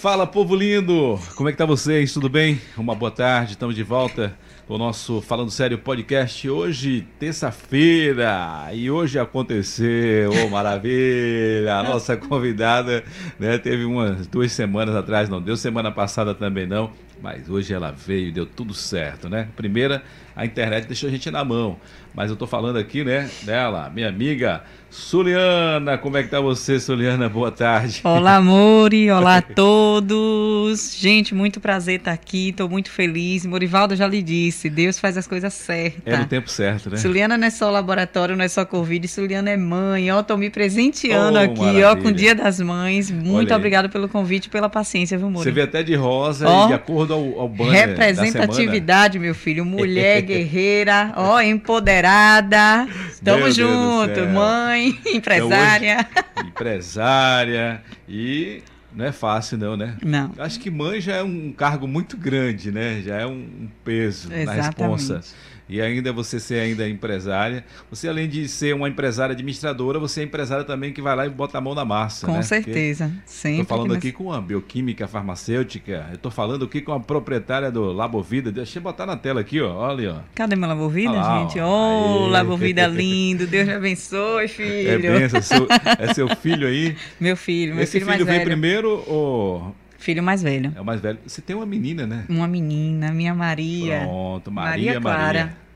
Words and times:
Fala, 0.00 0.28
povo 0.28 0.54
lindo! 0.54 1.18
Como 1.34 1.48
é 1.48 1.52
que 1.52 1.58
tá 1.58 1.66
vocês? 1.66 2.12
Tudo 2.12 2.28
bem? 2.28 2.60
Uma 2.76 2.94
boa 2.94 3.10
tarde, 3.10 3.54
estamos 3.54 3.74
de 3.74 3.82
volta 3.82 4.32
com 4.64 4.74
o 4.74 4.78
nosso 4.78 5.20
Falando 5.20 5.50
Sério 5.50 5.76
podcast. 5.76 6.48
Hoje, 6.48 7.04
terça-feira, 7.18 8.68
e 8.72 8.88
hoje 8.92 9.18
aconteceu, 9.18 10.30
oh, 10.30 10.48
maravilha! 10.50 11.74
A 11.74 11.82
nossa 11.82 12.16
convidada, 12.16 13.02
né, 13.40 13.58
teve 13.58 13.84
umas 13.84 14.28
duas 14.28 14.52
semanas 14.52 14.94
atrás, 14.94 15.28
não 15.28 15.42
deu 15.42 15.56
semana 15.56 15.90
passada 15.90 16.32
também 16.32 16.64
não, 16.64 16.92
mas 17.20 17.50
hoje 17.50 17.74
ela 17.74 17.90
veio, 17.90 18.32
deu 18.32 18.46
tudo 18.46 18.74
certo, 18.74 19.28
né? 19.28 19.48
Primeira, 19.56 20.04
a 20.36 20.46
internet 20.46 20.86
deixou 20.86 21.08
a 21.08 21.10
gente 21.10 21.28
na 21.28 21.44
mão, 21.44 21.76
mas 22.14 22.30
eu 22.30 22.36
tô 22.36 22.46
falando 22.46 22.78
aqui, 22.78 23.02
né, 23.02 23.28
dela, 23.42 23.90
minha 23.90 24.08
amiga 24.08 24.62
Suliana, 24.90 25.98
como 25.98 26.16
é 26.16 26.22
que 26.22 26.30
tá 26.30 26.40
você, 26.40 26.80
Suliana? 26.80 27.28
Boa 27.28 27.52
tarde. 27.52 28.00
Olá, 28.04 28.40
Mori, 28.40 29.10
olá 29.10 29.36
a 29.36 29.42
todos. 29.42 30.96
Gente, 30.98 31.34
muito 31.34 31.60
prazer 31.60 31.98
estar 31.98 32.12
aqui, 32.12 32.48
estou 32.48 32.68
muito 32.70 32.90
feliz. 32.90 33.44
Morivaldo 33.44 33.94
já 33.94 34.06
lhe 34.06 34.22
disse, 34.22 34.70
Deus 34.70 34.98
faz 34.98 35.18
as 35.18 35.26
coisas 35.26 35.52
certas. 35.52 36.14
É 36.14 36.16
no 36.16 36.26
tempo 36.26 36.50
certo, 36.50 36.88
né? 36.88 36.96
Suliana 36.96 37.36
não 37.36 37.46
é 37.46 37.50
só 37.50 37.70
laboratório, 37.70 38.34
não 38.34 38.44
é 38.44 38.48
só 38.48 38.64
Covid, 38.64 39.06
Suliana 39.08 39.50
é 39.50 39.56
mãe. 39.58 40.10
Ó, 40.10 40.22
tô 40.22 40.38
me 40.38 40.48
presenteando 40.48 41.38
oh, 41.38 41.42
aqui, 41.42 41.60
maravilha. 41.60 41.90
ó, 41.90 41.96
com 41.96 42.08
o 42.08 42.12
Dia 42.12 42.34
das 42.34 42.58
Mães. 42.58 43.10
Muito 43.10 43.54
obrigada 43.54 43.90
pelo 43.90 44.08
convite 44.08 44.46
e 44.46 44.48
pela 44.50 44.70
paciência, 44.70 45.18
viu, 45.18 45.30
Mori? 45.30 45.44
Você 45.44 45.50
vê 45.50 45.62
até 45.62 45.82
de 45.82 45.94
rosa 45.94 46.48
oh, 46.48 46.64
e 46.64 46.68
de 46.68 46.74
acordo 46.74 47.12
ao, 47.12 47.40
ao 47.40 47.48
banner 47.48 47.88
Representatividade, 47.88 49.18
meu 49.18 49.34
filho. 49.34 49.66
Mulher 49.66 50.22
guerreira, 50.22 51.12
ó, 51.14 51.40
empoderada. 51.40 52.88
Tamo 53.22 53.44
meu 53.44 53.52
junto, 53.52 54.26
mãe 54.32 54.77
mãe, 54.78 54.98
empresária. 55.14 56.08
Então, 56.10 56.24
hoje, 56.36 56.48
empresária 56.48 57.82
e 58.08 58.62
não 58.92 59.04
é 59.04 59.12
fácil 59.12 59.58
não, 59.58 59.76
né? 59.76 59.96
Não. 60.04 60.32
Acho 60.38 60.58
que 60.58 60.70
mãe 60.70 61.00
já 61.00 61.16
é 61.16 61.22
um 61.22 61.52
cargo 61.52 61.86
muito 61.86 62.16
grande, 62.16 62.70
né? 62.70 63.02
Já 63.02 63.16
é 63.16 63.26
um 63.26 63.68
peso 63.84 64.32
Exatamente. 64.32 64.46
na 64.46 64.52
responsa 64.52 65.20
e 65.68 65.80
ainda 65.80 66.12
você 66.12 66.40
ser 66.40 66.60
ainda 66.60 66.88
empresária. 66.88 67.64
Você, 67.90 68.08
além 68.08 68.28
de 68.28 68.48
ser 68.48 68.74
uma 68.74 68.88
empresária 68.88 69.32
administradora, 69.32 69.98
você 69.98 70.20
é 70.20 70.24
empresária 70.24 70.64
também 70.64 70.92
que 70.92 71.02
vai 71.02 71.14
lá 71.14 71.26
e 71.26 71.30
bota 71.30 71.58
a 71.58 71.60
mão 71.60 71.74
na 71.74 71.84
massa. 71.84 72.26
Com 72.26 72.32
né? 72.32 72.42
certeza. 72.42 73.12
Estou 73.26 73.64
falando 73.64 73.94
aqui 73.94 74.12
com 74.12 74.32
a 74.32 74.40
bioquímica 74.40 75.06
farmacêutica. 75.06 76.06
Eu 76.10 76.14
estou 76.16 76.30
falando 76.30 76.64
aqui 76.64 76.80
com 76.80 76.92
a 76.92 77.00
proprietária 77.00 77.70
do 77.70 77.92
Labovida. 77.92 78.50
Deixa 78.50 78.78
eu 78.78 78.82
botar 78.82 79.06
na 79.06 79.16
tela 79.16 79.40
aqui, 79.40 79.60
ó. 79.60 79.74
Olha, 79.74 80.14
ó. 80.14 80.20
Cadê 80.34 80.56
meu 80.56 80.68
Labovida, 80.68 81.20
ah, 81.20 81.40
gente? 81.40 81.60
Ô, 81.60 81.66
oh, 81.66 82.26
Labovida 82.28 82.86
lindo. 82.88 83.46
Deus 83.46 83.66
me 83.66 83.74
abençoe, 83.74 84.48
filho. 84.48 84.90
É, 84.90 84.98
benção, 84.98 85.42
seu, 85.42 85.66
é 85.98 86.14
seu 86.14 86.28
filho 86.36 86.66
aí? 86.66 86.96
Meu 87.20 87.36
filho, 87.36 87.74
meu 87.74 87.84
Esse 87.84 87.92
filho, 87.92 88.06
filho, 88.06 88.18
filho 88.18 88.26
veio 88.26 88.44
primeiro 88.44 89.04
ou 89.06 89.74
Filho 89.98 90.22
mais 90.22 90.42
velho. 90.42 90.72
É 90.74 90.80
o 90.80 90.84
mais 90.84 91.00
velho. 91.00 91.18
Você 91.26 91.42
tem 91.42 91.54
uma 91.54 91.66
menina, 91.66 92.06
né? 92.06 92.24
Uma 92.28 92.46
menina, 92.46 93.12
minha 93.12 93.34
Maria. 93.34 94.00
Pronto, 94.00 94.50
Maria, 94.50 94.94
Maria 94.94 95.00
Clara. 95.00 95.18
Maria. 95.18 95.68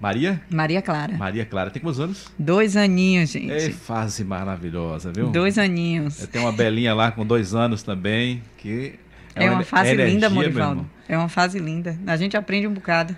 Maria? 0.00 0.42
Maria 0.50 0.82
Clara. 0.82 1.16
Maria 1.16 1.44
Clara. 1.44 1.70
Tem 1.70 1.80
quantos 1.82 1.98
anos? 1.98 2.30
Dois 2.38 2.76
aninhos, 2.76 3.30
gente. 3.30 3.52
É 3.52 3.70
fase 3.70 4.24
maravilhosa, 4.24 5.12
viu? 5.12 5.28
Dois 5.30 5.58
aninhos. 5.58 6.26
Tem 6.26 6.40
uma 6.40 6.52
belinha 6.52 6.94
lá 6.94 7.10
com 7.10 7.24
dois 7.24 7.54
anos 7.54 7.82
também, 7.82 8.42
que... 8.56 8.94
É, 9.34 9.44
é 9.44 9.50
uma, 9.50 9.58
uma 9.58 9.64
fase 9.64 9.94
linda, 9.94 10.30
Morivaldo. 10.30 10.88
É 11.08 11.16
uma 11.16 11.28
fase 11.28 11.58
linda. 11.58 11.98
A 12.06 12.16
gente 12.16 12.36
aprende 12.36 12.66
um 12.66 12.72
bocado. 12.72 13.16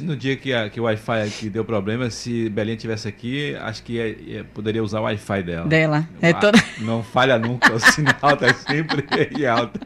No 0.00 0.16
dia 0.16 0.36
que, 0.36 0.52
a, 0.52 0.70
que 0.70 0.78
o 0.78 0.84
Wi-Fi 0.84 1.22
aqui 1.22 1.50
deu 1.50 1.64
problema, 1.64 2.08
se 2.08 2.48
Belinha 2.48 2.76
tivesse 2.76 3.08
aqui, 3.08 3.56
acho 3.56 3.82
que 3.82 3.94
ia, 3.94 4.08
ia, 4.08 4.44
poderia 4.44 4.82
usar 4.82 5.00
o 5.00 5.02
Wi-Fi 5.02 5.42
dela. 5.42 5.66
Dela. 5.66 6.08
É 6.20 6.32
toda... 6.32 6.56
Não 6.78 7.02
falha 7.02 7.36
nunca, 7.36 7.72
o 7.72 7.80
sinal 7.80 8.36
tá 8.36 8.54
sempre 8.54 9.04
em 9.36 9.44
alta. 9.44 9.80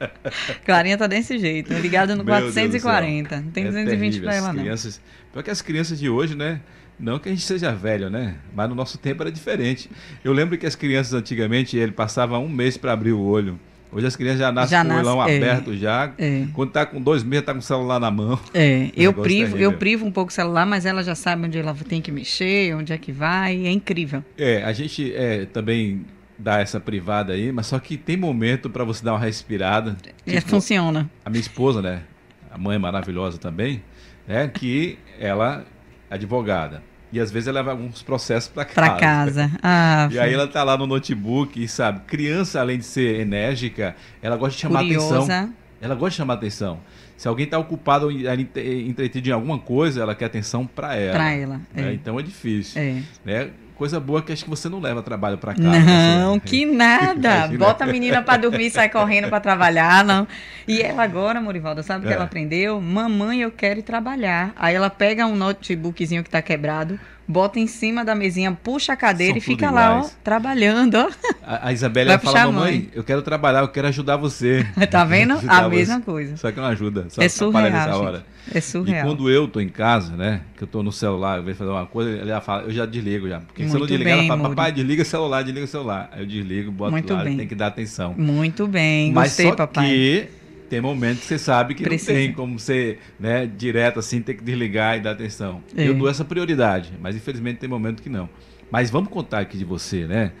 Clarinha 0.64 0.96
tá 0.96 1.06
desse 1.06 1.38
jeito, 1.38 1.74
ligada 1.74 2.16
no 2.16 2.24
Meu 2.24 2.34
440. 2.34 3.40
Não 3.42 3.50
tem 3.50 3.64
é 3.64 3.66
220 3.66 4.20
para 4.20 4.34
ela, 4.34 4.54
crianças, 4.54 4.96
não. 4.98 5.32
Porque 5.34 5.50
as 5.50 5.60
crianças 5.60 5.98
de 5.98 6.08
hoje, 6.08 6.34
né? 6.34 6.60
Não 6.98 7.18
que 7.18 7.28
a 7.28 7.32
gente 7.32 7.44
seja 7.44 7.72
velho, 7.72 8.08
né? 8.08 8.36
Mas 8.54 8.68
no 8.68 8.74
nosso 8.74 8.96
tempo 8.96 9.22
era 9.22 9.30
diferente. 9.30 9.90
Eu 10.22 10.32
lembro 10.32 10.56
que 10.56 10.64
as 10.64 10.74
crianças 10.74 11.12
antigamente, 11.12 11.76
ele 11.76 11.92
passava 11.92 12.38
um 12.38 12.48
mês 12.48 12.78
para 12.78 12.92
abrir 12.92 13.12
o 13.12 13.20
olho. 13.20 13.58
Hoje 13.94 14.06
as 14.06 14.16
crianças 14.16 14.40
já 14.40 14.50
nascem 14.50 14.76
já 14.76 14.84
com 14.84 14.90
o 14.90 14.98
olhão 14.98 15.24
é, 15.24 15.36
aberto 15.36 15.76
já. 15.76 16.12
É. 16.18 16.46
Quando 16.52 16.72
tá 16.72 16.84
com 16.84 17.00
dois 17.00 17.22
meses, 17.22 17.46
tá 17.46 17.52
com 17.52 17.60
o 17.60 17.62
celular 17.62 18.00
na 18.00 18.10
mão. 18.10 18.38
É, 18.52 18.90
eu 18.96 19.14
privo, 19.14 19.56
eu 19.56 19.74
privo 19.74 20.04
um 20.04 20.10
pouco 20.10 20.32
o 20.32 20.34
celular, 20.34 20.66
mas 20.66 20.84
ela 20.84 21.04
já 21.04 21.14
sabe 21.14 21.46
onde 21.46 21.58
ela 21.58 21.72
tem 21.88 22.02
que 22.02 22.10
mexer, 22.10 22.74
onde 22.74 22.92
é 22.92 22.98
que 22.98 23.12
vai, 23.12 23.64
é 23.64 23.70
incrível. 23.70 24.24
É, 24.36 24.64
a 24.64 24.72
gente 24.72 25.14
é, 25.14 25.46
também 25.46 26.04
dá 26.36 26.58
essa 26.58 26.80
privada 26.80 27.34
aí, 27.34 27.52
mas 27.52 27.68
só 27.68 27.78
que 27.78 27.96
tem 27.96 28.16
momento 28.16 28.68
para 28.68 28.82
você 28.82 29.04
dar 29.04 29.12
uma 29.12 29.20
respirada. 29.20 29.96
É, 30.26 30.38
tipo, 30.38 30.50
funciona. 30.50 31.08
A 31.24 31.30
minha 31.30 31.40
esposa, 31.40 31.80
né? 31.80 32.02
A 32.50 32.58
mãe 32.58 32.76
maravilhosa 32.78 33.38
também, 33.38 33.80
é 34.26 34.48
que 34.48 34.98
ela 35.20 35.64
é 36.10 36.14
advogada. 36.14 36.82
E 37.14 37.20
às 37.20 37.30
vezes 37.30 37.46
ela 37.46 37.60
leva 37.60 37.70
alguns 37.70 38.02
processos 38.02 38.48
para 38.48 38.64
casa. 38.64 38.74
Para 38.74 38.98
casa. 38.98 39.50
Ah, 39.62 40.08
e 40.10 40.18
aí 40.18 40.34
ela 40.34 40.48
tá 40.48 40.64
lá 40.64 40.76
no 40.76 40.84
notebook 40.86 41.62
e 41.62 41.68
sabe, 41.68 42.00
criança 42.06 42.60
além 42.60 42.76
de 42.76 42.84
ser 42.84 43.20
enérgica, 43.20 43.94
ela 44.20 44.36
gosta 44.36 44.56
de 44.56 44.62
chamar 44.62 44.80
Curiosa. 44.80 45.16
atenção. 45.18 45.54
Ela 45.80 45.94
gosta 45.94 46.10
de 46.10 46.16
chamar 46.16 46.34
atenção. 46.34 46.80
Se 47.16 47.28
alguém 47.28 47.44
está 47.44 47.56
ocupado 47.56 48.10
entretido 48.10 49.28
em 49.28 49.32
alguma 49.32 49.58
coisa, 49.58 50.02
ela 50.02 50.14
quer 50.14 50.24
atenção 50.24 50.66
para 50.66 50.96
ela. 50.96 51.12
Para 51.12 51.32
ela. 51.32 51.60
Né? 51.72 51.90
É. 51.90 51.94
Então 51.94 52.18
é 52.18 52.22
difícil. 52.22 52.82
É. 52.82 53.02
Né? 53.24 53.50
Coisa 53.84 54.00
boa 54.00 54.22
que 54.22 54.32
acho 54.32 54.44
que 54.44 54.48
você 54.48 54.66
não 54.66 54.80
leva 54.80 55.02
trabalho 55.02 55.36
para 55.36 55.52
casa. 55.52 55.78
Não, 55.78 56.40
que 56.40 56.64
nada. 56.64 57.48
Bota 57.58 57.84
a 57.84 57.86
menina 57.86 58.22
para 58.22 58.38
dormir 58.38 58.68
e 58.68 58.70
sai 58.70 58.88
correndo 58.88 59.28
para 59.28 59.40
trabalhar, 59.40 60.02
não. 60.02 60.26
E 60.66 60.80
ela 60.80 61.02
agora, 61.02 61.38
Morivaldo, 61.38 61.82
sabe 61.82 62.06
o 62.06 62.08
é. 62.08 62.08
que 62.08 62.14
ela 62.14 62.24
aprendeu? 62.24 62.80
Mamãe, 62.80 63.42
eu 63.42 63.50
quero 63.50 63.80
ir 63.80 63.82
trabalhar. 63.82 64.54
Aí 64.56 64.74
ela 64.74 64.88
pega 64.88 65.26
um 65.26 65.36
notebookzinho 65.36 66.22
que 66.22 66.28
está 66.28 66.40
quebrado, 66.40 66.98
bota 67.26 67.58
em 67.58 67.66
cima 67.66 68.04
da 68.04 68.14
mesinha, 68.14 68.52
puxa 68.52 68.92
a 68.92 68.96
cadeira 68.96 69.32
São 69.32 69.38
e 69.38 69.40
fica 69.40 69.70
lá, 69.70 70.00
ó, 70.00 70.10
trabalhando, 70.22 70.94
ó. 70.94 71.10
A, 71.42 71.68
a 71.68 71.72
Isabela 71.72 72.18
fala, 72.18 72.52
mamãe, 72.52 72.88
eu 72.94 73.02
quero 73.02 73.22
trabalhar, 73.22 73.60
eu 73.60 73.68
quero 73.68 73.88
ajudar 73.88 74.16
você. 74.16 74.66
tá 74.90 75.04
vendo? 75.04 75.38
a 75.48 75.68
mesma 75.68 76.00
coisa. 76.00 76.36
Só 76.36 76.50
que 76.50 76.58
não 76.58 76.66
ajuda. 76.66 77.06
Só 77.08 77.22
é 77.22 77.28
surreal, 77.28 78.00
hora. 78.00 78.26
É 78.52 78.60
surreal. 78.60 79.06
E 79.06 79.08
quando 79.08 79.30
eu 79.30 79.48
tô 79.48 79.60
em 79.60 79.68
casa, 79.68 80.16
né, 80.16 80.42
que 80.56 80.64
eu 80.64 80.68
tô 80.68 80.82
no 80.82 80.92
celular, 80.92 81.38
eu 81.38 81.42
vejo 81.42 81.56
fazer 81.56 81.70
uma 81.70 81.86
coisa, 81.86 82.16
ela 82.16 82.40
fala, 82.40 82.64
eu 82.64 82.70
já 82.70 82.84
desligo 82.84 83.28
já. 83.28 83.40
Porque 83.40 83.62
Muito 83.62 83.70
se 83.70 83.76
eu 83.76 83.80
não 83.80 83.86
desligar, 83.86 84.18
ela 84.18 84.26
fala, 84.28 84.48
papai, 84.50 84.72
desliga 84.72 85.02
o 85.02 85.06
celular, 85.06 85.42
desliga 85.42 85.64
o 85.64 85.68
celular. 85.68 86.10
Aí 86.12 86.20
eu 86.20 86.26
desligo, 86.26 86.70
boto 86.70 86.92
Muito 86.92 87.12
lá, 87.12 87.24
tem 87.24 87.46
que 87.46 87.54
dar 87.54 87.68
atenção. 87.68 88.14
Muito 88.16 88.66
bem, 88.66 89.12
Mas 89.12 89.30
gostei, 89.30 89.48
só 89.48 89.56
papai. 89.56 89.88
que 89.88 90.28
tem 90.68 90.80
momentos 90.80 91.22
que 91.22 91.26
você 91.26 91.38
sabe 91.38 91.74
que 91.74 91.82
Precisa. 91.82 92.12
não 92.12 92.18
tem 92.18 92.32
como 92.32 92.58
ser 92.58 92.98
né, 93.18 93.46
direto 93.46 93.98
assim, 93.98 94.20
ter 94.20 94.34
que 94.34 94.42
desligar 94.42 94.96
e 94.96 95.00
dar 95.00 95.12
atenção. 95.12 95.62
É. 95.76 95.88
Eu 95.88 95.94
dou 95.94 96.08
essa 96.08 96.24
prioridade, 96.24 96.92
mas 97.00 97.16
infelizmente 97.16 97.58
tem 97.58 97.68
momentos 97.68 98.02
que 98.02 98.08
não. 98.08 98.28
Mas 98.70 98.90
vamos 98.90 99.10
contar 99.10 99.40
aqui 99.40 99.56
de 99.56 99.64
você, 99.64 100.06
né? 100.06 100.32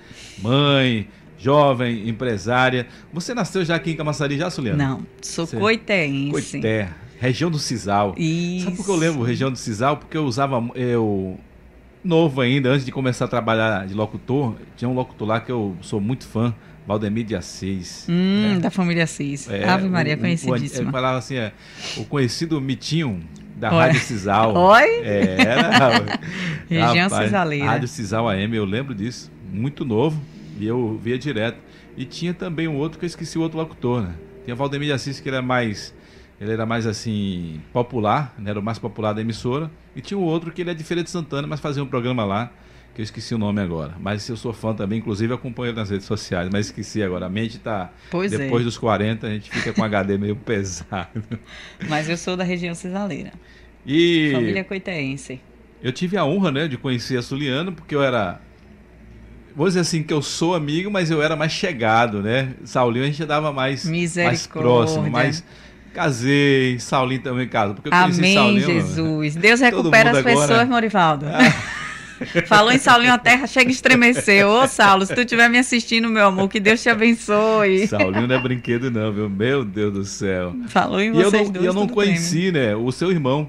Mãe, 0.42 1.08
jovem, 1.38 2.08
empresária. 2.08 2.86
Você 3.12 3.34
nasceu 3.34 3.64
já 3.64 3.76
aqui 3.76 3.92
em 3.92 3.96
Camaçari, 3.96 4.36
já, 4.36 4.50
Suliana? 4.50 4.88
Não, 4.88 5.06
sou 5.22 5.46
você... 5.46 5.56
coitense. 5.56 6.30
Coité, 6.30 6.88
região 7.20 7.50
do 7.50 7.58
Cisal. 7.58 8.14
Isso. 8.16 8.64
Sabe 8.64 8.76
por 8.76 8.84
que 8.84 8.90
eu 8.90 8.96
lembro 8.96 9.22
região 9.22 9.50
do 9.52 9.58
Cisal? 9.58 9.98
Porque 9.98 10.16
eu 10.16 10.24
usava, 10.24 10.62
eu 10.74 11.38
novo 12.02 12.40
ainda, 12.40 12.70
antes 12.70 12.84
de 12.84 12.92
começar 12.92 13.24
a 13.24 13.28
trabalhar 13.28 13.86
de 13.86 13.94
locutor, 13.94 14.54
tinha 14.76 14.88
um 14.88 14.94
locutor 14.94 15.26
lá 15.26 15.40
que 15.40 15.50
eu 15.50 15.76
sou 15.80 16.00
muito 16.00 16.26
fã, 16.26 16.54
Valdemir 16.86 17.24
de 17.24 17.34
Assis. 17.34 18.06
Hum, 18.08 18.54
né? 18.54 18.60
Da 18.60 18.70
família 18.70 19.04
Assis. 19.04 19.48
É, 19.48 19.68
Ave 19.68 19.88
Maria, 19.88 20.16
conhecidíssima. 20.16 20.82
Ele 20.82 20.92
falava 20.92 21.18
assim, 21.18 21.36
é, 21.36 21.52
o 21.96 22.04
conhecido 22.04 22.60
Mitinho 22.60 23.22
da 23.56 23.72
Oi. 23.72 23.78
Rádio 23.78 24.00
Cisal. 24.00 24.54
Oi? 24.54 24.88
É, 25.02 25.36
era. 25.40 26.20
Região 26.68 27.08
rapaz, 27.08 27.24
Cisaleira. 27.26 27.66
Rádio 27.66 27.88
Cisal 27.88 28.28
AM, 28.28 28.56
eu 28.56 28.64
lembro 28.64 28.94
disso. 28.94 29.32
Muito 29.50 29.84
novo. 29.84 30.20
E 30.58 30.66
eu 30.66 31.00
via 31.02 31.18
direto. 31.18 31.58
E 31.96 32.04
tinha 32.04 32.34
também 32.34 32.68
um 32.68 32.76
outro 32.76 32.98
que 32.98 33.04
eu 33.04 33.08
esqueci 33.08 33.38
o 33.38 33.40
outro 33.40 33.58
locutor, 33.58 34.02
né? 34.02 34.14
Tinha 34.44 34.54
Valdemir 34.54 34.88
de 34.88 34.92
Assis, 34.92 35.20
que 35.20 35.28
ele 35.28 35.36
era 35.36 35.44
mais. 35.44 35.94
Ele 36.40 36.52
era 36.52 36.66
mais 36.66 36.86
assim, 36.86 37.60
popular, 37.72 38.34
né? 38.36 38.50
era 38.50 38.58
o 38.58 38.62
mais 38.62 38.78
popular 38.78 39.12
da 39.12 39.20
emissora. 39.20 39.70
E 39.94 40.00
tinha 40.00 40.18
o 40.18 40.22
outro 40.22 40.50
que 40.50 40.60
ele 40.60 40.70
é 40.70 40.74
de 40.74 40.82
Feira 40.82 41.02
de 41.02 41.08
Santana, 41.08 41.46
mas 41.46 41.60
fazia 41.60 41.82
um 41.82 41.86
programa 41.86 42.24
lá 42.24 42.52
que 42.94 43.00
eu 43.00 43.02
esqueci 43.02 43.34
o 43.34 43.38
nome 43.38 43.60
agora. 43.60 43.94
Mas 44.00 44.28
eu 44.28 44.36
sou 44.36 44.52
fã 44.52 44.72
também, 44.72 45.00
inclusive 45.00 45.34
acompanho 45.34 45.72
nas 45.72 45.90
redes 45.90 46.06
sociais, 46.06 46.48
mas 46.50 46.66
esqueci 46.66 47.02
agora. 47.02 47.26
A 47.26 47.28
mente 47.28 47.58
tá. 47.58 47.90
Pois 48.10 48.32
é. 48.32 48.38
depois 48.38 48.62
é. 48.62 48.64
dos 48.64 48.78
40, 48.78 49.26
a 49.26 49.30
gente 49.30 49.50
fica 49.50 49.72
com 49.72 49.82
HD 49.82 50.16
meio 50.16 50.36
pesado. 50.46 51.22
Mas 51.88 52.08
eu 52.08 52.16
sou 52.16 52.36
da 52.36 52.44
região 52.44 52.74
cisaleira. 52.74 53.32
E. 53.84 54.30
Família 54.32 54.62
coitaense. 54.62 55.40
Eu 55.82 55.92
tive 55.92 56.16
a 56.16 56.24
honra, 56.24 56.50
né, 56.50 56.68
de 56.68 56.78
conhecer 56.78 57.18
a 57.18 57.22
Suliano, 57.22 57.72
porque 57.72 57.94
eu 57.94 58.02
era. 58.02 58.40
Vou 59.56 59.66
dizer 59.66 59.80
assim, 59.80 60.02
que 60.02 60.12
eu 60.12 60.22
sou 60.22 60.54
amigo, 60.54 60.90
mas 60.90 61.10
eu 61.10 61.22
era 61.22 61.36
mais 61.36 61.52
chegado, 61.52 62.22
né? 62.22 62.54
Saulinho 62.64 63.04
a 63.04 63.08
gente 63.08 63.24
dava 63.24 63.52
mais, 63.52 63.84
mais 63.84 64.46
próximo, 64.48 65.08
mais 65.08 65.44
casei, 65.92 66.78
Saulinho 66.80 67.22
também 67.22 67.48
casa. 67.48 67.74
Porque 67.74 67.88
eu 67.88 67.94
Amém, 67.94 68.34
Saulinho, 68.34 68.66
Jesus. 68.66 69.36
Deus 69.36 69.60
recupera 69.60 70.10
as 70.10 70.22
pessoas, 70.22 70.68
Morivaldo. 70.68 71.26
Ah. 71.26 71.74
Falou 72.46 72.72
em 72.72 72.78
Saulinho, 72.78 73.12
a 73.12 73.18
terra 73.18 73.46
chega 73.46 73.68
a 73.68 73.72
estremecer. 73.72 74.46
Ô, 74.46 74.66
Saulo, 74.66 75.04
se 75.06 75.14
tu 75.14 75.20
estiver 75.20 75.48
me 75.48 75.58
assistindo, 75.58 76.08
meu 76.08 76.26
amor, 76.26 76.48
que 76.48 76.60
Deus 76.60 76.82
te 76.82 76.88
abençoe. 76.88 77.86
Saulinho 77.86 78.26
não 78.26 78.34
é 78.36 78.38
brinquedo, 78.38 78.90
não, 78.90 79.12
viu? 79.12 79.28
Meu 79.28 79.64
Deus 79.64 79.92
do 79.92 80.04
céu. 80.04 80.54
Falou 80.68 81.00
em 81.00 81.14
E 81.14 81.20
eu 81.20 81.30
vocês 81.30 81.46
não, 81.46 81.52
dois. 81.52 81.64
e 81.64 81.68
eu 81.68 81.74
não 81.74 81.86
conheci, 81.88 82.50
né, 82.52 82.74
o 82.74 82.90
seu 82.92 83.10
irmão, 83.10 83.48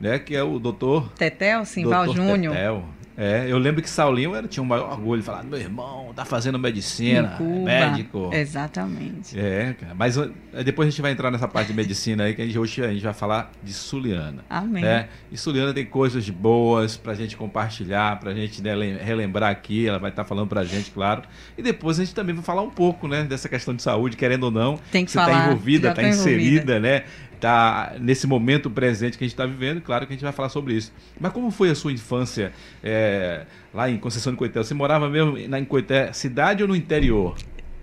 né, 0.00 0.18
que 0.18 0.34
é 0.36 0.42
o 0.42 0.58
doutor... 0.58 1.12
Tetel, 1.16 1.64
Simval 1.64 2.12
Júnior. 2.12 2.54
Tetel. 2.54 2.84
É, 3.20 3.46
eu 3.48 3.58
lembro 3.58 3.82
que 3.82 3.90
Saulinho 3.90 4.32
era, 4.36 4.46
tinha 4.46 4.62
um 4.62 4.66
maior 4.66 4.92
orgulho 4.92 5.20
de 5.20 5.26
falar, 5.26 5.42
meu 5.42 5.58
irmão, 5.58 6.12
tá 6.14 6.24
fazendo 6.24 6.56
medicina, 6.56 7.36
médico. 7.64 8.30
Exatamente. 8.32 9.36
É, 9.36 9.74
cara. 9.80 9.92
Mas 9.92 10.16
uh, 10.16 10.32
depois 10.64 10.86
a 10.86 10.90
gente 10.92 11.02
vai 11.02 11.10
entrar 11.10 11.28
nessa 11.32 11.48
parte 11.48 11.66
de 11.66 11.74
medicina 11.74 12.22
aí, 12.22 12.34
que 12.34 12.42
a 12.42 12.46
gente, 12.46 12.56
hoje 12.56 12.84
a 12.84 12.92
gente 12.92 13.02
vai 13.02 13.12
falar 13.12 13.50
de 13.60 13.72
Suliana. 13.72 14.44
Amém. 14.48 14.84
É, 14.84 15.08
e 15.32 15.36
Suliana 15.36 15.74
tem 15.74 15.84
coisas 15.84 16.30
boas 16.30 16.96
pra 16.96 17.12
gente 17.14 17.36
compartilhar, 17.36 18.20
pra 18.20 18.32
gente 18.32 18.62
né, 18.62 18.72
lem- 18.76 18.98
relembrar 18.98 19.50
aqui, 19.50 19.88
ela 19.88 19.98
vai 19.98 20.10
estar 20.10 20.24
falando 20.24 20.46
pra 20.46 20.62
gente, 20.62 20.92
claro. 20.92 21.22
E 21.56 21.62
depois 21.62 21.98
a 21.98 22.04
gente 22.04 22.14
também 22.14 22.36
vai 22.36 22.44
falar 22.44 22.62
um 22.62 22.70
pouco, 22.70 23.08
né, 23.08 23.24
dessa 23.24 23.48
questão 23.48 23.74
de 23.74 23.82
saúde, 23.82 24.16
querendo 24.16 24.44
ou 24.44 24.50
não. 24.52 24.78
Tem 24.92 25.04
que 25.04 25.10
você 25.10 25.18
falar, 25.18 25.32
tá 25.32 25.44
envolvida, 25.46 25.88
tá 25.92 26.02
tô 26.02 26.06
inserida, 26.08 26.78
né? 26.78 27.02
Tá 27.40 27.94
nesse 28.00 28.26
momento 28.26 28.68
presente 28.68 29.16
que 29.16 29.24
a 29.24 29.26
gente 29.26 29.34
está 29.34 29.46
vivendo, 29.46 29.80
claro 29.80 30.06
que 30.06 30.12
a 30.12 30.16
gente 30.16 30.24
vai 30.24 30.32
falar 30.32 30.48
sobre 30.48 30.74
isso. 30.74 30.92
Mas 31.20 31.32
como 31.32 31.50
foi 31.50 31.70
a 31.70 31.74
sua 31.74 31.92
infância 31.92 32.52
é, 32.82 33.46
lá 33.72 33.88
em 33.88 33.96
Conceição 33.96 34.32
de 34.32 34.38
Coité? 34.38 34.58
Você 34.58 34.74
morava 34.74 35.08
mesmo 35.08 35.36
na, 35.48 35.58
em 35.58 35.64
Coité, 35.64 36.12
cidade 36.12 36.62
ou 36.62 36.68
no 36.68 36.74
interior? 36.74 37.36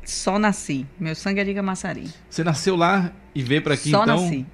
Só 0.04 0.38
nasci. 0.38 0.86
Meu 1.00 1.16
sangue 1.16 1.40
é 1.40 1.44
de 1.44 1.54
Camaçari. 1.54 2.10
Você 2.30 2.44
nasceu 2.44 2.76
lá 2.76 3.12
e 3.34 3.42
veio 3.42 3.62
para 3.62 3.74
aqui 3.74 3.90
Só 3.90 4.04
então 4.04 4.22
nasci. 4.22 4.46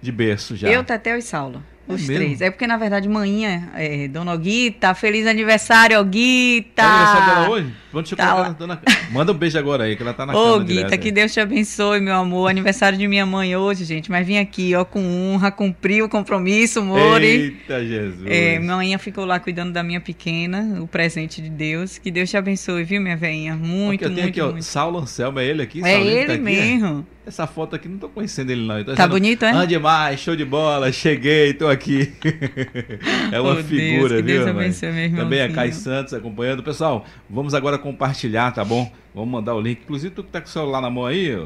de 0.00 0.12
berço 0.12 0.56
já. 0.56 0.68
Eu, 0.68 0.82
Tetel 0.82 1.18
e 1.18 1.22
Saulo. 1.22 1.62
É 1.88 1.92
Os 1.94 2.02
mesmo? 2.06 2.14
três. 2.24 2.40
É 2.42 2.50
porque, 2.50 2.66
na 2.66 2.76
verdade, 2.76 3.08
manhã, 3.08 3.68
é, 3.74 4.08
Dona 4.08 4.36
Guita, 4.36 4.94
feliz 4.94 5.26
aniversário, 5.26 6.02
Guita! 6.04 6.82
É 6.82 6.84
aniversário 6.86 7.34
dela 7.34 7.48
hoje? 7.50 7.72
Vamos 7.90 8.10
Tá 8.10 8.34
lá. 8.34 8.42
na- 8.48 8.48
dona- 8.50 8.82
Manda 9.10 9.32
um 9.32 9.34
beijo 9.34 9.58
agora 9.58 9.84
aí, 9.84 9.96
que 9.96 10.02
ela 10.02 10.12
tá 10.12 10.26
na 10.26 10.36
Ô, 10.36 10.60
Guita, 10.60 10.72
direto 10.74 10.98
que 11.00 11.08
aí. 11.08 11.12
Deus 11.12 11.32
te 11.32 11.40
abençoe, 11.40 12.00
meu 12.00 12.14
amor. 12.14 12.48
Aniversário 12.50 12.98
de 12.98 13.08
minha 13.08 13.24
mãe 13.24 13.56
hoje, 13.56 13.84
gente. 13.86 14.10
Mas 14.10 14.26
vim 14.26 14.36
aqui, 14.36 14.74
ó, 14.74 14.84
com 14.84 15.00
honra, 15.32 15.50
cumpri 15.50 16.02
o 16.02 16.08
compromisso, 16.08 16.82
Mori. 16.84 17.26
Eita, 17.26 17.82
Jesus. 17.82 18.26
É, 18.26 18.58
minha 18.58 18.76
mãe 18.76 18.98
ficou 18.98 19.24
lá 19.24 19.40
cuidando 19.40 19.72
da 19.72 19.82
minha 19.82 20.00
pequena, 20.02 20.78
o 20.82 20.86
presente 20.86 21.40
de 21.40 21.48
Deus. 21.48 21.96
Que 21.96 22.10
Deus 22.10 22.28
te 22.28 22.36
abençoe, 22.36 22.84
viu, 22.84 23.00
minha 23.00 23.16
velhinha? 23.16 23.56
Muito, 23.56 24.02
eu 24.04 24.08
tenho 24.10 24.20
muito, 24.22 24.28
aqui, 24.28 24.40
ó, 24.42 24.50
muito. 24.50 24.64
Saulo 24.64 24.98
Anselmo, 24.98 25.38
é 25.38 25.46
ele 25.46 25.62
aqui? 25.62 25.80
É 25.82 25.92
Saulinho 25.94 26.10
ele 26.18 26.26
tá 26.26 26.32
aqui, 26.34 26.42
é? 26.42 26.44
mesmo. 26.44 27.06
Essa 27.26 27.46
foto 27.46 27.76
aqui, 27.76 27.88
não 27.88 27.98
tô 27.98 28.08
conhecendo 28.08 28.50
ele 28.50 28.62
não. 28.66 28.82
Tá 28.82 28.92
dizendo, 28.92 29.08
bonito, 29.10 29.44
é? 29.44 29.50
Ah, 29.50 29.64
demais, 29.66 30.18
show 30.18 30.34
de 30.34 30.46
bola, 30.46 30.90
cheguei, 30.90 31.52
tô 31.52 31.68
aqui. 31.68 31.77
é 33.32 33.40
uma 33.40 33.50
Oh, 33.50 33.54
Deus, 33.54 33.66
figura, 33.66 34.16
que 34.16 34.22
viu, 34.22 34.36
Deus 34.44 34.46
abençoe, 34.48 35.08
meu 35.08 35.22
Também 35.22 35.42
a. 35.42 35.48
Kai 35.52 35.72
Santos 35.72 36.12
acompanhando. 36.14 36.62
Pessoal, 36.62 37.04
vamos 37.28 37.54
agora 37.54 37.78
compartilhar, 37.78 38.52
tá 38.52 38.64
bom? 38.64 38.90
Vamos 39.14 39.30
mandar 39.30 39.54
o 39.54 39.60
link. 39.60 39.80
Inclusive, 39.82 40.14
tu 40.14 40.22
que 40.22 40.30
tá 40.30 40.40
com 40.40 40.46
o 40.46 40.50
celular 40.50 40.80
na 40.80 40.90
mão 40.90 41.04
aí, 41.06 41.36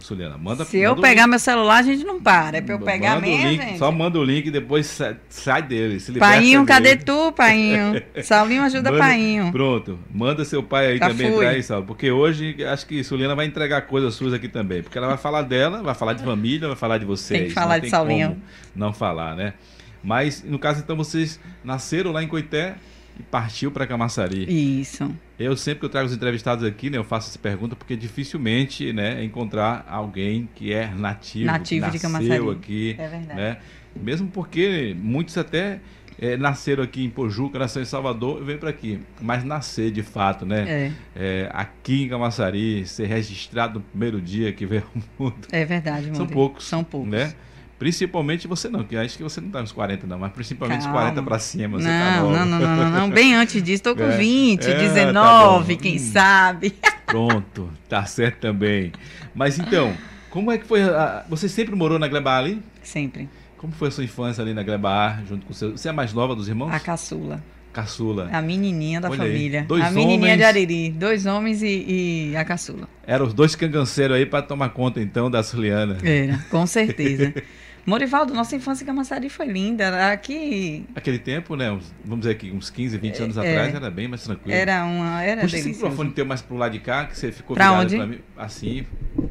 Suliana, 0.00 0.36
manda 0.36 0.64
Se 0.64 0.78
eu 0.78 0.90
manda 0.90 1.00
o 1.00 1.02
pegar 1.02 1.22
link. 1.22 1.30
meu 1.30 1.38
celular, 1.38 1.76
a 1.78 1.82
gente 1.82 2.04
não 2.04 2.20
para. 2.20 2.58
É 2.58 2.60
pra 2.60 2.74
eu 2.74 2.80
pegar 2.80 3.14
Manda 3.14 3.26
mesmo, 3.26 3.48
link, 3.50 3.62
gente. 3.62 3.78
Só 3.78 3.90
manda 3.92 4.18
o 4.18 4.24
link 4.24 4.46
e 4.46 4.50
depois 4.50 4.86
sai, 4.86 5.16
sai 5.28 5.62
dele. 5.62 5.98
Se 6.00 6.12
Painho, 6.12 6.66
cadê 6.66 6.90
dele. 6.96 7.04
tu, 7.04 7.32
Painho? 7.36 8.02
Saulinho 8.22 8.62
ajuda 8.64 8.90
Manda- 8.90 9.02
Painho. 9.04 9.52
Pronto, 9.52 9.98
manda 10.12 10.44
seu 10.44 10.62
pai 10.62 10.88
aí 10.88 10.98
Já 10.98 11.08
também 11.08 11.28
fui. 11.28 11.36
entrar 11.36 11.50
aí, 11.50 11.62
Saulo. 11.62 11.86
Porque 11.86 12.10
hoje 12.10 12.56
acho 12.64 12.86
que 12.86 13.02
Suliana 13.04 13.34
vai 13.34 13.46
entregar 13.46 13.82
coisas 13.82 14.14
suas 14.14 14.34
aqui 14.34 14.48
também. 14.48 14.82
Porque 14.82 14.98
ela 14.98 15.06
vai 15.06 15.16
falar 15.16 15.42
dela, 15.42 15.82
vai 15.82 15.94
falar 15.94 16.12
de 16.14 16.22
família, 16.24 16.66
vai 16.66 16.76
falar 16.76 16.98
de 16.98 17.04
vocês. 17.06 17.38
Tem 17.40 17.48
que 17.48 17.54
falar 17.54 17.76
Não 17.76 17.80
de 17.84 17.88
Saulinho. 17.90 18.42
Não 18.74 18.92
falar, 18.92 19.36
né? 19.36 19.54
Mas, 20.02 20.42
no 20.42 20.58
caso, 20.58 20.80
então, 20.80 20.96
vocês 20.96 21.38
nasceram 21.64 22.12
lá 22.12 22.22
em 22.22 22.28
Coité 22.28 22.76
e 23.18 23.22
partiu 23.22 23.70
para 23.70 23.86
Camaçari. 23.86 24.80
Isso. 24.80 25.10
Eu 25.38 25.56
sempre 25.56 25.80
que 25.80 25.86
eu 25.86 25.90
trago 25.90 26.06
os 26.06 26.14
entrevistados 26.14 26.64
aqui, 26.64 26.88
né, 26.88 26.98
eu 26.98 27.04
faço 27.04 27.28
essa 27.28 27.38
pergunta 27.38 27.76
porque 27.76 27.96
dificilmente, 27.96 28.92
né, 28.92 29.22
encontrar 29.24 29.84
alguém 29.88 30.48
que 30.54 30.72
é 30.72 30.88
nativo, 30.88 31.46
Nativo 31.46 31.86
que 31.86 31.92
de 31.92 31.98
Camaçari. 31.98 32.50
aqui, 32.50 32.96
É 32.98 33.08
verdade. 33.08 33.40
né? 33.40 33.58
Mesmo 33.94 34.28
porque 34.28 34.96
muitos 34.98 35.36
até 35.36 35.80
eh, 36.18 36.36
nasceram 36.36 36.82
aqui 36.82 37.04
em 37.04 37.10
Pojuca, 37.10 37.58
nasceram 37.58 37.82
em 37.82 37.86
Salvador 37.86 38.40
e 38.40 38.44
veio 38.44 38.58
para 38.58 38.70
aqui. 38.70 39.00
Mas 39.20 39.44
nascer 39.44 39.90
de 39.90 40.02
fato, 40.02 40.46
né? 40.46 40.64
É, 40.66 40.92
eh, 41.14 41.50
aqui 41.52 42.04
em 42.04 42.08
Camaçari, 42.08 42.86
ser 42.86 43.06
registrado 43.06 43.80
no 43.80 43.84
primeiro 43.84 44.20
dia 44.20 44.52
que 44.52 44.64
veio 44.64 44.84
ao 44.94 45.02
mundo, 45.26 45.48
é 45.50 45.64
verdade, 45.64 46.16
são 46.16 46.26
poucos. 46.26 46.64
São 46.64 46.82
poucos. 46.82 47.10
Né? 47.10 47.34
Principalmente 47.78 48.46
você 48.46 48.68
não, 48.68 48.84
que 48.84 48.96
acho 48.96 49.16
que 49.16 49.22
você 49.24 49.40
não 49.40 49.50
tá 49.50 49.60
nos 49.60 49.72
40 49.72 50.06
não, 50.06 50.18
mas 50.18 50.32
principalmente 50.32 50.80
os 50.80 50.84
Calma. 50.86 51.00
40 51.00 51.22
para 51.24 51.38
cima, 51.40 51.80
você 51.80 51.88
tá 51.88 52.16
Não, 52.16 52.30
nova. 52.30 52.38
não, 52.38 52.46
não, 52.46 52.58
não, 52.60 52.76
não, 52.76 52.90
não. 53.00 53.10
Bem 53.10 53.34
antes 53.34 53.60
disso, 53.62 53.82
tô 53.82 53.96
com 53.96 54.04
É. 54.12 54.16
20, 54.16 54.64
É, 54.64 54.72
tá 54.72 54.78
19, 54.78 55.74
bom. 55.74 55.80
quem 55.80 55.96
Hum. 55.96 55.98
sabe. 55.98 56.74
Pronto, 57.06 57.68
tá 57.88 58.04
certo 58.04 58.38
também. 58.38 58.92
Mas 59.34 59.58
então, 59.58 59.92
como 60.30 60.52
é 60.52 60.58
que 60.58 60.64
foi? 60.66 60.82
A... 60.82 61.24
Você 61.28 61.48
sempre 61.48 61.74
morou 61.74 61.98
na 61.98 62.06
Gleba 62.06 62.38
ali? 62.38 62.62
Sempre. 62.82 63.28
Como 63.58 63.72
foi 63.72 63.88
a 63.88 63.90
sua 63.90 64.04
infância 64.04 64.42
ali 64.42 64.54
na 64.54 64.62
Gleba 64.62 65.18
junto 65.28 65.44
com 65.46 65.52
seu. 65.52 65.72
Você 65.76 65.88
é 65.88 65.90
a 65.90 65.94
mais 65.94 66.12
nova 66.12 66.34
dos 66.36 66.48
irmãos? 66.48 66.72
A 66.72 66.78
caçula. 66.80 67.42
Caçula. 67.72 68.28
A 68.32 68.42
menininha 68.42 69.00
da 69.00 69.08
Olha 69.10 69.22
aí, 69.24 69.28
família. 69.32 69.64
dois 69.66 69.82
a 69.82 69.90
menininha 69.90 70.18
homens. 70.18 70.36
de 70.38 70.44
Ariri. 70.44 70.90
Dois 70.90 71.26
homens 71.26 71.62
e, 71.62 72.30
e 72.32 72.36
a 72.36 72.44
caçula. 72.44 72.86
Eram 73.06 73.26
os 73.26 73.32
dois 73.32 73.56
canganceiros 73.56 74.16
aí 74.16 74.26
para 74.26 74.42
tomar 74.42 74.68
conta 74.68 75.00
então 75.00 75.30
da 75.30 75.42
Suliana. 75.42 75.96
Era, 76.02 76.38
com 76.50 76.66
certeza. 76.66 77.32
Morivaldo, 77.84 78.32
nossa 78.32 78.54
infância 78.54 78.84
em 78.84 78.86
Camaçari 78.86 79.28
foi 79.28 79.46
linda. 79.46 80.12
Aqui 80.12 80.86
Aquele 80.94 81.18
tempo, 81.18 81.56
né? 81.56 81.70
uns- 81.72 81.92
vamos 82.04 82.20
dizer 82.20 82.32
aqui, 82.32 82.50
uns 82.52 82.70
15, 82.70 82.96
20 82.96 83.20
anos 83.22 83.36
É, 83.36 83.40
atrás, 83.40 83.74
era 83.74 83.90
bem 83.90 84.06
mais 84.06 84.22
tranquilo. 84.22 84.56
era 84.56 84.84
uma. 84.84 85.20
Era 85.22 85.40
Puxa 85.40 85.56
esse 85.56 85.64
delicioso. 85.64 85.90
microfone 85.90 86.14
teu 86.14 86.24
mais 86.24 86.40
pro 86.40 86.56
lado 86.56 86.72
de 86.72 86.78
cá, 86.78 87.06
que 87.06 87.18
você 87.18 87.32
ficou 87.32 87.56
Pra 87.56 87.72
onde? 87.72 87.96
pra 87.96 88.06
mim. 88.06 88.18
Assim. 88.36 88.86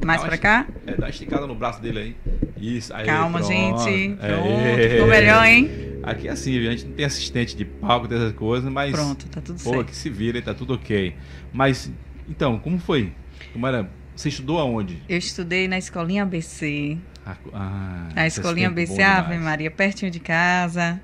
Mais 0.06 0.21
pra 0.21 0.38
cá? 0.38 0.68
É, 0.86 0.92
dá 0.92 1.06
uma 1.06 1.09
esticada 1.09 1.48
no 1.48 1.56
braço 1.56 1.81
dele 1.81 2.00
aí. 2.00 2.15
Isso, 2.57 2.94
aí. 2.94 3.06
Calma, 3.06 3.39
pronto. 3.39 3.51
gente. 3.51 4.18
É. 4.21 4.27
Pronto. 4.36 4.89
Ficou 4.92 5.07
melhor, 5.07 5.45
hein? 5.45 5.69
Aqui 6.04 6.27
é 6.27 6.31
assim, 6.31 6.57
a 6.68 6.71
gente 6.71 6.86
não 6.88 6.94
tem 6.94 7.06
assistente 7.06 7.56
de 7.56 7.63
palco, 7.63 8.07
dessas 8.07 8.33
coisas, 8.33 8.69
mas. 8.71 8.92
Pronto, 8.92 9.27
tá 9.30 9.39
tudo 9.39 9.63
Pô, 9.63 9.69
certo. 9.75 9.86
que 9.88 9.95
se 9.95 10.09
vira 10.09 10.42
tá 10.42 10.54
tudo 10.54 10.74
ok. 10.74 11.15
Mas, 11.54 11.89
então, 12.30 12.59
como 12.59 12.77
foi? 12.80 13.13
Como 13.54 13.65
era? 13.65 13.89
Você 14.13 14.27
estudou 14.30 14.59
aonde? 14.59 15.01
Eu 15.07 15.18
estudei 15.18 15.68
na 15.69 15.77
escolinha 15.77 16.24
ABC. 16.24 16.97
Ah, 17.25 18.07
A 18.15 18.27
escolinha 18.27 18.68
ABC, 18.68 19.01
Ave. 19.01 19.38
Maria, 19.38 19.69
pertinho 19.69 20.12
de 20.12 20.19
casa. 20.19 21.00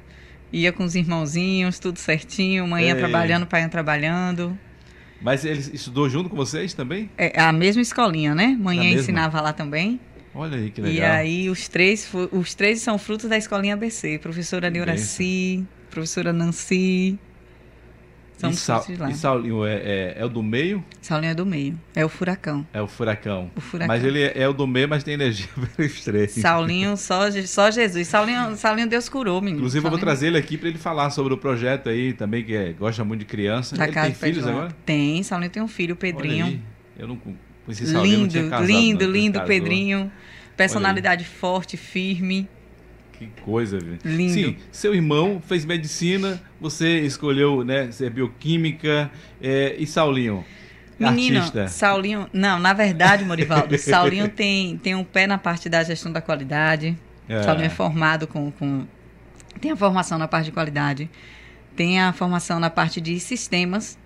Ia 0.51 0.71
com 0.71 0.83
os 0.83 0.95
irmãozinhos, 0.95 1.77
tudo 1.77 1.99
certinho. 1.99 2.67
Manhã 2.67 2.93
Ei. 2.93 2.99
trabalhando, 2.99 3.45
pai 3.45 3.67
trabalhando. 3.69 4.57
Mas 5.21 5.43
ele 5.43 5.59
estudou 5.73 6.09
junto 6.09 6.29
com 6.29 6.35
vocês 6.35 6.73
também? 6.73 7.09
É 7.17 7.41
a 7.41 7.51
mesma 7.51 7.81
escolinha, 7.81 8.33
né? 8.35 8.55
Manhã 8.59 8.89
ensinava 8.89 9.41
lá 9.41 9.51
também. 9.51 9.99
Olha 10.33 10.57
aí 10.57 10.69
que 10.69 10.79
E 10.79 10.83
legal. 10.83 11.11
aí 11.13 11.49
os 11.49 11.67
três, 11.67 12.07
os 12.31 12.53
três 12.53 12.79
são 12.81 12.97
frutos 12.97 13.27
da 13.29 13.37
escolinha 13.37 13.73
ABC. 13.73 14.19
Professora 14.19 14.69
Neuraci, 14.69 15.65
professora 15.89 16.31
Nancy. 16.31 17.17
São 18.37 18.51
e, 18.51 18.53
Sa 18.55 18.79
de 18.79 18.95
lá. 18.95 19.09
e 19.09 19.15
Saulinho 19.15 19.65
é, 19.65 19.73
é, 19.75 20.15
é 20.19 20.23
o 20.25 20.29
do 20.29 20.43
meio? 20.43 20.83
Saulinha 21.01 21.31
é 21.31 21.35
do 21.35 21.45
meio. 21.45 21.79
É 21.95 22.05
o 22.05 22.09
furacão. 22.09 22.65
É 22.71 22.79
o 22.81 22.87
furacão. 22.87 23.49
O 23.55 23.59
furacão. 23.61 23.87
Mas 23.87 24.03
ele 24.03 24.21
é, 24.21 24.31
é 24.35 24.47
o 24.47 24.53
do 24.53 24.67
meio, 24.67 24.87
mas 24.87 25.03
tem 25.03 25.15
energia 25.15 25.47
pelos 25.75 26.03
três. 26.03 26.31
Saulinho, 26.33 26.95
só, 26.97 27.31
só 27.45 27.71
Jesus. 27.71 28.07
Saulinho, 28.07 28.55
Saulinho 28.55 28.87
Deus 28.87 29.09
curou, 29.09 29.41
menino. 29.41 29.57
Inclusive, 29.57 29.79
eu 29.79 29.89
vou 29.89 29.99
Saulinho- 29.99 30.05
trazer 30.05 30.27
ele 30.27 30.37
aqui 30.37 30.55
para 30.57 30.69
ele 30.69 30.77
falar 30.77 31.09
sobre 31.09 31.33
o 31.33 31.37
projeto 31.37 31.89
aí 31.89 32.13
também, 32.13 32.43
que 32.43 32.55
é- 32.55 32.73
gosta 32.73 33.03
muito 33.03 33.21
de 33.21 33.25
criança. 33.25 33.75
Da 33.75 33.85
ele 33.85 33.93
casa 33.93 34.05
tem 34.07 34.15
filhos 34.15 34.45
agora? 34.47 34.69
Tem, 34.85 35.23
Saulinho 35.23 35.49
tem 35.51 35.63
um 35.63 35.67
filho, 35.67 35.93
o 35.93 35.97
Pedrinho. 35.97 36.61
Eu 36.97 37.07
não 37.07 37.17
conheci 37.65 37.87
Saulinho, 37.87 38.13
não 38.17 38.21
Lindo, 38.23 38.31
tinha 38.33 38.49
casado, 38.49 38.67
lindo, 38.67 39.05
não, 39.05 39.11
lindo 39.13 39.33
casou. 39.39 39.47
Pedrinho. 39.47 40.11
Personalidade 40.55 41.23
forte, 41.25 41.77
firme. 41.77 42.47
Que 43.17 43.27
coisa, 43.41 43.79
viu? 43.79 43.97
Lindo. 44.05 44.33
Sim, 44.33 44.57
seu 44.71 44.93
irmão 44.93 45.41
fez 45.45 45.65
medicina, 45.65 46.39
você 46.61 46.99
escolheu, 46.99 47.63
né, 47.63 47.91
ser 47.91 48.11
bioquímica, 48.11 49.09
é, 49.41 49.75
e 49.77 49.87
Saulinho, 49.87 50.45
Menino, 50.99 51.37
artista. 51.37 51.67
Saulinho. 51.67 52.27
Não, 52.33 52.59
na 52.59 52.73
verdade, 52.73 53.23
Morivaldo, 53.23 53.77
Saulinho 53.77 54.27
tem, 54.29 54.77
tem 54.77 54.95
um 54.95 55.03
pé 55.03 55.27
na 55.27 55.37
parte 55.37 55.69
da 55.69 55.83
gestão 55.83 56.11
da 56.11 56.21
qualidade. 56.21 56.97
É. 57.29 57.43
Saulinho 57.43 57.65
é 57.65 57.69
formado 57.69 58.25
com, 58.25 58.51
com. 58.51 58.85
Tem 59.61 59.71
a 59.71 59.75
formação 59.75 60.17
na 60.17 60.27
parte 60.27 60.45
de 60.45 60.51
qualidade. 60.51 61.09
Tem 61.75 62.01
a 62.01 62.11
formação 62.13 62.59
na 62.59 62.69
parte 62.69 62.99
de 62.99 63.19
sistemas. 63.19 63.97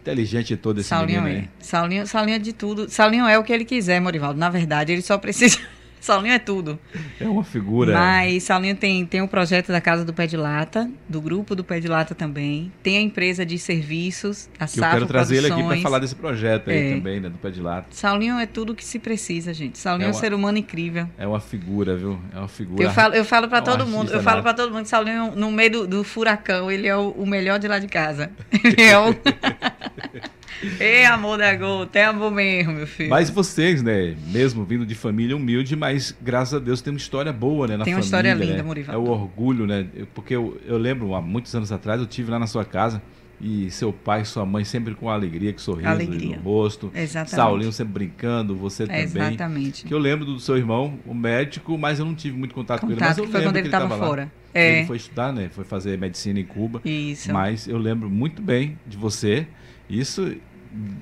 Inteligente 0.00 0.56
todo 0.56 0.80
esse 0.80 0.88
Saulinho 0.88 1.22
menino 1.22 1.44
é. 1.44 1.64
Saulinho, 1.64 2.06
Saulinho 2.08 2.34
é 2.34 2.38
de 2.40 2.52
tudo. 2.52 2.90
Saulinho 2.90 3.26
é 3.26 3.38
o 3.38 3.44
que 3.44 3.52
ele 3.52 3.64
quiser, 3.64 4.00
Morivaldo. 4.00 4.38
Na 4.38 4.50
verdade, 4.50 4.92
ele 4.92 5.02
só 5.02 5.16
precisa. 5.18 5.58
Saulinho 6.02 6.34
é 6.34 6.38
tudo. 6.40 6.78
É 7.20 7.24
uma 7.28 7.44
figura. 7.44 7.92
Mas 7.94 8.42
Saulinho 8.42 8.74
tem, 8.74 9.06
tem 9.06 9.22
o 9.22 9.28
projeto 9.28 9.68
da 9.68 9.80
Casa 9.80 10.04
do 10.04 10.12
Pé 10.12 10.26
de 10.26 10.36
Lata, 10.36 10.90
do 11.08 11.20
grupo 11.20 11.54
do 11.54 11.62
Pé 11.62 11.78
de 11.78 11.86
Lata 11.86 12.12
também. 12.12 12.72
Tem 12.82 12.98
a 12.98 13.00
empresa 13.00 13.46
de 13.46 13.56
serviços, 13.56 14.48
a 14.58 14.66
que 14.66 14.80
Eu 14.80 14.84
quero 14.90 15.06
trazer 15.06 15.36
ele 15.36 15.46
aqui 15.52 15.62
para 15.62 15.76
falar 15.78 15.98
desse 16.00 16.16
projeto 16.16 16.70
aí 16.70 16.90
É. 16.92 16.94
também, 16.96 17.20
né? 17.20 17.28
Do 17.28 17.38
Pé 17.38 17.50
de 17.50 17.60
Lata. 17.60 17.86
Saulinho 17.90 18.36
é 18.38 18.46
tudo 18.46 18.74
que 18.74 18.84
se 18.84 18.98
precisa, 18.98 19.54
gente. 19.54 19.78
Saulinho 19.78 20.06
é, 20.06 20.08
É 20.08 20.10
um 20.10 20.14
uma- 20.14 20.20
ser 20.20 20.34
humano 20.34 20.58
incrível. 20.58 21.08
É 21.16 21.26
uma 21.26 21.38
figura, 21.40 21.96
viu? 21.96 22.18
É 22.34 22.38
uma 22.40 22.48
figura. 22.48 22.82
Eu 22.82 22.90
falo, 22.90 23.14
eu 23.14 23.24
falo 23.24 23.46
para 23.48 23.58
É 23.58 23.60
um 23.60 23.64
todo 23.64 23.86
mundo, 23.86 24.10
eu 24.12 24.22
falo 24.22 24.42
para 24.42 24.54
todo 24.54 24.72
mundo 24.72 24.82
que 24.82 24.88
Saulinho, 24.88 25.36
no 25.36 25.52
meio 25.52 25.70
do, 25.70 25.86
do 25.86 26.02
furacão, 26.04 26.68
ele 26.68 26.88
é 26.88 26.96
o, 26.96 27.10
o 27.10 27.24
melhor 27.24 27.60
de 27.60 27.68
lá 27.68 27.78
de 27.78 27.86
casa. 27.86 28.30
Ele 28.64 28.82
é 28.82 28.98
o. 28.98 29.14
Ei, 30.78 31.04
amor 31.06 31.38
da 31.38 31.54
gota, 31.56 31.98
é 31.98 32.04
amor 32.04 32.30
mesmo, 32.30 32.72
meu 32.72 32.86
filho. 32.86 33.10
Mas 33.10 33.28
vocês, 33.30 33.82
né? 33.82 34.14
Mesmo 34.28 34.64
vindo 34.64 34.86
de 34.86 34.94
família 34.94 35.36
humilde, 35.36 35.74
mas 35.74 36.14
graças 36.20 36.54
a 36.54 36.58
Deus 36.58 36.80
tem 36.80 36.92
uma 36.92 36.98
história 36.98 37.32
boa, 37.32 37.66
né? 37.66 37.76
Na 37.76 37.84
Tem 37.84 37.94
uma 37.94 38.02
família, 38.02 38.30
história 38.30 38.34
linda, 38.34 38.56
né? 38.58 38.62
Morivaldo. 38.62 39.00
É 39.00 39.08
o 39.08 39.12
orgulho, 39.12 39.66
né? 39.66 39.86
Porque 40.14 40.34
eu, 40.36 40.60
eu 40.66 40.78
lembro, 40.78 41.14
há 41.14 41.20
muitos 41.20 41.54
anos 41.54 41.72
atrás, 41.72 42.00
eu 42.00 42.06
tive 42.06 42.30
lá 42.30 42.38
na 42.38 42.46
sua 42.46 42.64
casa 42.64 43.02
e 43.40 43.68
seu 43.72 43.92
pai 43.92 44.22
e 44.22 44.24
sua 44.24 44.46
mãe 44.46 44.64
sempre 44.64 44.94
com 44.94 45.10
alegria, 45.10 45.52
com 45.52 45.58
sorriso 45.58 45.88
Alegria. 45.88 46.36
no 46.36 46.42
rosto. 46.42 46.92
Exatamente. 46.94 47.34
Saulinho 47.34 47.72
sempre 47.72 47.94
brincando, 47.94 48.54
você 48.54 48.86
também. 48.86 49.02
Exatamente. 49.02 49.84
Que 49.84 49.92
eu 49.92 49.98
lembro 49.98 50.24
do 50.24 50.38
seu 50.38 50.56
irmão, 50.56 50.96
o 51.04 51.12
médico, 51.12 51.76
mas 51.76 51.98
eu 51.98 52.04
não 52.04 52.14
tive 52.14 52.36
muito 52.38 52.54
contato, 52.54 52.82
com 52.82 52.86
ele. 52.86 53.00
Mas 53.00 53.08
Contato 53.08 53.18
eu 53.18 53.24
que 53.26 53.32
foi 53.32 53.42
quando 53.42 53.54
que 53.54 53.58
ele 53.58 53.66
estava 53.68 53.88
tava 53.88 54.00
lá. 54.00 54.06
fora. 54.06 54.32
É, 54.54 54.78
Ele 54.78 54.86
foi 54.86 54.98
estudar, 54.98 55.32
né? 55.32 55.48
Foi 55.50 55.64
fazer 55.64 55.98
medicina 55.98 56.38
em 56.38 56.44
Cuba. 56.44 56.80
isso. 56.84 57.32
Mas 57.32 57.66
eu 57.66 57.78
lembro 57.78 58.08
muito 58.10 58.40
bem 58.42 58.78
de 58.86 58.96
você. 58.98 59.46
Isso 59.92 60.34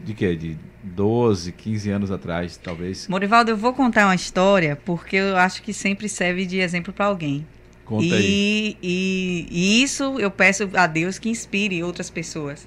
de 0.04 0.14
quê? 0.14 0.34
De 0.34 0.58
12, 0.82 1.52
15 1.52 1.90
anos 1.90 2.10
atrás, 2.10 2.56
talvez. 2.56 3.06
Morivaldo, 3.06 3.52
eu 3.52 3.56
vou 3.56 3.72
contar 3.72 4.06
uma 4.06 4.14
história 4.16 4.74
porque 4.84 5.14
eu 5.14 5.36
acho 5.36 5.62
que 5.62 5.72
sempre 5.72 6.08
serve 6.08 6.44
de 6.44 6.58
exemplo 6.58 6.92
para 6.92 7.06
alguém. 7.06 7.46
Conta 7.84 8.16
aí. 8.16 8.76
E, 8.82 9.46
e, 9.50 9.80
e 9.80 9.82
isso 9.82 10.18
eu 10.18 10.30
peço 10.30 10.68
a 10.74 10.88
Deus 10.88 11.20
que 11.20 11.28
inspire 11.28 11.84
outras 11.84 12.10
pessoas. 12.10 12.66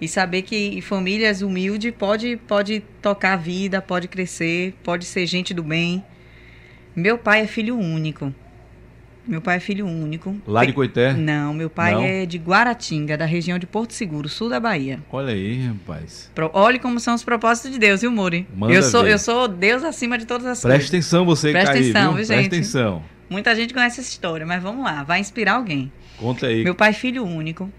E 0.00 0.08
saber 0.08 0.42
que 0.42 0.80
famílias 0.82 1.42
humildes 1.42 1.94
pode, 1.96 2.36
pode 2.36 2.80
tocar 3.00 3.34
a 3.34 3.36
vida, 3.36 3.80
pode 3.80 4.08
crescer, 4.08 4.74
pode 4.82 5.04
ser 5.04 5.26
gente 5.26 5.54
do 5.54 5.62
bem. 5.62 6.04
Meu 6.94 7.16
pai 7.16 7.42
é 7.42 7.46
filho 7.46 7.78
único. 7.78 8.34
Meu 9.26 9.40
pai 9.40 9.58
é 9.58 9.60
filho 9.60 9.86
único. 9.86 10.36
Lá 10.46 10.64
de 10.64 10.72
Coité? 10.72 11.12
Não, 11.12 11.54
meu 11.54 11.70
pai 11.70 11.92
Não? 11.94 12.02
é 12.02 12.26
de 12.26 12.38
Guaratinga, 12.38 13.16
da 13.16 13.24
região 13.24 13.56
de 13.56 13.66
Porto 13.66 13.92
Seguro, 13.92 14.28
sul 14.28 14.48
da 14.48 14.58
Bahia. 14.58 14.98
Olha 15.12 15.32
aí, 15.32 15.64
rapaz. 15.64 16.28
Pro- 16.34 16.50
Olhe 16.52 16.78
como 16.80 16.98
são 16.98 17.14
os 17.14 17.22
propósitos 17.22 17.70
de 17.70 17.78
Deus, 17.78 18.00
viu, 18.00 18.10
Muri? 18.10 18.48
Manda 18.54 18.72
Eu 18.74 18.82
sou, 18.82 19.04
ver. 19.04 19.12
eu 19.12 19.18
sou 19.20 19.46
Deus 19.46 19.84
acima 19.84 20.18
de 20.18 20.26
todas 20.26 20.44
as 20.46 20.60
Preste 20.60 20.66
coisas. 20.76 20.88
atenção 20.88 21.24
você 21.24 21.52
Presta 21.52 21.70
atenção, 21.70 22.02
viu? 22.02 22.16
viu, 22.16 22.26
Presta 22.26 22.34
gente? 22.42 22.46
atenção. 22.54 23.02
Muita 23.30 23.54
gente 23.54 23.72
conhece 23.72 24.00
essa 24.00 24.10
história, 24.10 24.44
mas 24.44 24.60
vamos 24.60 24.84
lá, 24.84 25.04
vai 25.04 25.20
inspirar 25.20 25.54
alguém. 25.54 25.92
Conta 26.18 26.48
aí. 26.48 26.64
Meu 26.64 26.74
pai, 26.74 26.90
é 26.90 26.92
filho 26.92 27.24
único, 27.24 27.70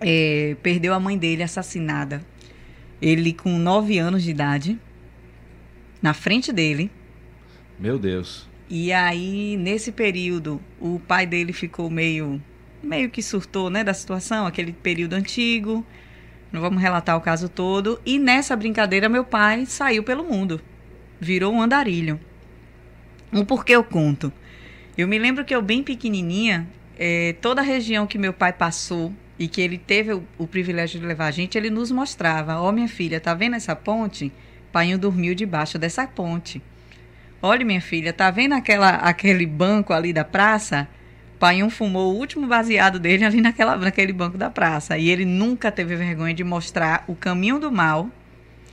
é, 0.00 0.56
perdeu 0.62 0.94
a 0.94 1.00
mãe 1.00 1.18
dele 1.18 1.42
assassinada. 1.42 2.22
Ele 3.02 3.32
com 3.32 3.58
9 3.58 3.98
anos 3.98 4.22
de 4.22 4.30
idade, 4.30 4.78
na 6.00 6.14
frente 6.14 6.52
dele. 6.52 6.90
Meu 7.78 7.98
Deus. 7.98 8.48
E 8.68 8.92
aí, 8.92 9.56
nesse 9.56 9.92
período, 9.92 10.60
o 10.80 10.98
pai 10.98 11.24
dele 11.24 11.52
ficou 11.52 11.88
meio, 11.88 12.42
meio 12.82 13.08
que 13.08 13.22
surtou, 13.22 13.70
né, 13.70 13.84
da 13.84 13.94
situação, 13.94 14.46
aquele 14.46 14.72
período 14.72 15.14
antigo. 15.14 15.86
Não 16.50 16.60
vamos 16.60 16.82
relatar 16.82 17.16
o 17.16 17.20
caso 17.20 17.48
todo. 17.48 18.00
E 18.04 18.18
nessa 18.18 18.56
brincadeira, 18.56 19.08
meu 19.08 19.24
pai 19.24 19.66
saiu 19.66 20.02
pelo 20.02 20.24
mundo. 20.24 20.60
Virou 21.20 21.52
um 21.52 21.62
andarilho. 21.62 22.18
O 23.32 23.44
porquê 23.44 23.72
eu 23.72 23.84
conto? 23.84 24.32
Eu 24.96 25.06
me 25.06 25.18
lembro 25.18 25.44
que 25.44 25.54
eu, 25.54 25.62
bem 25.62 25.82
pequenininha, 25.82 26.66
eh, 26.98 27.36
toda 27.40 27.60
a 27.60 27.64
região 27.64 28.06
que 28.06 28.18
meu 28.18 28.32
pai 28.32 28.52
passou 28.52 29.12
e 29.38 29.46
que 29.46 29.60
ele 29.60 29.78
teve 29.78 30.12
o, 30.12 30.24
o 30.38 30.46
privilégio 30.46 30.98
de 30.98 31.06
levar 31.06 31.26
a 31.26 31.30
gente, 31.30 31.56
ele 31.58 31.70
nos 31.70 31.90
mostrava: 31.90 32.60
Ó, 32.60 32.72
minha 32.72 32.88
filha, 32.88 33.20
tá 33.20 33.34
vendo 33.34 33.56
essa 33.56 33.76
ponte? 33.76 34.32
Painho 34.72 34.98
dormiu 34.98 35.34
debaixo 35.34 35.78
dessa 35.78 36.06
ponte. 36.06 36.62
Olha, 37.42 37.64
minha 37.64 37.80
filha, 37.80 38.12
tá 38.12 38.30
vendo 38.30 38.54
aquela, 38.54 38.90
aquele 38.96 39.46
banco 39.46 39.92
ali 39.92 40.12
da 40.12 40.24
praça? 40.24 40.88
Painho 41.38 41.68
fumou 41.68 42.14
o 42.14 42.16
último 42.18 42.46
baseado 42.46 42.98
dele 42.98 43.24
ali 43.24 43.40
naquela, 43.42 43.76
naquele 43.76 44.12
banco 44.12 44.38
da 44.38 44.48
praça. 44.48 44.96
E 44.96 45.08
ele 45.10 45.24
nunca 45.24 45.70
teve 45.70 45.94
vergonha 45.94 46.32
de 46.32 46.42
mostrar 46.42 47.04
o 47.06 47.14
caminho 47.14 47.58
do 47.58 47.70
mal 47.70 48.10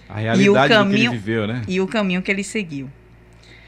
A 0.07 0.17
realidade 0.19 0.53
do 0.53 0.67
que 0.69 0.73
caminho- 0.73 1.11
ele 1.11 1.17
viveu, 1.19 1.45
né? 1.47 1.61
e 1.67 1.81
o 1.81 1.87
caminho 1.87 2.21
que 2.21 2.31
ele 2.31 2.43
seguiu. 2.43 2.89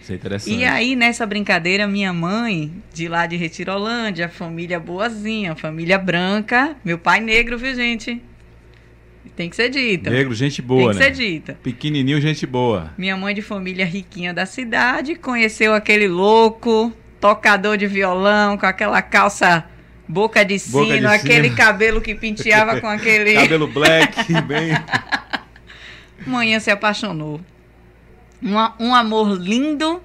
Isso 0.01 0.11
é 0.13 0.15
interessante. 0.15 0.55
E 0.55 0.63
aí, 0.63 0.95
nessa 0.95 1.25
brincadeira, 1.25 1.87
minha 1.87 2.13
mãe, 2.13 2.71
de 2.93 3.07
lá 3.07 3.25
de 3.25 3.35
Retirolândia, 3.35 4.29
família 4.29 4.79
boazinha, 4.79 5.55
família 5.55 5.97
branca, 5.97 6.75
meu 6.85 6.97
pai 6.97 7.19
negro, 7.19 7.57
viu, 7.57 7.73
gente? 7.75 8.21
Tem 9.36 9.50
que 9.50 9.55
ser 9.55 9.70
dita. 9.70 10.10
Negro, 10.10 10.34
gente 10.34 10.62
Tem 10.62 10.67
boa, 10.67 10.91
que 10.94 11.00
né? 11.00 11.05
ser 11.05 11.12
dita. 11.12 11.58
Pequenininho, 11.62 12.20
gente 12.22 12.46
boa. 12.46 12.94
Minha 12.98 13.15
mãe 13.17 13.34
de 13.34 13.41
família 13.41 13.86
riquinha 13.86 14.34
da 14.34 14.46
cidade, 14.46 15.15
conheceu 15.15 15.74
aquele 15.74 16.08
louco, 16.08 16.94
tocador 17.20 17.77
de 17.77 17.88
violão, 17.88 18.58
com 18.58 18.65
aquela 18.65 19.01
calça 19.01 19.65
boca 20.08 20.44
de 20.46 20.60
sino, 20.60 20.84
Boca 20.84 21.00
de 21.00 21.05
aquele 21.05 21.46
sino. 21.46 21.55
cabelo 21.58 22.01
que 22.01 22.13
penteava 22.15 22.79
com 22.79 22.88
aquele... 22.88 23.34
Cabelo 23.41 23.67
black, 23.67 24.34
bem. 24.44 24.72
Manhã 26.25 26.60
se 26.60 26.72
apaixonou. 26.72 27.41
Um, 28.41 28.88
um 28.88 28.96
amor 28.96 29.38
lindo, 29.39 30.01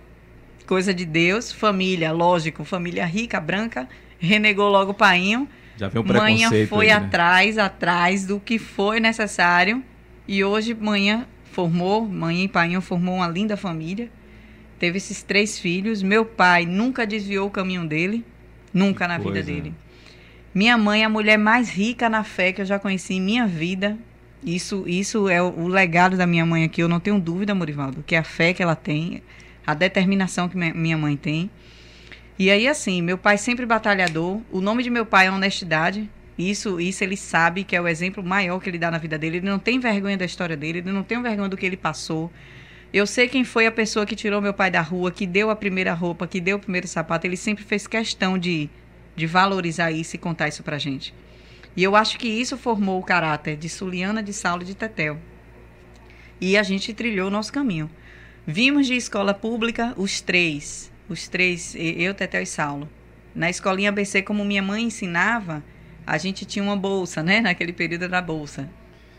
coisa 0.66 0.94
de 0.94 1.04
Deus, 1.04 1.52
família, 1.52 2.12
lógico, 2.12 2.64
família 2.64 3.04
rica, 3.04 3.38
branca, 3.40 3.88
renegou 4.18 4.68
logo 4.68 4.92
o 4.92 4.94
painho. 4.94 5.48
Já 5.80 5.88
vem 5.88 6.02
um 6.02 6.04
Manhã 6.06 6.50
foi 6.68 6.90
aí, 6.90 7.00
né? 7.00 7.06
atrás, 7.06 7.56
atrás 7.56 8.26
do 8.26 8.38
que 8.38 8.58
foi 8.58 9.00
necessário. 9.00 9.82
E 10.28 10.44
hoje 10.44 10.74
manhã 10.74 11.26
formou, 11.44 12.06
manhã 12.06 12.44
e 12.44 12.48
painho 12.48 12.82
formou 12.82 13.16
uma 13.16 13.28
linda 13.28 13.56
família. 13.56 14.10
Teve 14.78 14.98
esses 14.98 15.22
três 15.22 15.58
filhos. 15.58 16.02
Meu 16.02 16.26
pai 16.26 16.66
nunca 16.66 17.06
desviou 17.06 17.48
o 17.48 17.50
caminho 17.50 17.86
dele, 17.86 18.22
nunca 18.74 19.08
na 19.08 19.16
vida 19.16 19.42
dele. 19.42 19.72
Minha 20.54 20.76
mãe 20.76 21.00
é 21.00 21.06
a 21.06 21.08
mulher 21.08 21.38
mais 21.38 21.70
rica 21.70 22.10
na 22.10 22.24
fé 22.24 22.52
que 22.52 22.60
eu 22.60 22.66
já 22.66 22.78
conheci 22.78 23.14
em 23.14 23.20
minha 23.22 23.46
vida. 23.46 23.96
Isso, 24.44 24.84
isso 24.86 25.30
é 25.30 25.40
o, 25.40 25.66
legado 25.66 26.14
da 26.14 26.26
minha 26.26 26.44
mãe 26.44 26.64
aqui, 26.64 26.82
eu 26.82 26.88
não 26.88 27.00
tenho 27.00 27.18
dúvida, 27.18 27.54
Morivaldo, 27.54 28.04
que 28.06 28.14
a 28.14 28.22
fé 28.22 28.52
que 28.52 28.62
ela 28.62 28.74
tem, 28.74 29.22
a 29.66 29.74
determinação 29.74 30.46
que 30.46 30.56
minha 30.56 30.98
mãe 30.98 31.16
tem. 31.16 31.50
E 32.40 32.50
aí, 32.50 32.66
assim, 32.66 33.02
meu 33.02 33.18
pai 33.18 33.36
sempre 33.36 33.66
batalhador. 33.66 34.40
O 34.50 34.62
nome 34.62 34.82
de 34.82 34.88
meu 34.88 35.04
pai 35.04 35.26
é 35.26 35.30
honestidade. 35.30 36.08
Isso, 36.38 36.80
isso 36.80 37.04
ele 37.04 37.14
sabe 37.14 37.64
que 37.64 37.76
é 37.76 37.80
o 37.82 37.86
exemplo 37.86 38.24
maior 38.24 38.58
que 38.60 38.70
ele 38.70 38.78
dá 38.78 38.90
na 38.90 38.96
vida 38.96 39.18
dele. 39.18 39.36
Ele 39.36 39.46
não 39.46 39.58
tem 39.58 39.78
vergonha 39.78 40.16
da 40.16 40.24
história 40.24 40.56
dele, 40.56 40.78
ele 40.78 40.90
não 40.90 41.02
tem 41.02 41.20
vergonha 41.20 41.50
do 41.50 41.56
que 41.58 41.66
ele 41.66 41.76
passou. 41.76 42.32
Eu 42.94 43.06
sei 43.06 43.28
quem 43.28 43.44
foi 43.44 43.66
a 43.66 43.70
pessoa 43.70 44.06
que 44.06 44.16
tirou 44.16 44.40
meu 44.40 44.54
pai 44.54 44.70
da 44.70 44.80
rua, 44.80 45.10
que 45.10 45.26
deu 45.26 45.50
a 45.50 45.54
primeira 45.54 45.92
roupa, 45.92 46.26
que 46.26 46.40
deu 46.40 46.56
o 46.56 46.60
primeiro 46.60 46.88
sapato. 46.88 47.26
Ele 47.26 47.36
sempre 47.36 47.62
fez 47.62 47.86
questão 47.86 48.38
de, 48.38 48.70
de 49.14 49.26
valorizar 49.26 49.90
isso 49.90 50.16
e 50.16 50.18
contar 50.18 50.48
isso 50.48 50.62
pra 50.62 50.78
gente. 50.78 51.12
E 51.76 51.82
eu 51.82 51.94
acho 51.94 52.18
que 52.18 52.26
isso 52.26 52.56
formou 52.56 52.98
o 52.98 53.04
caráter 53.04 53.54
de 53.54 53.68
Suliana, 53.68 54.22
de 54.22 54.32
Saulo 54.32 54.62
e 54.62 54.64
de 54.64 54.74
Tetel. 54.74 55.18
E 56.40 56.56
a 56.56 56.62
gente 56.62 56.94
trilhou 56.94 57.28
o 57.28 57.30
nosso 57.30 57.52
caminho. 57.52 57.90
Vimos 58.46 58.86
de 58.86 58.94
escola 58.94 59.34
pública 59.34 59.92
os 59.94 60.22
três, 60.22 60.89
os 61.12 61.28
três, 61.28 61.74
eu, 61.76 62.14
Tetel 62.14 62.42
e 62.42 62.46
Saulo. 62.46 62.88
Na 63.34 63.48
escolinha 63.48 63.90
ABC, 63.90 64.22
como 64.22 64.44
minha 64.44 64.62
mãe 64.62 64.84
ensinava, 64.84 65.62
a 66.06 66.18
gente 66.18 66.44
tinha 66.44 66.62
uma 66.62 66.76
bolsa, 66.76 67.22
né? 67.22 67.40
Naquele 67.42 67.72
período 67.72 68.08
da 68.08 68.20
bolsa. 68.20 68.68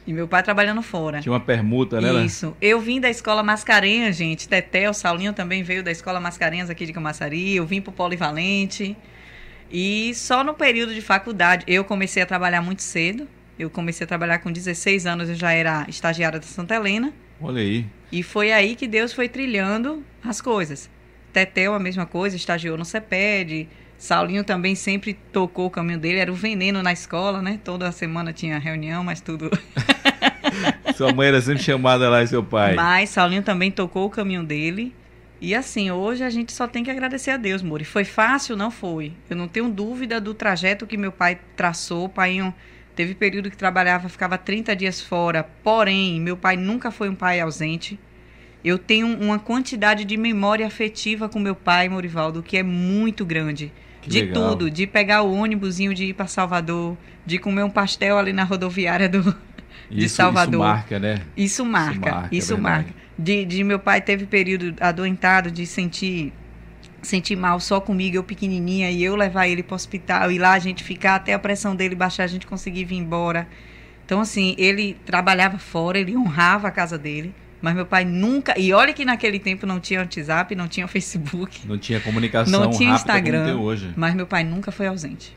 E 0.06 0.14
meu 0.14 0.28
pai 0.28 0.42
trabalhando 0.42 0.82
fora. 0.82 1.22
Tinha 1.22 1.32
uma 1.32 1.40
permuta, 1.40 2.02
né? 2.02 2.12
né? 2.12 2.26
Isso. 2.26 2.56
Eu 2.60 2.80
vim 2.82 3.00
da 3.00 3.10
escola 3.10 3.44
Mascarenhas, 3.44 4.16
gente. 4.16 4.48
Tetel, 4.50 4.94
Saulinho 4.94 5.32
também 5.32 5.62
veio 5.62 5.84
da 5.84 5.92
escola 5.92 6.20
Mascarenhas 6.20 6.70
aqui 6.70 6.86
de 6.86 6.94
Camaçari. 6.94 7.56
Eu 7.56 7.66
vim 7.66 7.82
pro 7.82 7.92
Polivalente. 7.92 8.98
E 9.72 10.14
só 10.16 10.44
no 10.44 10.54
período 10.54 10.94
de 10.94 11.02
faculdade, 11.02 11.64
eu 11.68 11.84
comecei 11.86 12.22
a 12.22 12.26
trabalhar 12.26 12.62
muito 12.62 12.82
cedo. 12.82 13.28
Eu 13.60 13.70
comecei 13.70 14.04
a 14.04 14.08
trabalhar 14.08 14.40
com 14.40 14.52
16 14.52 15.06
anos, 15.06 15.30
eu 15.30 15.36
já 15.36 15.52
era 15.52 15.86
estagiária 15.88 16.40
da 16.40 16.46
Santa 16.46 16.76
Helena. 16.76 17.14
Olha 17.40 17.62
aí. 17.62 17.86
E 18.12 18.24
foi 18.24 18.52
aí 18.52 18.76
que 18.76 18.88
Deus 18.88 19.14
foi 19.14 19.30
trilhando 19.30 20.04
as 20.24 20.42
coisas. 20.42 20.90
Tetel, 21.32 21.74
a 21.74 21.80
mesma 21.80 22.06
coisa, 22.06 22.36
estagiou 22.36 22.78
no 22.78 22.86
CEPED. 22.86 23.68
Saulinho 23.98 24.44
também 24.44 24.74
sempre 24.74 25.14
tocou 25.32 25.68
o 25.68 25.70
caminho 25.70 26.00
dele, 26.00 26.18
era 26.18 26.32
o 26.32 26.36
veneno 26.36 26.82
na 26.82 26.92
escola, 26.92 27.42
né? 27.42 27.60
Toda 27.64 27.92
semana 27.92 28.34
tinha 28.34 28.58
reunião, 28.58 29.04
mas 29.04 29.22
tudo 29.22 29.52
Sua 30.96 31.14
mãe 31.14 31.28
era 31.28 31.42
sempre 31.42 31.64
chamada 31.64 32.10
lá 32.10 32.24
e 32.24 32.28
seu 32.28 32.44
pai. 32.44 32.74
Mas 32.76 33.12
Saulinho 33.12 33.44
também 33.44 33.72
tocou 33.72 34.06
o 34.06 34.10
caminho 34.10 34.44
dele. 34.44 34.94
E 35.40 35.56
assim, 35.56 35.90
hoje 35.90 36.24
a 36.24 36.30
gente 36.30 36.52
só 36.52 36.68
tem 36.68 36.84
que 36.84 36.92
agradecer 36.92 37.32
a 37.32 37.38
Deus, 37.38 37.64
Muri. 37.64 37.84
Foi 37.84 38.04
fácil? 38.04 38.56
Não 38.56 38.70
foi. 38.70 39.14
Eu 39.30 39.36
não 39.36 39.48
tenho 39.48 39.70
dúvida 39.70 40.22
do 40.22 40.34
trajeto 40.34 40.86
que 40.86 40.98
meu 40.98 41.12
pai 41.12 41.40
traçou. 41.56 42.06
O 42.06 42.10
pai 42.10 42.38
teve 42.96 43.16
período 43.16 43.50
que 43.50 43.58
trabalhava, 43.58 44.08
ficava 44.08 44.38
30 44.38 44.76
dias 44.76 45.02
fora. 45.02 45.44
Porém, 45.64 46.22
meu 46.22 46.38
pai 46.38 46.56
nunca 46.56 46.92
foi 46.92 47.10
um 47.10 47.16
pai 47.16 47.40
ausente. 47.40 48.00
Eu 48.64 48.78
tenho 48.78 49.08
uma 49.08 49.40
quantidade 49.40 50.06
de 50.06 50.16
memória 50.18 50.66
afetiva 50.68 51.28
com 51.28 51.40
meu 51.40 51.56
pai, 51.56 51.90
Morivaldo, 51.90 52.44
que 52.44 52.58
é 52.58 52.64
muito 52.64 53.26
grande. 53.26 53.72
Que 54.02 54.10
de 54.10 54.22
legal. 54.22 54.50
tudo, 54.50 54.70
de 54.70 54.88
pegar 54.88 55.22
o 55.22 55.32
ônibusinho 55.34 55.94
de 55.94 56.06
ir 56.06 56.14
para 56.14 56.26
Salvador, 56.28 56.98
de 57.26 57.38
comer 57.38 57.64
um 57.64 57.70
pastel 57.70 58.18
ali 58.18 58.34
na 58.34 58.44
rodoviária 58.44 59.08
do 59.08 59.36
de 59.90 60.06
Isso- 60.06 60.16
Salvador. 60.16 60.54
Isso 60.54 60.60
marca, 60.60 61.00
né? 61.00 61.22
Isso 61.38 61.66
marca, 61.66 62.28
isso 62.32 62.58
marca, 62.58 62.68
é 62.68 62.84
marca. 62.86 62.94
De, 63.18 63.46
de 63.46 63.64
meu 63.64 63.78
pai 63.78 64.02
teve 64.02 64.26
período 64.26 64.74
adoentado 64.80 65.52
de 65.52 65.66
sentir 65.66 66.34
sentir 67.04 67.36
mal 67.36 67.60
só 67.60 67.82
comigo, 67.82 68.16
eu 68.16 68.24
pequenininha, 68.24 68.92
e 68.92 69.04
eu 69.04 69.16
levar 69.16 69.48
ele 69.48 69.64
para 69.64 69.74
o 69.74 69.76
hospital 69.76 70.32
e 70.32 70.38
lá 70.38 70.54
a 70.54 70.60
gente 70.60 70.84
ficar 70.84 71.16
até 71.16 71.34
a 71.34 71.40
pressão 71.40 71.76
dele 71.76 71.96
baixar, 71.96 72.24
a 72.26 72.28
gente 72.28 72.46
conseguir 72.46 72.86
vir 72.86 72.98
embora. 72.98 73.48
Então 74.06 74.20
assim, 74.22 74.56
ele 74.58 74.96
trabalhava 75.06 75.58
fora, 75.58 75.98
ele 75.98 76.16
honrava 76.16 76.68
a 76.68 76.72
casa 76.72 76.98
dele, 77.00 77.34
mas 77.62 77.76
meu 77.76 77.86
pai 77.86 78.04
nunca, 78.06 78.58
e 78.60 78.74
olha 78.74 78.92
que 78.94 79.06
naquele 79.06 79.38
tempo 79.40 79.66
não 79.68 79.80
tinha 79.80 80.00
WhatsApp, 80.00 80.56
não 80.56 80.68
tinha 80.68 80.88
Facebook, 80.88 81.68
Não 81.68 81.78
tinha 81.78 82.00
comunicação 82.00 82.60
Não 82.60 82.70
tinha 82.72 82.94
Instagram. 82.94 83.58
hoje. 83.58 83.92
mas 83.96 84.14
meu 84.16 84.26
pai 84.26 84.44
nunca 84.44 84.72
foi 84.72 84.88
ausente. 84.88 85.36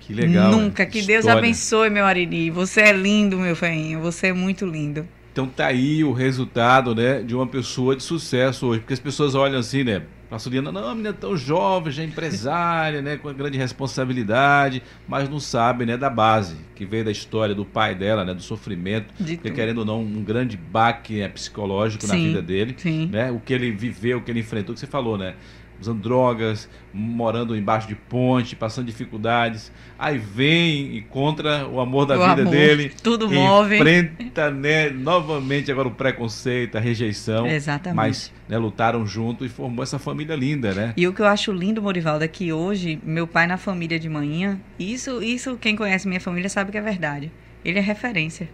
Que 0.00 0.12
legal. 0.12 0.50
nunca. 0.50 0.84
Que 0.84 1.00
Deus 1.02 1.20
História. 1.20 1.38
abençoe, 1.38 1.88
meu 1.88 2.04
Arini. 2.04 2.50
Você 2.50 2.80
é 2.80 2.92
lindo, 2.92 3.38
meu 3.38 3.54
feinho. 3.54 4.00
Você 4.00 4.26
é 4.28 4.32
muito 4.32 4.66
lindo. 4.66 5.06
Então 5.32 5.46
tá 5.46 5.66
aí 5.68 6.02
o 6.02 6.12
resultado, 6.12 6.94
né, 6.94 7.22
de 7.22 7.34
uma 7.34 7.46
pessoa 7.46 7.94
de 7.96 8.02
sucesso 8.02 8.66
hoje, 8.66 8.80
porque 8.80 8.92
as 8.94 9.00
pessoas 9.00 9.34
olham 9.34 9.58
assim, 9.58 9.84
né, 9.84 10.02
pra 10.32 10.38
Suliana, 10.38 10.72
não, 10.72 10.88
a 10.88 10.94
menina 10.94 11.10
é 11.10 11.12
tão 11.12 11.36
jovem, 11.36 11.92
já 11.92 12.02
é 12.02 12.06
empresária, 12.06 13.02
né, 13.02 13.18
com 13.18 13.30
grande 13.34 13.58
responsabilidade, 13.58 14.82
mas 15.06 15.28
não 15.28 15.38
sabe, 15.38 15.84
né, 15.84 15.94
da 15.94 16.08
base, 16.08 16.56
que 16.74 16.86
veio 16.86 17.04
da 17.04 17.10
história 17.10 17.54
do 17.54 17.66
pai 17.66 17.94
dela, 17.94 18.24
né, 18.24 18.32
do 18.32 18.40
sofrimento, 18.40 19.12
porque 19.18 19.50
querendo 19.50 19.78
ou 19.78 19.84
não, 19.84 20.00
um 20.00 20.24
grande 20.24 20.56
baque 20.56 21.20
né, 21.20 21.28
psicológico 21.28 22.06
na 22.06 22.14
Sim, 22.14 22.28
vida 22.28 22.40
dele, 22.40 22.74
Sim. 22.78 23.10
né, 23.12 23.30
o 23.30 23.40
que 23.40 23.52
ele 23.52 23.70
viveu, 23.72 24.18
o 24.18 24.22
que 24.22 24.30
ele 24.30 24.40
enfrentou, 24.40 24.72
que 24.72 24.80
você 24.80 24.86
falou, 24.86 25.18
né, 25.18 25.34
usando 25.82 26.00
drogas, 26.00 26.68
morando 26.92 27.56
embaixo 27.56 27.86
de 27.86 27.94
ponte, 27.94 28.56
passando 28.56 28.86
dificuldades, 28.86 29.70
aí 29.98 30.18
vem 30.18 30.96
e 30.96 31.02
contra 31.02 31.66
o 31.66 31.80
amor 31.80 32.06
da 32.06 32.16
O 32.16 32.28
vida 32.28 32.42
amor, 32.42 32.50
dele, 32.50 32.92
Tudo 33.02 33.30
move. 33.30 33.76
enfrenta 33.76 34.50
né, 34.50 34.90
novamente 34.90 35.70
agora 35.70 35.88
o 35.88 35.90
preconceito, 35.90 36.76
a 36.76 36.80
rejeição, 36.80 37.46
Exatamente. 37.46 37.96
mas 37.96 38.32
né, 38.48 38.56
lutaram 38.56 39.06
junto 39.06 39.44
e 39.44 39.48
formou 39.48 39.82
essa 39.82 39.98
família 39.98 40.34
linda, 40.34 40.72
né? 40.72 40.94
E 40.96 41.06
o 41.06 41.12
que 41.12 41.20
eu 41.20 41.26
acho 41.26 41.52
lindo, 41.52 41.82
Morivaldo, 41.82 42.24
é 42.24 42.28
que 42.28 42.52
hoje, 42.52 42.98
meu 43.04 43.26
pai 43.26 43.46
na 43.46 43.56
família 43.56 43.98
de 43.98 44.08
manhã, 44.08 44.58
isso, 44.78 45.22
isso 45.22 45.56
quem 45.56 45.76
conhece 45.76 46.08
minha 46.08 46.20
família 46.20 46.48
sabe 46.48 46.72
que 46.72 46.78
é 46.78 46.82
verdade. 46.82 47.30
Ele 47.64 47.78
é 47.78 47.82
referência. 47.82 48.48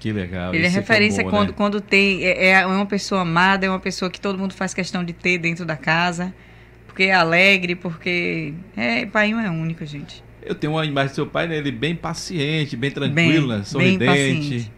Que 0.00 0.12
legal. 0.12 0.54
Ele 0.54 0.64
é 0.64 0.68
referência 0.68 1.22
bom, 1.22 1.30
quando, 1.30 1.48
né? 1.48 1.54
quando 1.54 1.80
tem. 1.80 2.24
É, 2.24 2.52
é 2.52 2.66
uma 2.66 2.86
pessoa 2.86 3.20
amada, 3.20 3.66
é 3.66 3.68
uma 3.68 3.78
pessoa 3.78 4.10
que 4.10 4.18
todo 4.18 4.38
mundo 4.38 4.54
faz 4.54 4.72
questão 4.72 5.04
de 5.04 5.12
ter 5.12 5.36
dentro 5.36 5.66
da 5.66 5.76
casa. 5.76 6.34
Porque 6.90 7.04
é 7.04 7.14
alegre, 7.14 7.76
porque. 7.76 8.52
É, 8.76 9.06
pai 9.06 9.30
é 9.30 9.48
único, 9.48 9.86
gente. 9.86 10.24
Eu 10.42 10.56
tenho 10.56 10.72
uma 10.72 10.84
imagem 10.84 11.10
do 11.12 11.14
seu 11.14 11.26
pai, 11.26 11.46
né? 11.46 11.56
Ele 11.56 11.70
bem 11.70 11.94
paciente, 11.94 12.76
bem 12.76 12.90
tranquilo, 12.90 13.46
né? 13.46 13.56
bem 13.56 13.64
sorridente. 13.64 14.06
paciente. 14.06 14.72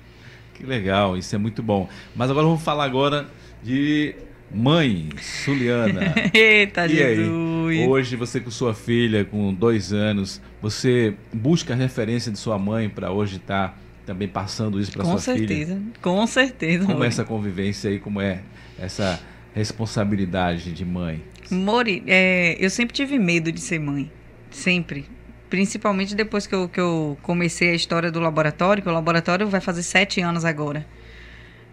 Que 0.55 0.67
legal, 0.67 1.17
isso 1.17 1.35
é 1.35 1.39
muito 1.39 1.63
bom. 1.63 1.89
Mas 2.15 2.31
agora 2.31 2.47
vamos 2.47 2.63
falar 2.63 2.85
agora 2.85 3.27
de 3.63 4.15
mãe, 4.53 5.09
Suliana. 5.21 6.15
Eita, 6.35 6.87
E 6.87 7.03
aí? 7.03 7.17
Jesus! 7.17 7.89
Hoje 7.89 8.17
você 8.17 8.41
com 8.41 8.51
sua 8.51 8.75
filha, 8.75 9.25
com 9.25 9.55
dois 9.55 9.93
anos, 9.93 10.41
você 10.61 11.15
busca 11.33 11.73
a 11.73 11.77
referência 11.77 12.31
de 12.31 12.39
sua 12.39 12.59
mãe 12.59 12.91
para 12.91 13.11
hoje 13.11 13.37
estar 13.37 13.81
também 14.05 14.29
passando 14.29 14.79
isso 14.79 14.93
para 14.93 15.05
Com 15.05 15.17
sua 15.17 15.35
filha? 15.35 15.49
certeza, 15.49 15.81
com 16.03 16.27
certeza. 16.27 16.85
Como 16.85 17.03
é 17.03 17.07
essa 17.07 17.25
convivência 17.25 17.89
aí, 17.89 17.99
como 17.99 18.21
é 18.21 18.43
essa 18.79 19.19
responsabilidade 19.55 20.73
de 20.73 20.85
mãe? 20.85 21.23
Mori, 21.51 22.03
é, 22.07 22.57
eu 22.59 22.71
sempre 22.71 22.95
tive 22.95 23.19
medo 23.19 23.53
de 23.53 23.61
ser 23.61 23.79
mãe. 23.79 24.11
Sempre. 24.51 25.07
Principalmente 25.51 26.15
depois 26.15 26.47
que 26.47 26.55
eu, 26.55 26.69
que 26.69 26.81
eu 26.81 27.17
comecei 27.23 27.71
a 27.71 27.75
história 27.75 28.11
do 28.11 28.21
laboratório, 28.21 28.83
que 28.83 28.89
o 28.89 28.93
laboratório 28.93 29.47
vai 29.49 29.61
fazer 29.61 29.83
sete 29.83 30.21
anos 30.21 30.45
agora. 30.45 30.87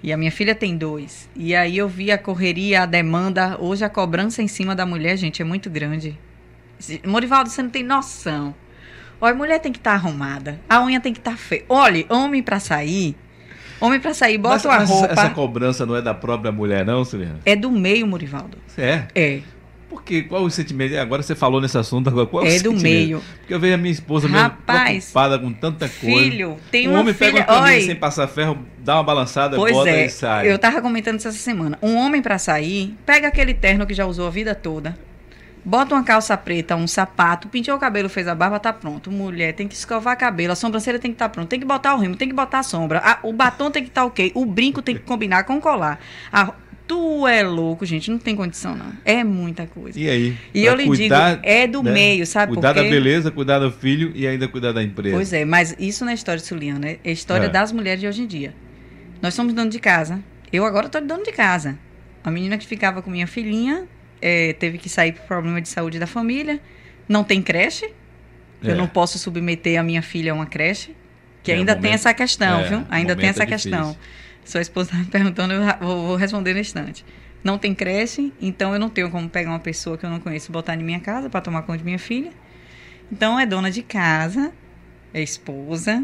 E 0.01 0.13
a 0.13 0.17
minha 0.17 0.31
filha 0.31 0.55
tem 0.55 0.77
dois. 0.77 1.29
E 1.35 1.55
aí 1.55 1.77
eu 1.77 1.87
vi 1.87 2.11
a 2.11 2.17
correria, 2.17 2.83
a 2.83 2.85
demanda. 2.85 3.57
Hoje 3.59 3.83
a 3.83 3.89
cobrança 3.89 4.41
em 4.41 4.47
cima 4.47 4.75
da 4.75 4.85
mulher, 4.85 5.17
gente, 5.17 5.41
é 5.41 5.45
muito 5.45 5.69
grande. 5.69 6.17
Morivaldo, 7.05 7.49
você 7.49 7.61
não 7.61 7.69
tem 7.69 7.83
noção. 7.83 8.55
Olha, 9.19 9.35
mulher 9.35 9.59
tem 9.59 9.71
que 9.71 9.79
estar 9.79 9.93
arrumada. 9.93 10.59
A 10.69 10.81
unha 10.81 11.01
tem 11.01 11.11
que 11.11 11.19
estar 11.19 11.37
feia. 11.37 11.65
Olha, 11.67 12.05
homem 12.09 12.41
pra 12.41 12.59
sair. 12.59 13.15
Homem 13.81 13.99
pra 13.99 14.13
sair, 14.13 14.37
bota 14.37 14.55
Mas- 14.55 14.65
uma 14.65 14.77
mas 14.79 14.89
roupa. 14.89 15.13
Essa 15.13 15.29
cobrança 15.29 15.85
não 15.85 15.95
é 15.95 16.01
da 16.01 16.13
própria 16.13 16.51
mulher, 16.51 16.85
não, 16.85 17.03
Suliana? 17.05 17.39
É 17.45 17.55
do 17.55 17.71
meio, 17.71 18.05
Morivaldo. 18.05 18.57
É. 18.77 19.03
É. 19.15 19.39
Por 19.89 20.03
quê? 20.03 20.21
Qual 20.21 20.43
o 20.43 20.51
sentimento? 20.51 20.95
Agora 20.97 21.23
você 21.23 21.33
falou 21.33 21.59
nesse 21.59 21.75
assunto, 21.77 22.09
agora 22.09 22.27
qual 22.27 22.43
é 22.45 22.47
o 22.47 22.51
É 22.51 22.59
do 22.59 22.71
sentimento? 22.71 22.83
meio. 22.83 23.23
Porque 23.39 23.53
eu 23.53 23.59
vejo 23.59 23.73
a 23.73 23.77
minha 23.77 23.91
esposa 23.91 24.27
mesmo 24.27 24.41
Rapaz, 24.43 25.05
preocupada 25.11 25.39
com 25.39 25.51
tanta 25.51 25.89
coisa. 25.89 26.21
Filho, 26.29 26.57
tem 26.69 26.87
um 26.87 26.91
uma 26.91 26.99
homem 26.99 27.13
filha. 27.13 27.31
pega 27.31 27.51
uma 27.51 27.61
camisa 27.61 27.75
Oi. 27.79 27.85
sem 27.87 27.95
passar 27.95 28.27
ferro, 28.27 28.57
dá 28.77 28.97
uma 28.97 29.03
balançada, 29.03 29.55
Pois 29.57 29.73
bota 29.73 29.89
é, 29.89 30.05
e 30.05 30.09
sai. 30.09 30.51
eu 30.51 30.59
tava 30.59 30.79
comentando 30.79 31.17
isso 31.17 31.27
essa 31.27 31.37
semana. 31.39 31.75
Um 31.81 31.95
homem 31.95 32.21
pra 32.21 32.37
sair, 32.37 32.95
pega 33.03 33.27
aquele 33.29 33.53
terno 33.53 33.87
que 33.87 33.93
já 33.95 34.05
usou 34.05 34.27
a 34.27 34.29
vida 34.29 34.53
toda, 34.53 34.95
bota 35.69 35.93
uma 35.93 36.03
calça 36.03 36.35
preta, 36.35 36.75
um 36.75 36.87
sapato, 36.87 37.47
pintou 37.47 37.75
o 37.75 37.79
cabelo, 37.79 38.09
fez 38.09 38.27
a 38.27 38.33
barba, 38.33 38.59
tá 38.59 38.73
pronto. 38.73 39.11
Mulher 39.11 39.53
tem 39.53 39.67
que 39.67 39.75
escovar 39.75 40.17
cabelo, 40.17 40.51
a 40.53 40.55
sobrancelha 40.55 40.97
tem 40.97 41.11
que 41.11 41.15
estar 41.15 41.25
tá 41.29 41.33
pronta, 41.33 41.47
tem 41.49 41.59
que 41.59 41.65
botar 41.65 41.93
o 41.95 41.99
rimo, 41.99 42.15
tem 42.15 42.27
que 42.27 42.33
botar 42.33 42.59
a 42.59 42.63
sombra, 42.63 42.99
a- 43.05 43.19
o 43.21 43.31
batom 43.31 43.69
tem 43.69 43.83
que 43.83 43.89
estar 43.89 44.03
ok, 44.03 44.31
o 44.33 44.45
brinco 44.45 44.81
tem 44.81 44.95
que 44.95 45.01
combinar 45.03 45.43
com 45.43 45.57
o 45.57 45.61
colar. 45.61 45.99
A- 46.31 46.53
tu 46.87 47.27
é 47.27 47.43
louco, 47.43 47.85
gente, 47.85 48.09
não 48.09 48.17
tem 48.17 48.35
condição 48.35 48.75
não. 48.75 48.91
É 49.05 49.23
muita 49.23 49.67
coisa. 49.67 49.99
E 49.99 50.09
aí? 50.09 50.35
E 50.55 50.65
eu 50.65 50.73
lhe 50.73 50.87
cuidar, 50.87 51.35
digo, 51.35 51.41
é 51.45 51.67
do 51.67 51.83
né? 51.83 51.91
meio, 51.91 52.25
sabe 52.25 52.53
Cuidar 52.53 52.73
por 52.73 52.81
quê? 52.81 52.89
da 52.89 52.89
beleza, 52.95 53.29
cuidar 53.29 53.59
do 53.59 53.71
filho 53.71 54.11
e 54.15 54.25
ainda 54.25 54.47
cuidar 54.47 54.71
da 54.71 54.81
empresa. 54.81 55.15
Pois 55.15 55.31
é, 55.31 55.45
mas 55.45 55.75
isso 55.77 56.03
não 56.03 56.11
é 56.11 56.15
história 56.15 56.41
de 56.41 56.47
Suliana, 56.47 56.89
é 56.89 56.97
a 57.05 57.11
história 57.11 57.45
É. 57.45 57.49
das 57.49 57.71
mulheres 57.71 58.01
de 58.01 58.07
hoje 58.07 58.23
em 58.23 58.25
dia. 58.25 58.55
Nós 59.21 59.35
somos 59.35 59.53
dono 59.53 59.69
de 59.69 59.77
casa. 59.79 60.19
Eu 60.51 60.65
agora 60.65 60.87
estou 60.87 60.99
dono 60.99 61.23
de 61.23 61.31
casa. 61.31 61.77
A 62.23 62.31
menina 62.31 62.57
que 62.57 62.65
ficava 62.65 63.03
com 63.03 63.11
minha 63.11 63.27
filhinha 63.27 63.87
eh, 64.21 64.53
teve 64.53 64.77
que 64.77 64.89
sair 64.89 65.13
por 65.13 65.23
problema 65.23 65.61
de 65.61 65.69
saúde 65.69 65.99
da 65.99 66.07
família. 66.07 66.59
Não 67.07 67.23
tem 67.23 67.41
creche. 67.41 67.85
É. 68.63 68.71
Eu 68.71 68.75
não 68.75 68.87
posso 68.87 69.17
submeter 69.17 69.79
a 69.79 69.83
minha 69.83 70.01
filha 70.01 70.31
a 70.31 70.35
uma 70.35 70.45
creche. 70.45 70.95
Que 71.43 71.51
É, 71.51 71.55
ainda 71.55 71.71
o 71.71 71.75
tem 71.75 71.83
momento- 71.83 71.95
essa 71.95 72.13
questão, 72.13 72.59
é, 72.59 72.63
viu? 72.67 72.77
Ainda 72.89 73.15
tem 73.15 73.23
momento 73.25 73.35
essa 73.35 73.43
é 73.43 73.45
questão. 73.45 73.97
Sua 74.43 74.61
esposa 74.61 74.89
está 74.91 74.97
me 74.99 75.05
perguntando, 75.05 75.53
eu 75.53 75.61
vou, 75.79 76.07
vou 76.07 76.15
responder 76.15 76.53
no 76.53 76.59
instante. 76.59 77.05
Não 77.43 77.57
tem 77.57 77.73
creche, 77.73 78.33
então 78.41 78.73
eu 78.73 78.79
não 78.79 78.89
tenho 78.89 79.09
como 79.09 79.29
pegar 79.29 79.51
uma 79.51 79.59
pessoa 79.59 79.97
que 79.97 80.05
eu 80.05 80.09
não 80.09 80.19
conheço 80.19 80.51
e 80.51 80.51
botar 80.51 80.75
em 80.75 80.83
minha 80.83 80.99
casa 80.99 81.29
para 81.29 81.39
tomar 81.39 81.61
conta 81.61 81.77
de 81.77 81.85
minha 81.85 81.99
filha. 81.99 82.31
Então 83.11 83.39
é 83.39 83.45
dona 83.45 83.71
de 83.71 83.81
casa, 83.81 84.51
é 85.13 85.21
esposa, 85.21 86.03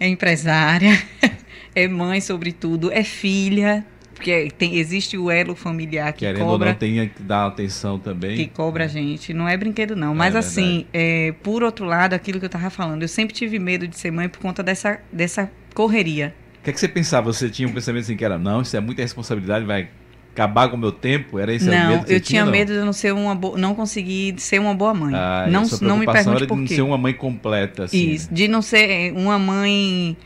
é 0.00 0.08
empresária, 0.08 0.90
é 1.74 1.86
mãe, 1.86 2.20
sobretudo, 2.20 2.90
é 2.92 3.04
filha, 3.04 3.86
porque 4.22 4.52
tem, 4.56 4.76
existe 4.76 5.18
o 5.18 5.28
elo 5.28 5.56
familiar 5.56 6.12
que 6.12 6.20
Querendo 6.20 6.42
ou 6.42 6.50
cobra 6.52 6.70
não, 6.70 6.74
tem 6.76 7.08
que 7.08 7.22
dar 7.22 7.46
atenção 7.46 7.98
também. 7.98 8.36
que 8.36 8.46
cobra 8.46 8.84
a 8.84 8.86
gente. 8.86 9.34
Não 9.34 9.48
é 9.48 9.56
brinquedo, 9.56 9.96
não. 9.96 10.14
Mas 10.14 10.36
É 10.36 10.38
assim, 10.38 10.86
é, 10.92 11.34
por 11.42 11.64
outro 11.64 11.84
lado, 11.84 12.14
aquilo 12.14 12.38
que 12.38 12.46
eu 12.46 12.50
tava 12.50 12.70
falando, 12.70 13.02
eu 13.02 13.08
sempre 13.08 13.34
tive 13.34 13.58
medo 13.58 13.88
de 13.88 13.98
ser 13.98 14.12
mãe 14.12 14.28
por 14.28 14.38
conta 14.38 14.62
dessa, 14.62 15.00
dessa 15.12 15.50
correria. 15.74 16.32
O 16.60 16.64
que, 16.64 16.70
é 16.70 16.72
que 16.72 16.78
você 16.78 16.86
pensava? 16.86 17.32
Você 17.32 17.50
tinha 17.50 17.66
um 17.66 17.72
pensamento 17.72 18.04
assim 18.04 18.16
que 18.16 18.24
era, 18.24 18.38
não, 18.38 18.62
isso 18.62 18.76
é 18.76 18.80
muita 18.80 19.02
responsabilidade, 19.02 19.64
vai 19.64 19.88
acabar 20.32 20.68
com 20.68 20.76
o 20.76 20.78
meu 20.78 20.92
tempo? 20.92 21.38
Era 21.40 21.52
esse 21.52 21.68
o 21.68 21.72
não, 21.72 21.88
medo 21.88 22.02
que 22.04 22.08
você 22.08 22.14
eu 22.14 22.20
tinha 22.20 22.44
não? 22.44 22.52
medo 22.52 22.72
de 22.72 22.78
não 22.78 22.92
ser 22.92 23.12
uma 23.12 23.34
boa, 23.34 23.58
não 23.58 23.74
conseguir 23.74 24.36
ser 24.38 24.60
uma 24.60 24.72
boa 24.72 24.94
mãe. 24.94 25.12
Ah, 25.16 25.46
não, 25.50 25.64
não 25.80 25.98
me 25.98 26.06
pergunte 26.06 26.28
era 26.36 26.38
de 26.40 26.46
por 26.46 26.56
não 26.56 26.64
quê. 26.64 26.76
ser 26.76 26.82
uma 26.82 26.96
mãe 26.96 27.12
completa, 27.12 27.84
assim. 27.84 28.10
Isso, 28.12 28.28
né? 28.28 28.36
de 28.36 28.46
não 28.46 28.62
ser 28.62 29.12
uma 29.14 29.38
mãe 29.38 30.16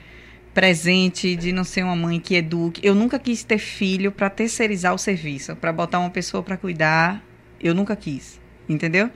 presente, 0.60 1.36
de 1.36 1.52
não 1.52 1.64
ser 1.64 1.82
uma 1.82 1.94
mãe 1.94 2.18
que 2.18 2.34
eduque. 2.34 2.80
Eu 2.82 2.94
nunca 2.94 3.18
quis 3.18 3.44
ter 3.44 3.58
filho 3.58 4.10
para 4.10 4.30
terceirizar 4.30 4.94
o 4.94 4.98
serviço, 4.98 5.54
para 5.54 5.70
botar 5.70 5.98
uma 6.00 6.08
pessoa 6.08 6.42
para 6.42 6.56
cuidar. 6.56 7.22
Eu 7.60 7.74
nunca 7.74 7.94
quis, 7.94 8.40
entendeu? 8.66 9.10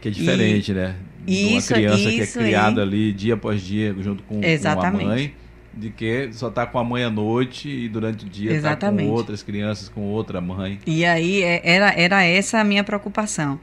Que 0.00 0.06
é 0.06 0.10
diferente, 0.12 0.72
né? 0.72 0.94
De 1.26 1.46
uma 1.46 1.58
Isso- 1.58 1.74
criança 1.74 1.96
que 2.10 2.20
é 2.20 2.22
isso 2.22 2.38
criada 2.38 2.80
ali 2.82 3.12
dia 3.12 3.34
após 3.34 3.60
dia 3.60 3.92
junto 3.98 4.22
com, 4.22 4.38
com 4.40 4.46
a 4.46 4.48
Exatamente. 4.48 5.04
mãe, 5.04 5.34
de 5.74 5.90
que 5.90 6.28
só 6.32 6.48
tá 6.48 6.64
com 6.64 6.78
a 6.78 6.84
mãe 6.84 7.02
à 7.02 7.10
noite 7.10 7.68
e 7.68 7.88
durante 7.88 8.24
o 8.24 8.28
dia 8.28 8.50
tá 8.52 8.56
Exatamente. 8.56 9.08
com 9.08 9.12
outras 9.14 9.42
crianças, 9.42 9.88
com 9.88 10.02
outra 10.02 10.40
mãe. 10.40 10.78
E 10.86 11.04
aí 11.04 11.42
é- 11.42 11.60
era, 11.64 11.90
era 11.92 12.22
essa 12.22 12.60
a 12.60 12.64
minha 12.64 12.84
preocupação. 12.84 13.58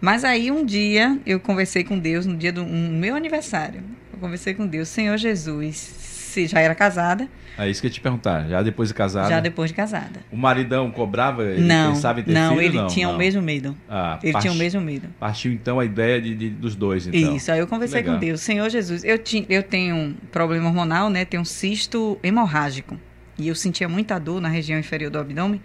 Mas 0.00 0.24
aí 0.24 0.50
um 0.50 0.64
dia 0.64 1.18
eu 1.26 1.38
conversei 1.38 1.84
com 1.84 1.98
Deus, 1.98 2.24
no 2.24 2.34
dia 2.34 2.50
do 2.50 2.62
um, 2.64 2.98
meu 2.98 3.14
aniversário. 3.14 3.82
Eu 4.10 4.18
conversei 4.18 4.54
com 4.54 4.66
Deus, 4.66 4.88
Senhor 4.88 5.18
Jesus, 5.18 6.08
se 6.30 6.46
já 6.46 6.60
era 6.60 6.74
casada, 6.74 7.28
É 7.58 7.68
isso 7.68 7.80
que 7.80 7.86
eu 7.86 7.88
ia 7.90 7.92
te 7.94 8.00
perguntar. 8.00 8.48
Já 8.48 8.62
depois 8.62 8.88
de 8.88 8.94
casada, 8.94 9.28
já 9.28 9.40
depois 9.40 9.70
de 9.70 9.74
casada. 9.76 10.20
o 10.32 10.36
maridão 10.36 10.90
cobrava? 10.90 11.42
Ele 11.44 11.60
não, 11.66 11.92
pensava 11.92 12.20
em 12.20 12.22
ter 12.22 12.32
não, 12.32 12.50
filho? 12.50 12.62
ele 12.62 12.76
não, 12.78 12.86
tinha 12.86 13.06
não. 13.08 13.14
o 13.14 13.18
mesmo 13.18 13.42
medo. 13.42 13.76
Ah, 13.88 14.18
Ele 14.22 14.32
parti- 14.32 14.42
tinha 14.44 14.52
o 14.54 14.56
mesmo 14.56 14.80
medo. 14.80 15.08
Partiu 15.20 15.52
então 15.52 15.78
a 15.78 15.84
ideia 15.84 16.20
de, 16.22 16.34
de- 16.34 16.50
dos 16.50 16.74
dois, 16.74 17.06
então. 17.06 17.36
Isso, 17.36 17.52
aí 17.52 17.58
eu 17.58 17.66
conversei 17.66 18.02
com 18.02 18.16
Deus. 18.18 18.40
Senhor 18.40 18.70
Jesus, 18.70 19.04
eu, 19.04 19.18
ti, 19.18 19.44
eu 19.50 19.62
tenho 19.62 19.94
um 19.96 20.14
problema 20.32 20.66
hormonal, 20.68 21.10
né? 21.10 21.24
Tenho 21.24 21.42
um 21.42 21.44
cisto 21.44 22.18
hemorrágico. 22.22 22.96
E 23.38 23.48
eu 23.48 23.54
sentia 23.54 23.88
muita 23.88 24.18
dor 24.18 24.40
na 24.40 24.48
região 24.48 24.78
inferior 24.78 25.10
do 25.10 25.18
abdômen. 25.18 25.60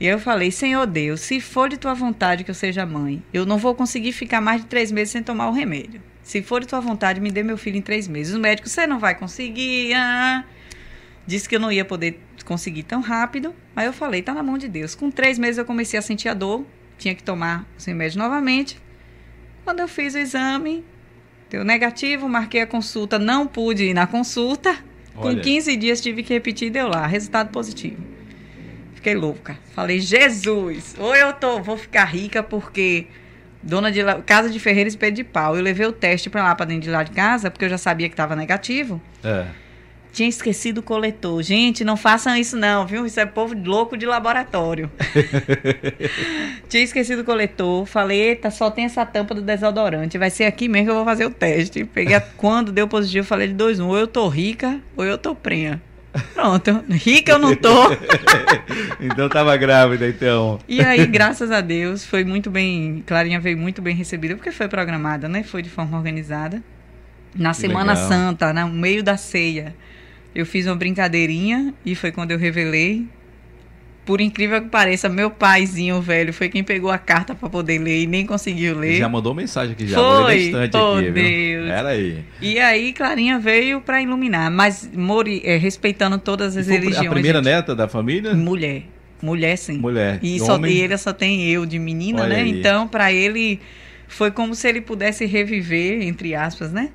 E 0.00 0.06
eu 0.06 0.18
falei, 0.18 0.50
Senhor 0.50 0.86
Deus, 0.86 1.20
se 1.20 1.40
for 1.40 1.68
de 1.68 1.76
tua 1.76 1.94
vontade 1.94 2.42
que 2.42 2.50
eu 2.50 2.54
seja 2.54 2.84
mãe, 2.84 3.22
eu 3.32 3.46
não 3.46 3.58
vou 3.58 3.74
conseguir 3.74 4.10
ficar 4.12 4.40
mais 4.40 4.60
de 4.62 4.66
três 4.66 4.90
meses 4.90 5.12
sem 5.12 5.22
tomar 5.22 5.48
o 5.48 5.52
remédio. 5.52 6.00
Se 6.24 6.42
for 6.42 6.62
de 6.62 6.66
tua 6.66 6.80
vontade, 6.80 7.20
me 7.20 7.30
dê 7.30 7.42
meu 7.42 7.58
filho 7.58 7.76
em 7.76 7.82
três 7.82 8.08
meses. 8.08 8.34
O 8.34 8.40
médico, 8.40 8.68
você 8.68 8.86
não 8.86 8.98
vai 8.98 9.14
conseguir. 9.14 9.92
Ah. 9.94 10.44
Disse 11.26 11.46
que 11.48 11.54
eu 11.54 11.60
não 11.60 11.70
ia 11.70 11.84
poder 11.84 12.18
conseguir 12.46 12.82
tão 12.82 13.02
rápido. 13.02 13.54
Aí 13.76 13.86
eu 13.86 13.92
falei, 13.92 14.22
tá 14.22 14.32
na 14.32 14.42
mão 14.42 14.56
de 14.56 14.66
Deus. 14.66 14.94
Com 14.94 15.10
três 15.10 15.38
meses 15.38 15.58
eu 15.58 15.64
comecei 15.66 15.98
a 15.98 16.02
sentir 16.02 16.30
a 16.30 16.34
dor, 16.34 16.66
tinha 16.98 17.14
que 17.14 17.22
tomar 17.22 17.66
os 17.76 17.84
remédios 17.84 18.16
novamente. 18.16 18.78
Quando 19.64 19.80
eu 19.80 19.88
fiz 19.88 20.14
o 20.14 20.18
exame, 20.18 20.82
deu 21.50 21.62
negativo, 21.62 22.28
marquei 22.28 22.62
a 22.62 22.66
consulta, 22.66 23.18
não 23.18 23.46
pude 23.46 23.84
ir 23.84 23.94
na 23.94 24.06
consulta. 24.06 24.76
Olha. 25.14 25.36
Com 25.36 25.42
15 25.42 25.76
dias 25.76 26.00
tive 26.00 26.22
que 26.22 26.32
repetir 26.32 26.68
e 26.68 26.70
deu 26.70 26.88
lá, 26.88 27.06
resultado 27.06 27.50
positivo. 27.50 28.02
Fiquei 28.94 29.14
louca. 29.14 29.58
Falei, 29.74 30.00
Jesus, 30.00 30.94
ou 30.98 31.14
eu 31.14 31.34
tô, 31.34 31.62
vou 31.62 31.76
ficar 31.76 32.06
rica 32.06 32.42
porque 32.42 33.06
dona 33.64 33.90
de 33.90 34.00
casa 34.26 34.50
de 34.50 34.60
Ferreira 34.60 34.88
espelho 34.88 35.14
de 35.14 35.24
pau. 35.24 35.56
Eu 35.56 35.62
levei 35.62 35.86
o 35.86 35.92
teste 35.92 36.28
para 36.28 36.42
lá 36.42 36.54
para 36.54 36.66
dentro 36.66 36.82
de 36.82 36.90
lá 36.90 37.02
de 37.02 37.10
casa, 37.10 37.50
porque 37.50 37.64
eu 37.64 37.68
já 37.68 37.78
sabia 37.78 38.08
que 38.08 38.12
estava 38.12 38.36
negativo. 38.36 39.00
É. 39.22 39.46
Tinha 40.12 40.28
esquecido 40.28 40.78
o 40.78 40.82
coletor. 40.82 41.42
Gente, 41.42 41.82
não 41.82 41.96
façam 41.96 42.36
isso 42.36 42.56
não, 42.56 42.86
viu? 42.86 43.04
Isso 43.04 43.18
é 43.18 43.26
povo 43.26 43.52
louco 43.52 43.96
de 43.96 44.06
laboratório. 44.06 44.88
Tinha 46.68 46.84
esquecido 46.84 47.22
o 47.22 47.24
coletor. 47.24 47.84
Falei, 47.84 48.20
eita, 48.20 48.48
só 48.48 48.70
tem 48.70 48.84
essa 48.84 49.04
tampa 49.04 49.34
do 49.34 49.42
desodorante. 49.42 50.16
Vai 50.16 50.30
ser 50.30 50.44
aqui 50.44 50.68
mesmo 50.68 50.86
que 50.86 50.90
eu 50.92 50.96
vou 50.96 51.04
fazer 51.04 51.26
o 51.26 51.30
teste. 51.30 51.84
Peguei, 51.84 52.20
quando 52.36 52.70
deu 52.70 52.86
positivo, 52.86 53.26
falei 53.26 53.48
de 53.48 53.54
dois 53.54 53.80
um. 53.80 53.88
Ou 53.88 53.98
eu 53.98 54.06
tô 54.06 54.28
rica, 54.28 54.80
ou 54.96 55.04
eu 55.04 55.18
tô 55.18 55.34
prenha. 55.34 55.82
Pronto, 56.32 56.84
rica 56.90 57.32
eu 57.32 57.38
não 57.38 57.56
tô. 57.56 57.90
então 59.00 59.28
tava 59.28 59.56
grávida, 59.56 60.08
então. 60.08 60.58
E 60.68 60.80
aí, 60.80 61.04
graças 61.06 61.50
a 61.50 61.60
Deus, 61.60 62.04
foi 62.04 62.24
muito 62.24 62.50
bem. 62.50 63.02
Clarinha 63.06 63.40
veio 63.40 63.58
muito 63.58 63.82
bem 63.82 63.96
recebida, 63.96 64.36
porque 64.36 64.52
foi 64.52 64.68
programada, 64.68 65.28
né? 65.28 65.42
Foi 65.42 65.62
de 65.62 65.70
forma 65.70 65.96
organizada. 65.96 66.62
Na 67.34 67.50
que 67.50 67.56
Semana 67.56 67.94
legal. 67.94 68.08
Santa, 68.08 68.52
no 68.52 68.68
meio 68.68 69.02
da 69.02 69.16
ceia. 69.16 69.74
Eu 70.34 70.46
fiz 70.46 70.66
uma 70.66 70.76
brincadeirinha 70.76 71.74
e 71.84 71.94
foi 71.94 72.12
quando 72.12 72.30
eu 72.30 72.38
revelei. 72.38 73.08
Por 74.04 74.20
incrível 74.20 74.60
que 74.60 74.68
pareça, 74.68 75.08
meu 75.08 75.30
paizinho 75.30 76.00
velho 76.00 76.32
foi 76.32 76.50
quem 76.50 76.62
pegou 76.62 76.90
a 76.90 76.98
carta 76.98 77.34
para 77.34 77.48
poder 77.48 77.78
ler 77.78 78.02
e 78.02 78.06
nem 78.06 78.26
conseguiu 78.26 78.78
ler. 78.78 78.98
Já 78.98 79.08
mandou 79.08 79.34
mensagem 79.34 79.72
aqui 79.72 79.86
já, 79.86 79.96
foi, 79.96 80.50
bastante 80.50 80.76
oh 80.76 80.96
aqui, 80.98 81.10
Deus. 81.10 81.68
Era 81.70 81.88
aí. 81.88 82.18
E 82.40 82.58
aí 82.58 82.92
Clarinha 82.92 83.38
veio 83.38 83.80
para 83.80 84.02
iluminar, 84.02 84.50
mas 84.50 84.90
Mori, 84.92 85.40
é, 85.44 85.56
respeitando 85.56 86.18
todas 86.18 86.54
as 86.56 86.66
religiões. 86.66 87.06
A 87.06 87.10
primeira 87.10 87.38
gente, 87.38 87.46
neta 87.46 87.74
da 87.74 87.88
família? 87.88 88.34
Mulher. 88.34 88.82
Mulher, 89.22 89.56
sim. 89.56 89.78
Mulher. 89.78 90.18
E, 90.22 90.38
só, 90.38 90.58
e 90.66 90.80
ele 90.80 90.98
só 90.98 91.12
tem 91.12 91.48
eu 91.48 91.64
de 91.64 91.78
menina, 91.78 92.24
Olha 92.24 92.36
né? 92.36 92.42
Aí. 92.42 92.50
Então, 92.50 92.86
para 92.86 93.10
ele 93.10 93.58
foi 94.06 94.30
como 94.30 94.54
se 94.54 94.68
ele 94.68 94.82
pudesse 94.82 95.24
reviver, 95.24 96.02
entre 96.02 96.34
aspas, 96.34 96.70
né? 96.70 96.90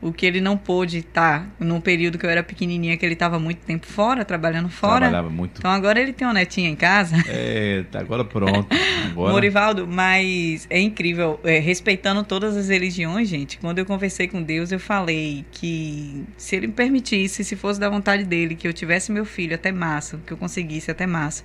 O 0.00 0.12
que 0.12 0.24
ele 0.24 0.40
não 0.40 0.56
pôde 0.56 0.98
estar 0.98 1.40
tá, 1.40 1.46
num 1.58 1.80
período 1.80 2.18
que 2.18 2.24
eu 2.24 2.30
era 2.30 2.42
pequenininha, 2.42 2.96
que 2.96 3.04
ele 3.04 3.14
estava 3.14 3.38
muito 3.38 3.58
tempo 3.58 3.86
fora, 3.86 4.24
trabalhando 4.24 4.68
fora. 4.68 5.08
Trabalhava 5.08 5.30
muito. 5.30 5.58
Então 5.58 5.70
agora 5.70 6.00
ele 6.00 6.12
tem 6.12 6.26
uma 6.26 6.34
netinha 6.34 6.68
em 6.68 6.76
casa. 6.76 7.16
É, 7.30 7.84
tá 7.90 8.00
agora 8.00 8.24
pronto. 8.24 8.66
Agora... 9.10 9.32
Morivaldo, 9.32 9.86
mas 9.86 10.66
é 10.70 10.80
incrível, 10.80 11.38
é, 11.44 11.58
respeitando 11.58 12.24
todas 12.24 12.56
as 12.56 12.68
religiões, 12.68 13.28
gente. 13.28 13.58
Quando 13.58 13.78
eu 13.78 13.86
conversei 13.86 14.26
com 14.26 14.42
Deus, 14.42 14.72
eu 14.72 14.80
falei 14.80 15.44
que 15.52 16.24
se 16.36 16.56
ele 16.56 16.68
me 16.68 16.72
permitisse, 16.72 17.44
se 17.44 17.54
fosse 17.54 17.78
da 17.78 17.88
vontade 17.88 18.24
dele, 18.24 18.54
que 18.54 18.66
eu 18.66 18.72
tivesse 18.72 19.12
meu 19.12 19.24
filho 19.24 19.54
até 19.54 19.70
março, 19.70 20.18
que 20.26 20.32
eu 20.32 20.36
conseguisse 20.36 20.90
até 20.90 21.06
março, 21.06 21.44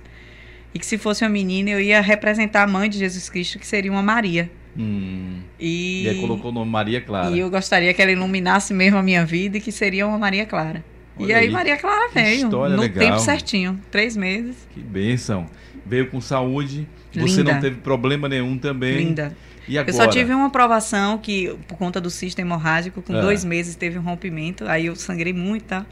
e 0.72 0.78
que 0.78 0.86
se 0.86 0.98
fosse 0.98 1.22
uma 1.22 1.30
menina, 1.30 1.70
eu 1.70 1.80
ia 1.80 2.00
representar 2.00 2.62
a 2.62 2.66
mãe 2.66 2.88
de 2.88 2.98
Jesus 2.98 3.28
Cristo, 3.28 3.58
que 3.58 3.66
seria 3.66 3.92
uma 3.92 4.02
Maria. 4.02 4.50
Hum. 4.76 5.40
E, 5.58 6.04
e 6.04 6.08
aí 6.08 6.20
colocou 6.20 6.50
o 6.50 6.54
nome 6.54 6.70
Maria 6.70 7.00
Clara. 7.00 7.30
E 7.30 7.38
eu 7.38 7.50
gostaria 7.50 7.92
que 7.94 8.02
ela 8.02 8.10
iluminasse 8.10 8.74
mesmo 8.74 8.98
a 8.98 9.02
minha 9.02 9.24
vida 9.24 9.58
e 9.58 9.60
que 9.60 9.70
seria 9.70 10.06
uma 10.06 10.18
Maria 10.18 10.46
Clara. 10.46 10.84
Olha 11.16 11.28
e 11.28 11.32
aí, 11.32 11.46
aí, 11.46 11.50
Maria 11.50 11.76
Clara 11.76 12.10
veio. 12.12 12.48
no 12.48 12.62
legal. 12.62 13.06
tempo 13.06 13.18
certinho. 13.20 13.80
Três 13.90 14.16
meses. 14.16 14.56
Que 14.72 14.80
bênção. 14.80 15.46
Veio 15.86 16.10
com 16.10 16.20
saúde. 16.20 16.88
Você 17.12 17.38
Linda. 17.38 17.54
não 17.54 17.60
teve 17.60 17.76
problema 17.76 18.28
nenhum 18.28 18.58
também. 18.58 18.96
Linda. 18.96 19.36
E 19.68 19.78
agora? 19.78 19.90
Eu 19.90 19.94
só 19.94 20.08
tive 20.08 20.34
uma 20.34 20.46
aprovação 20.46 21.16
que, 21.18 21.56
por 21.68 21.78
conta 21.78 22.00
do 22.00 22.10
cisto 22.10 22.40
hemorrágico, 22.40 23.00
com 23.00 23.14
ah. 23.16 23.20
dois 23.20 23.44
meses 23.44 23.76
teve 23.76 23.98
um 23.98 24.02
rompimento. 24.02 24.66
Aí 24.66 24.86
eu 24.86 24.96
sangrei 24.96 25.32
muito, 25.32 25.64
tá? 25.64 25.86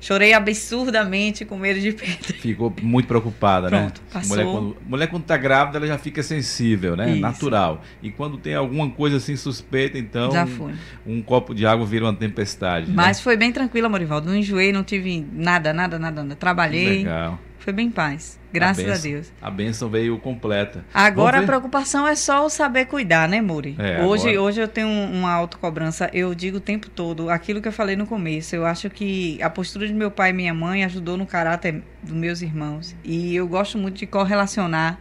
Chorei 0.00 0.32
absurdamente 0.32 1.44
com 1.44 1.56
medo 1.56 1.80
de 1.80 1.92
perder. 1.92 2.34
Ficou 2.34 2.72
muito 2.82 3.06
preocupada, 3.06 3.70
né? 3.70 3.80
Pronto, 3.80 4.00
né? 4.00 4.06
Passou. 4.12 4.36
Mulher 4.36 4.52
quando, 4.52 4.76
mulher, 4.86 5.06
quando 5.08 5.24
tá 5.24 5.36
grávida, 5.36 5.78
ela 5.78 5.86
já 5.86 5.98
fica 5.98 6.22
sensível, 6.22 6.96
né? 6.96 7.12
Isso. 7.12 7.20
Natural. 7.20 7.82
E 8.02 8.10
quando 8.10 8.36
tem 8.36 8.54
alguma 8.54 8.88
coisa 8.90 9.16
assim 9.16 9.36
suspeita, 9.36 9.98
então. 9.98 10.30
Já 10.30 10.46
foi. 10.46 10.72
Um, 11.06 11.16
um 11.16 11.22
copo 11.22 11.54
de 11.54 11.66
água 11.66 11.86
vira 11.86 12.04
uma 12.04 12.14
tempestade. 12.14 12.88
Né? 12.88 12.94
Mas 12.94 13.18
né? 13.18 13.22
foi 13.24 13.36
bem 13.36 13.52
tranquila, 13.52 13.88
Morivaldo. 13.88 14.28
Não 14.28 14.36
enjoei, 14.36 14.72
não 14.72 14.84
tive 14.84 15.26
nada, 15.32 15.72
nada, 15.72 15.98
nada, 15.98 16.22
nada. 16.22 16.36
Trabalhei. 16.36 16.98
Legal. 16.98 17.38
Foi 17.66 17.72
bem 17.72 17.90
paz. 17.90 18.38
Graças 18.52 18.84
a, 18.84 18.86
benção, 18.86 19.10
a 19.10 19.12
Deus. 19.12 19.32
A 19.42 19.50
bênção 19.50 19.88
veio 19.88 20.16
completa. 20.20 20.84
Agora 20.94 21.40
a 21.40 21.42
preocupação 21.42 22.06
é 22.06 22.14
só 22.14 22.46
o 22.46 22.48
saber 22.48 22.84
cuidar, 22.84 23.28
né, 23.28 23.40
Muri? 23.40 23.74
É, 23.76 24.04
hoje, 24.04 24.38
hoje 24.38 24.60
eu 24.60 24.68
tenho 24.68 24.86
uma 24.86 25.32
autocobrança. 25.32 26.08
Eu 26.12 26.32
digo 26.32 26.58
o 26.58 26.60
tempo 26.60 26.88
todo 26.88 27.28
aquilo 27.28 27.60
que 27.60 27.66
eu 27.66 27.72
falei 27.72 27.96
no 27.96 28.06
começo. 28.06 28.54
Eu 28.54 28.64
acho 28.64 28.88
que 28.88 29.42
a 29.42 29.50
postura 29.50 29.84
de 29.84 29.92
meu 29.92 30.12
pai 30.12 30.30
e 30.30 30.32
minha 30.32 30.54
mãe 30.54 30.84
ajudou 30.84 31.16
no 31.16 31.26
caráter 31.26 31.82
dos 32.00 32.12
meus 32.12 32.40
irmãos. 32.40 32.94
E 33.02 33.34
eu 33.34 33.48
gosto 33.48 33.76
muito 33.76 33.96
de 33.96 34.06
correlacionar 34.06 35.00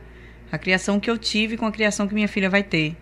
a 0.52 0.58
criação 0.58 1.00
que 1.00 1.08
eu 1.08 1.20
tive 1.20 1.58
com 1.58 1.68
a 1.68 1.72
criação 1.72 2.08
que 2.08 2.16
minha 2.16 2.28
filha 2.28 2.50
vai 2.50 2.64
ter. 2.64 2.98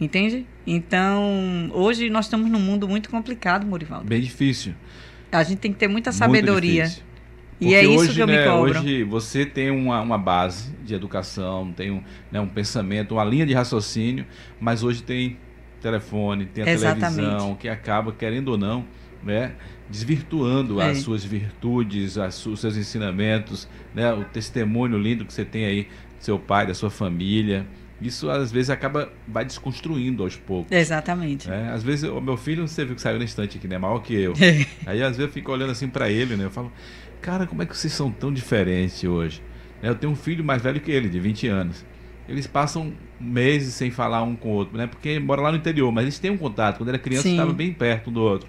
Entende? 0.00 0.46
Então, 0.64 1.68
hoje 1.72 2.08
nós 2.08 2.26
estamos 2.26 2.48
num 2.48 2.60
mundo 2.60 2.86
muito 2.86 3.10
complicado, 3.10 3.66
Murivaldo. 3.66 4.06
Bem 4.06 4.20
difícil. 4.20 4.72
A 5.32 5.42
gente 5.42 5.58
tem 5.58 5.72
que 5.72 5.78
ter 5.80 5.88
muita 5.88 6.12
sabedoria. 6.12 6.84
Muito 6.84 7.13
porque 7.58 7.72
e 7.72 7.74
é 7.74 7.84
isso 7.84 8.04
hoje, 8.04 8.14
que 8.14 8.20
eu 8.20 8.26
né, 8.26 8.38
me 8.38 8.50
cobro. 8.50 8.80
Hoje 8.80 9.04
você 9.04 9.46
tem 9.46 9.70
uma, 9.70 10.00
uma 10.00 10.18
base 10.18 10.72
de 10.84 10.94
educação, 10.94 11.72
tem 11.72 11.90
um, 11.90 12.02
né, 12.30 12.40
um 12.40 12.48
pensamento, 12.48 13.14
uma 13.14 13.24
linha 13.24 13.46
de 13.46 13.54
raciocínio, 13.54 14.26
mas 14.60 14.82
hoje 14.82 15.02
tem 15.02 15.36
telefone, 15.80 16.46
tem 16.46 16.64
a 16.64 16.70
Exatamente. 16.70 17.16
televisão, 17.16 17.54
que 17.54 17.68
acaba, 17.68 18.12
querendo 18.12 18.48
ou 18.48 18.58
não, 18.58 18.84
né, 19.22 19.52
desvirtuando 19.88 20.80
é. 20.80 20.90
as 20.90 20.98
suas 20.98 21.24
virtudes, 21.24 22.16
as, 22.18 22.44
os 22.46 22.60
seus 22.60 22.76
ensinamentos, 22.76 23.68
né, 23.94 24.12
o 24.12 24.24
testemunho 24.24 24.98
lindo 24.98 25.24
que 25.24 25.32
você 25.32 25.44
tem 25.44 25.64
aí 25.66 25.82
do 26.18 26.24
seu 26.24 26.38
pai, 26.38 26.66
da 26.66 26.74
sua 26.74 26.90
família. 26.90 27.66
Isso 28.00 28.28
às 28.28 28.50
vezes 28.50 28.70
acaba 28.70 29.10
vai 29.26 29.44
desconstruindo 29.44 30.24
aos 30.24 30.36
poucos. 30.36 30.70
Exatamente. 30.72 31.50
É, 31.50 31.68
às 31.68 31.82
vezes 31.82 32.08
o 32.10 32.20
meu 32.20 32.36
filho, 32.36 32.66
você 32.66 32.84
viu 32.84 32.96
que 32.96 33.00
saiu 33.00 33.18
na 33.18 33.24
estante 33.24 33.56
aqui, 33.56 33.68
né? 33.68 33.78
Maior 33.78 34.00
que 34.00 34.14
eu. 34.14 34.32
aí 34.84 35.00
às 35.02 35.16
vezes 35.16 35.20
eu 35.20 35.28
fico 35.28 35.52
olhando 35.52 35.70
assim 35.70 35.88
para 35.88 36.10
ele, 36.10 36.36
né? 36.36 36.44
Eu 36.44 36.50
falo, 36.50 36.72
cara, 37.24 37.46
como 37.46 37.62
é 37.62 37.66
que 37.66 37.74
vocês 37.74 37.92
são 37.94 38.10
tão 38.10 38.30
diferentes 38.30 39.02
hoje? 39.02 39.42
Né, 39.82 39.88
eu 39.88 39.94
tenho 39.94 40.12
um 40.12 40.16
filho 40.16 40.44
mais 40.44 40.62
velho 40.62 40.78
que 40.78 40.92
ele, 40.92 41.08
de 41.08 41.18
20 41.18 41.48
anos. 41.48 41.84
Eles 42.28 42.46
passam 42.46 42.92
meses 43.18 43.72
sem 43.72 43.90
falar 43.90 44.22
um 44.22 44.36
com 44.36 44.50
o 44.50 44.52
outro, 44.52 44.76
né? 44.76 44.86
Porque 44.86 45.18
mora 45.18 45.40
lá 45.40 45.50
no 45.50 45.56
interior, 45.56 45.90
mas 45.90 46.04
eles 46.04 46.18
têm 46.18 46.30
um 46.30 46.36
contato. 46.36 46.78
Quando 46.78 46.90
era 46.90 46.98
criança, 46.98 47.28
estava 47.28 47.52
bem 47.52 47.72
perto 47.72 48.10
um 48.10 48.12
do 48.12 48.20
outro. 48.20 48.48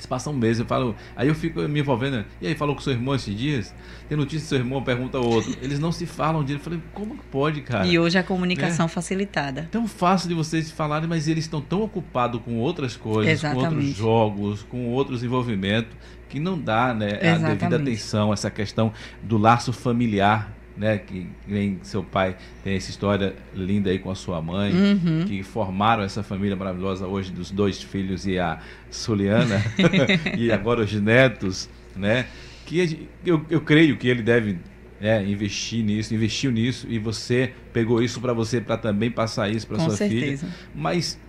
Eles 0.00 0.06
passam 0.06 0.32
um 0.32 0.36
mês, 0.36 0.58
eu 0.58 0.64
falo. 0.64 0.96
Aí 1.14 1.28
eu 1.28 1.34
fico 1.34 1.60
me 1.68 1.80
envolvendo. 1.80 2.24
E 2.40 2.46
aí, 2.46 2.54
falou 2.54 2.74
com 2.74 2.80
seu 2.80 2.94
irmão 2.94 3.14
esses 3.14 3.36
dias? 3.36 3.74
Tem 4.08 4.16
notícia 4.16 4.46
do 4.46 4.48
seu 4.48 4.58
irmão, 4.58 4.82
pergunta 4.82 5.18
ao 5.18 5.24
outro. 5.24 5.54
Eles 5.60 5.78
não 5.78 5.92
se 5.92 6.06
falam 6.06 6.42
direito. 6.42 6.60
Eu 6.60 6.64
falei, 6.64 6.82
como 6.94 7.16
que 7.18 7.24
pode, 7.24 7.60
cara? 7.60 7.86
E 7.86 7.98
hoje 7.98 8.16
a 8.16 8.22
comunicação 8.22 8.86
é. 8.86 8.88
facilitada. 8.88 9.68
Tão 9.70 9.86
fácil 9.86 10.30
de 10.30 10.34
vocês 10.34 10.70
falarem, 10.70 11.06
mas 11.06 11.28
eles 11.28 11.44
estão 11.44 11.60
tão 11.60 11.82
ocupados 11.82 12.40
com 12.42 12.56
outras 12.56 12.96
coisas, 12.96 13.30
Exatamente. 13.30 13.68
com 13.68 13.74
outros 13.74 13.96
jogos, 13.96 14.62
com 14.62 14.86
outros 14.88 15.22
envolvimentos, 15.22 15.94
que 16.30 16.40
não 16.40 16.58
dá 16.58 16.94
né, 16.94 17.18
a 17.22 17.36
devida 17.36 17.76
atenção, 17.76 18.32
essa 18.32 18.50
questão 18.50 18.92
do 19.22 19.36
laço 19.36 19.70
familiar 19.70 20.59
né, 20.80 20.96
que 20.96 21.26
nem 21.46 21.78
seu 21.82 22.02
pai 22.02 22.34
tem 22.64 22.74
essa 22.74 22.88
história 22.88 23.36
linda 23.54 23.90
aí 23.90 23.98
com 23.98 24.10
a 24.10 24.14
sua 24.14 24.40
mãe, 24.40 24.72
uhum. 24.72 25.24
que 25.26 25.42
formaram 25.42 26.02
essa 26.02 26.22
família 26.22 26.56
maravilhosa 26.56 27.06
hoje 27.06 27.30
dos 27.30 27.50
dois 27.50 27.82
filhos 27.82 28.26
e 28.26 28.38
a 28.38 28.58
Suliana 28.90 29.62
e 30.38 30.50
agora 30.50 30.80
os 30.80 30.92
netos, 30.94 31.68
né? 31.94 32.26
Que 32.64 33.06
eu, 33.26 33.44
eu 33.50 33.60
creio 33.60 33.98
que 33.98 34.08
ele 34.08 34.22
deve 34.22 34.56
é, 35.02 35.22
investir 35.22 35.84
nisso, 35.84 36.14
investiu 36.14 36.50
nisso 36.50 36.86
e 36.88 36.98
você 36.98 37.52
pegou 37.74 38.02
isso 38.02 38.18
para 38.18 38.32
você 38.32 38.58
para 38.58 38.78
também 38.78 39.10
passar 39.10 39.50
isso 39.50 39.66
para 39.66 39.80
sua 39.80 39.96
certeza. 39.96 40.46
filha. 40.46 40.58
Mas 40.74 41.20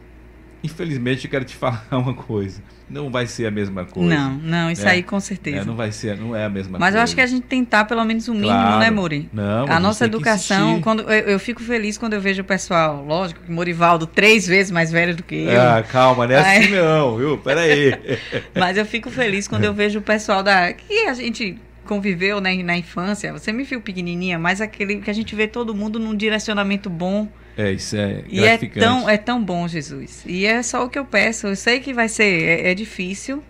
infelizmente 0.63 1.26
eu 1.26 1.32
quero 1.32 1.45
te 1.45 1.56
falar 1.58 1.86
uma 1.91 2.13
coisa 2.13 2.62
não 2.91 3.10
vai 3.10 3.26
ser 3.26 3.47
a 3.47 3.52
mesma 3.52 3.86
coisa. 3.86 4.13
Não, 4.13 4.34
não, 4.34 4.71
isso 4.71 4.86
é, 4.86 4.91
aí 4.91 5.04
com 5.04 5.19
certeza. 5.19 5.60
É, 5.60 5.65
não 5.65 5.76
vai 5.76 5.91
ser, 5.91 6.17
não 6.17 6.36
é 6.36 6.45
a 6.45 6.50
mesma 6.50 6.78
Mas 6.78 6.89
coisa. 6.89 6.97
eu 6.97 7.04
acho 7.04 7.15
que 7.15 7.21
a 7.21 7.26
gente 7.26 7.43
tentar 7.43 7.86
pelo 7.86 8.04
menos 8.04 8.28
o 8.28 8.34
mínimo, 8.34 8.50
claro. 8.50 8.80
né, 8.80 8.91
Muri? 8.91 9.30
Não, 9.32 9.65
a 9.67 9.80
nossa 9.80 10.06
educação, 10.06 10.82
quando 10.82 11.04
eu, 11.04 11.30
eu, 11.30 11.39
fico 11.39 11.62
feliz 11.63 11.97
quando 11.97 12.13
eu 12.13 12.21
vejo 12.21 12.41
o 12.41 12.45
pessoal, 12.45 13.04
lógico 13.04 13.41
que 13.41 13.52
Morivaldo 13.52 14.06
três 14.06 14.45
vezes 14.45 14.71
mais 14.71 14.91
velho 14.91 15.15
do 15.15 15.24
que 15.24 15.36
eu. 15.36 15.62
Ah, 15.62 15.84
calma, 15.84 16.28
não 16.28 16.36
é 16.36 16.58
assim 16.58 16.69
não, 16.71 17.17
viu? 17.17 17.38
Pera 17.38 17.62
aí. 17.62 17.93
Mas 18.54 18.78
eu 18.78 18.86
fico 18.86 19.10
feliz 19.10 19.47
quando 19.47 19.63
eu 19.63 19.74
vejo 19.74 20.00
o 20.00 20.02
pessoal 20.02 20.43
da 20.43 20.74
que 20.74 21.06
a 21.08 21.13
gente 21.13 21.58
conviveu 21.86 22.39
né, 22.39 22.62
na 22.63 22.78
infância, 22.78 23.34
você 23.34 23.52
me 23.52 23.63
viu 23.63 23.82
pequenininha, 23.82 24.39
mas 24.39 24.62
aquele 24.62 25.02
que 25.02 25.10
a 25.10 25.13
gente 25.13 25.36
vê 25.36 25.45
todo 25.45 25.76
mundo 25.76 26.00
num 26.00 26.15
direcionamento 26.15 26.89
bom. 26.89 27.28
É, 27.62 27.71
isso 27.71 27.95
é 27.95 28.24
E 28.30 28.43
é 28.43 28.58
tão, 28.58 29.10
é 29.10 29.17
tão 29.17 29.43
bom, 29.43 29.67
Jesus. 29.67 30.24
E 30.26 30.45
é 30.45 30.63
só 30.63 30.86
o 30.86 30.89
que 30.89 30.97
eu 30.97 31.06
peço. 31.06 31.47
Eu 31.47 31.56
sei 31.56 31.80
que 31.80 31.93
vai 31.93 32.10
ser, 32.10 32.24
é, 32.24 32.71
é 32.71 32.74
difícil, 32.74 33.43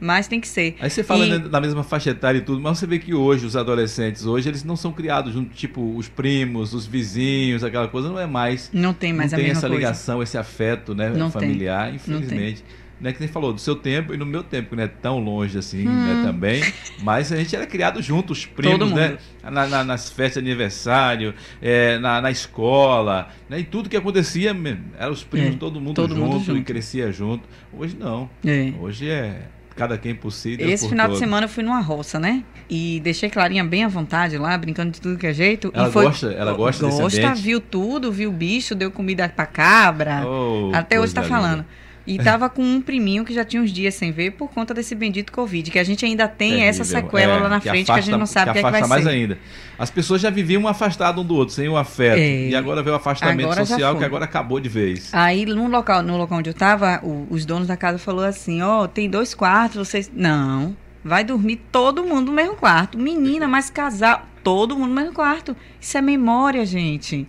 mas 0.00 0.26
tem 0.26 0.40
que 0.40 0.48
ser. 0.48 0.76
Aí 0.80 0.88
você 0.88 1.04
fala 1.04 1.26
e... 1.26 1.38
na 1.38 1.60
mesma 1.60 1.84
faixa 1.84 2.10
etária 2.10 2.38
e 2.38 2.40
tudo, 2.40 2.60
mas 2.60 2.78
você 2.78 2.86
vê 2.86 2.98
que 2.98 3.12
hoje 3.12 3.44
os 3.44 3.54
adolescentes, 3.54 4.24
hoje 4.24 4.48
eles 4.48 4.64
não 4.64 4.76
são 4.76 4.92
criados 4.92 5.34
junto, 5.34 5.54
tipo 5.54 5.94
os 5.96 6.08
primos, 6.08 6.72
os 6.72 6.86
vizinhos, 6.86 7.62
aquela 7.62 7.86
coisa, 7.86 8.08
não 8.08 8.18
é 8.18 8.26
mais. 8.26 8.70
Não 8.72 8.94
tem 8.94 9.12
mais 9.12 9.32
não 9.32 9.38
a 9.38 9.42
tem 9.42 9.50
essa 9.50 9.68
ligação, 9.68 10.22
esse 10.22 10.38
afeto, 10.38 10.94
né, 10.94 11.10
não 11.10 11.30
familiar, 11.30 11.88
tem. 11.88 11.96
infelizmente. 11.96 12.64
Né, 13.00 13.12
que 13.14 13.20
nem 13.20 13.28
falou, 13.28 13.52
do 13.52 13.60
seu 13.60 13.74
tempo 13.74 14.12
e 14.12 14.16
no 14.16 14.26
meu 14.26 14.42
tempo, 14.42 14.70
que 14.70 14.76
não 14.76 14.82
é 14.82 14.88
tão 14.88 15.18
longe 15.18 15.56
assim, 15.56 15.88
hum. 15.88 15.90
né, 15.90 16.22
também. 16.22 16.62
Mas 17.02 17.32
a 17.32 17.36
gente 17.36 17.56
era 17.56 17.66
criado 17.66 18.02
junto, 18.02 18.32
os 18.32 18.44
primos, 18.44 18.92
né? 18.92 19.16
Na, 19.42 19.66
na, 19.66 19.84
nas 19.84 20.10
festas 20.10 20.42
de 20.42 20.50
aniversário, 20.50 21.34
é, 21.62 21.98
na, 21.98 22.20
na 22.20 22.30
escola, 22.30 23.28
né? 23.48 23.60
E 23.60 23.64
tudo 23.64 23.88
que 23.88 23.96
acontecia, 23.96 24.54
eram 24.98 25.12
os 25.12 25.24
primos, 25.24 25.54
é, 25.54 25.58
todo, 25.58 25.80
mundo, 25.80 25.94
todo 25.94 26.14
junto, 26.14 26.26
mundo 26.26 26.44
junto 26.44 26.58
e 26.58 26.62
crescia 26.62 27.10
junto. 27.10 27.48
Hoje 27.72 27.96
não. 27.98 28.28
É. 28.44 28.72
Hoje 28.78 29.08
é 29.08 29.48
cada 29.80 29.96
quem 29.96 30.18
si. 30.30 30.58
Esse 30.60 30.86
final 30.88 31.06
todo. 31.06 31.14
de 31.14 31.20
semana 31.20 31.46
eu 31.46 31.48
fui 31.48 31.64
numa 31.64 31.80
roça, 31.80 32.20
né? 32.20 32.44
E 32.68 33.00
deixei 33.00 33.30
Clarinha 33.30 33.64
bem 33.64 33.82
à 33.82 33.88
vontade 33.88 34.36
lá, 34.36 34.56
brincando 34.58 34.90
de 34.90 35.00
tudo 35.00 35.16
que 35.16 35.26
é 35.26 35.32
jeito. 35.32 35.70
Ela 35.74 35.88
e 35.88 35.92
foi... 35.92 36.04
gosta, 36.04 36.26
ela 36.26 36.52
gosta, 36.52 36.84
gosta 36.84 37.04
desse 37.04 37.20
ambiente. 37.20 37.42
viu 37.42 37.60
tudo, 37.60 38.12
viu 38.12 38.28
o 38.28 38.32
bicho, 38.32 38.74
deu 38.74 38.90
comida 38.90 39.26
pra 39.28 39.46
cabra. 39.46 40.22
Oh, 40.26 40.70
Até 40.74 41.00
hoje 41.00 41.14
tá 41.14 41.22
falando. 41.22 41.64
E 42.14 42.18
tava 42.18 42.48
com 42.48 42.62
um 42.62 42.80
priminho 42.80 43.24
que 43.24 43.32
já 43.34 43.44
tinha 43.44 43.62
uns 43.62 43.72
dias 43.72 43.94
sem 43.94 44.10
ver 44.12 44.32
por 44.32 44.48
conta 44.50 44.72
desse 44.74 44.94
bendito 44.94 45.32
Covid, 45.32 45.70
que 45.70 45.78
a 45.78 45.84
gente 45.84 46.04
ainda 46.04 46.26
tem 46.28 46.50
Terrível. 46.50 46.68
essa 46.70 46.84
sequela 46.84 47.34
é, 47.36 47.40
lá 47.40 47.48
na 47.48 47.60
que 47.60 47.68
frente 47.68 47.84
afasta, 47.90 47.92
que 47.94 47.98
a 47.98 48.12
gente 48.12 48.18
não 48.18 48.26
sabe 48.26 48.50
o 48.50 48.52
que, 48.52 48.58
é 48.58 48.62
que 48.62 48.70
vai 48.70 48.86
mais 48.88 49.04
ser. 49.04 49.10
ainda. 49.10 49.38
As 49.78 49.90
pessoas 49.90 50.20
já 50.20 50.28
viviam 50.30 50.66
afastado 50.68 51.20
um 51.20 51.24
do 51.24 51.34
outro, 51.34 51.54
sem 51.54 51.68
o 51.68 51.76
afeto. 51.76 52.18
É. 52.18 52.48
E 52.48 52.54
agora 52.54 52.82
veio 52.82 52.94
o 52.94 52.96
afastamento 52.98 53.46
Agora 53.50 53.64
social 53.64 53.96
que 53.96 54.04
agora 54.04 54.24
acabou 54.24 54.60
de 54.60 54.68
vez. 54.68 55.08
Aí 55.14 55.46
no 55.46 55.68
local, 55.68 56.02
no 56.02 56.16
local 56.16 56.38
onde 56.38 56.50
eu 56.50 56.54
tava, 56.54 57.00
o- 57.02 57.26
os 57.30 57.46
donos 57.46 57.66
da 57.68 57.76
casa 57.76 57.98
falou 57.98 58.24
assim, 58.24 58.60
ó, 58.62 58.86
tem 58.86 59.08
dois 59.08 59.34
quartos, 59.34 59.88
vocês. 59.88 60.10
Não. 60.14 60.76
Vai 61.02 61.24
dormir 61.24 61.62
todo 61.72 62.04
mundo 62.04 62.26
no 62.26 62.32
mesmo 62.32 62.56
quarto. 62.56 62.98
Menina, 62.98 63.48
mas 63.48 63.70
casal, 63.70 64.26
todo 64.44 64.76
mundo 64.76 64.88
no 64.90 64.94
mesmo 64.96 65.14
quarto. 65.14 65.56
Isso 65.80 65.96
é 65.96 66.02
memória, 66.02 66.66
gente. 66.66 67.26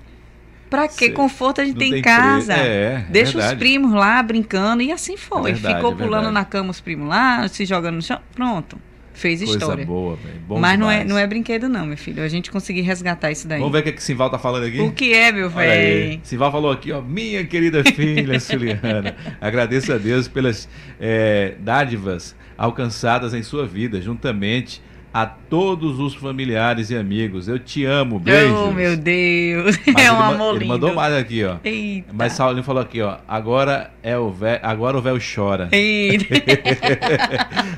Pra 0.72 0.88
que 0.88 1.10
conforto 1.10 1.60
a 1.60 1.66
gente 1.66 1.74
Não 1.74 1.80
tem 1.80 1.90
em 1.90 1.94
tem 1.96 2.02
casa? 2.02 2.54
é, 2.54 2.58
é 2.58 3.06
Deixa 3.10 3.34
verdade. 3.34 3.54
os 3.54 3.60
primos 3.60 3.92
lá 3.94 4.24
brincando 4.24 4.82
e 4.82 4.90
assim 4.90 5.18
foi. 5.18 5.52
É 5.52 5.54
verdade, 5.54 5.76
Ficou 5.76 5.92
é 5.92 5.96
pulando 5.96 6.32
na 6.32 6.46
cama 6.46 6.72
os 6.72 6.80
primos 6.80 7.10
lá, 7.10 7.46
se 7.50 7.66
jogando 7.66 7.96
no 7.96 8.02
chão. 8.02 8.22
Pronto. 8.34 8.80
Fez 9.14 9.42
Coisa 9.42 9.58
história. 9.58 9.86
boa, 9.86 10.16
velho. 10.16 10.60
Mas 10.62 10.80
não 10.80 10.90
é, 10.90 11.04
não 11.04 11.18
é 11.18 11.28
brinquedo, 11.28 11.68
não, 11.68 11.86
meu 11.86 11.98
filho. 11.98 12.24
A 12.24 12.28
gente 12.30 12.50
conseguir 12.50 12.82
resgatar 12.82 13.30
isso 13.30 13.46
daí. 13.50 13.60
Vamos 13.60 13.74
ver 13.74 13.80
o 13.80 13.84
que, 13.84 13.90
é 13.90 13.92
que 13.92 14.02
Simval 14.02 14.30
tá 14.30 14.40
falando 14.40 14.66
aqui? 14.66 14.80
O 14.80 14.94
que 14.94 15.14
é, 15.14 15.30
meu 15.30 15.50
velho? 15.50 16.22
Simval 16.24 16.50
falou 16.54 16.72
aqui, 16.72 16.94
ó, 16.94 17.02
minha 17.02 17.46
querida 17.46 17.84
filha 17.84 18.40
Suliana, 18.40 19.14
agradeço 19.42 19.92
a 19.92 19.98
Deus 19.98 20.30
pelas 20.30 20.70
eh, 21.00 21.56
dádivas 21.60 22.34
alcançadas 22.58 23.34
em 23.34 23.44
sua 23.44 23.68
vida, 23.68 24.02
juntamente 24.02 24.82
a 25.14 25.26
todos 25.26 26.00
os 26.00 26.16
familiares 26.16 26.90
e 26.90 26.96
amigos. 26.96 27.48
Eu 27.48 27.60
te 27.60 27.84
amo, 27.84 28.18
beijos. 28.20 28.58
Oh, 28.58 28.72
meu 28.72 28.96
Deus. 28.96 29.78
Mas 29.86 29.96
é 30.06 30.08
ele 30.08 30.12
um 30.12 30.22
amor 30.22 30.52
Ele 30.56 30.60
lindo. 30.60 30.74
mandou 30.74 30.94
mais 30.94 31.14
aqui, 31.14 31.44
ó. 31.44 31.58
Eita. 31.64 32.10
Mas 32.14 32.34
Saulinho 32.34 32.64
falou 32.64 32.82
aqui, 32.82 33.02
ó, 33.02 33.18
agora 33.28 33.92
é 34.02 34.18
o 34.18 34.30
véio, 34.32 34.60
agora 34.64 34.98
o 34.98 35.02
véu 35.02 35.18
chora. 35.20 35.68
Eita. 35.72 36.26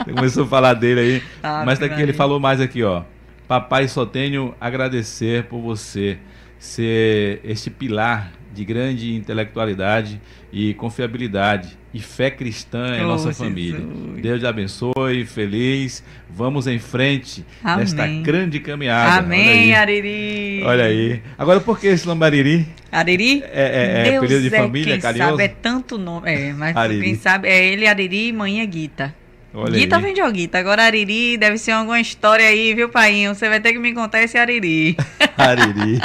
Começou 0.13 0.43
a 0.43 0.47
falar 0.47 0.73
dele 0.75 0.99
aí. 0.99 1.23
Ah, 1.41 1.63
Mas 1.65 1.79
daqui 1.79 2.01
ele 2.01 2.13
falou 2.13 2.39
mais 2.39 2.61
aqui, 2.61 2.83
ó. 2.83 3.03
Papai, 3.47 3.87
só 3.87 4.05
tenho 4.05 4.53
agradecer 4.59 5.43
por 5.45 5.59
você 5.59 6.17
ser 6.59 7.41
este 7.43 7.69
pilar 7.69 8.31
de 8.53 8.63
grande 8.65 9.13
intelectualidade 9.15 10.19
e 10.51 10.73
confiabilidade 10.75 11.77
e 11.93 11.99
fé 11.99 12.29
cristã 12.31 12.95
em 12.97 13.03
Oh, 13.03 13.07
nossa 13.07 13.29
Jesus. 13.29 13.37
família. 13.47 13.79
Deus 14.21 14.39
te 14.39 14.45
abençoe, 14.45 15.25
feliz. 15.25 16.03
Vamos 16.29 16.65
em 16.67 16.79
frente 16.79 17.45
Amém. 17.63 17.79
nesta 17.79 18.07
grande 18.07 18.59
caminhada. 18.59 19.19
Amém, 19.19 19.69
Olha. 19.71 19.79
Ariri. 19.79 20.63
Olha 20.63 20.83
aí. 20.85 21.21
Agora, 21.37 21.59
por 21.59 21.79
que 21.79 21.87
esse 21.87 22.05
nome 22.07 22.25
Ariri? 22.25 22.67
Ariri? 22.91 23.43
É, 23.51 24.05
é, 24.07 24.13
é 24.13 24.17
apelido 24.17 24.41
de 24.49 24.55
é 24.55 24.59
família, 24.59 24.93
quem 24.93 25.01
carinhoso? 25.01 25.31
sabe, 25.31 25.43
é 25.43 25.47
tanto 25.47 25.97
nome. 25.97 26.31
É, 26.31 26.53
mas 26.53 26.75
Ariri. 26.75 27.01
quem 27.03 27.15
sabe 27.15 27.47
é 27.47 27.67
ele, 27.67 27.87
Ariri 27.87 28.27
e 28.29 28.33
mãe 28.33 28.61
é 28.61 28.65
Guita. 28.65 29.13
Olha 29.53 29.77
Guita 29.77 29.97
aí. 29.97 30.01
vem 30.01 30.13
de 30.15 30.31
Guita. 30.31 30.57
Agora 30.57 30.83
Ariri 30.83 31.37
deve 31.37 31.57
ser 31.59 31.71
alguma 31.71 31.99
história 31.99 32.45
aí, 32.47 32.73
viu, 32.73 32.89
painho? 32.89 33.35
Você 33.35 33.47
vai 33.47 33.59
ter 33.59 33.71
que 33.73 33.79
me 33.79 33.93
contar 33.93 34.23
esse 34.23 34.37
Ariri. 34.37 34.97
Ariri. 35.37 35.99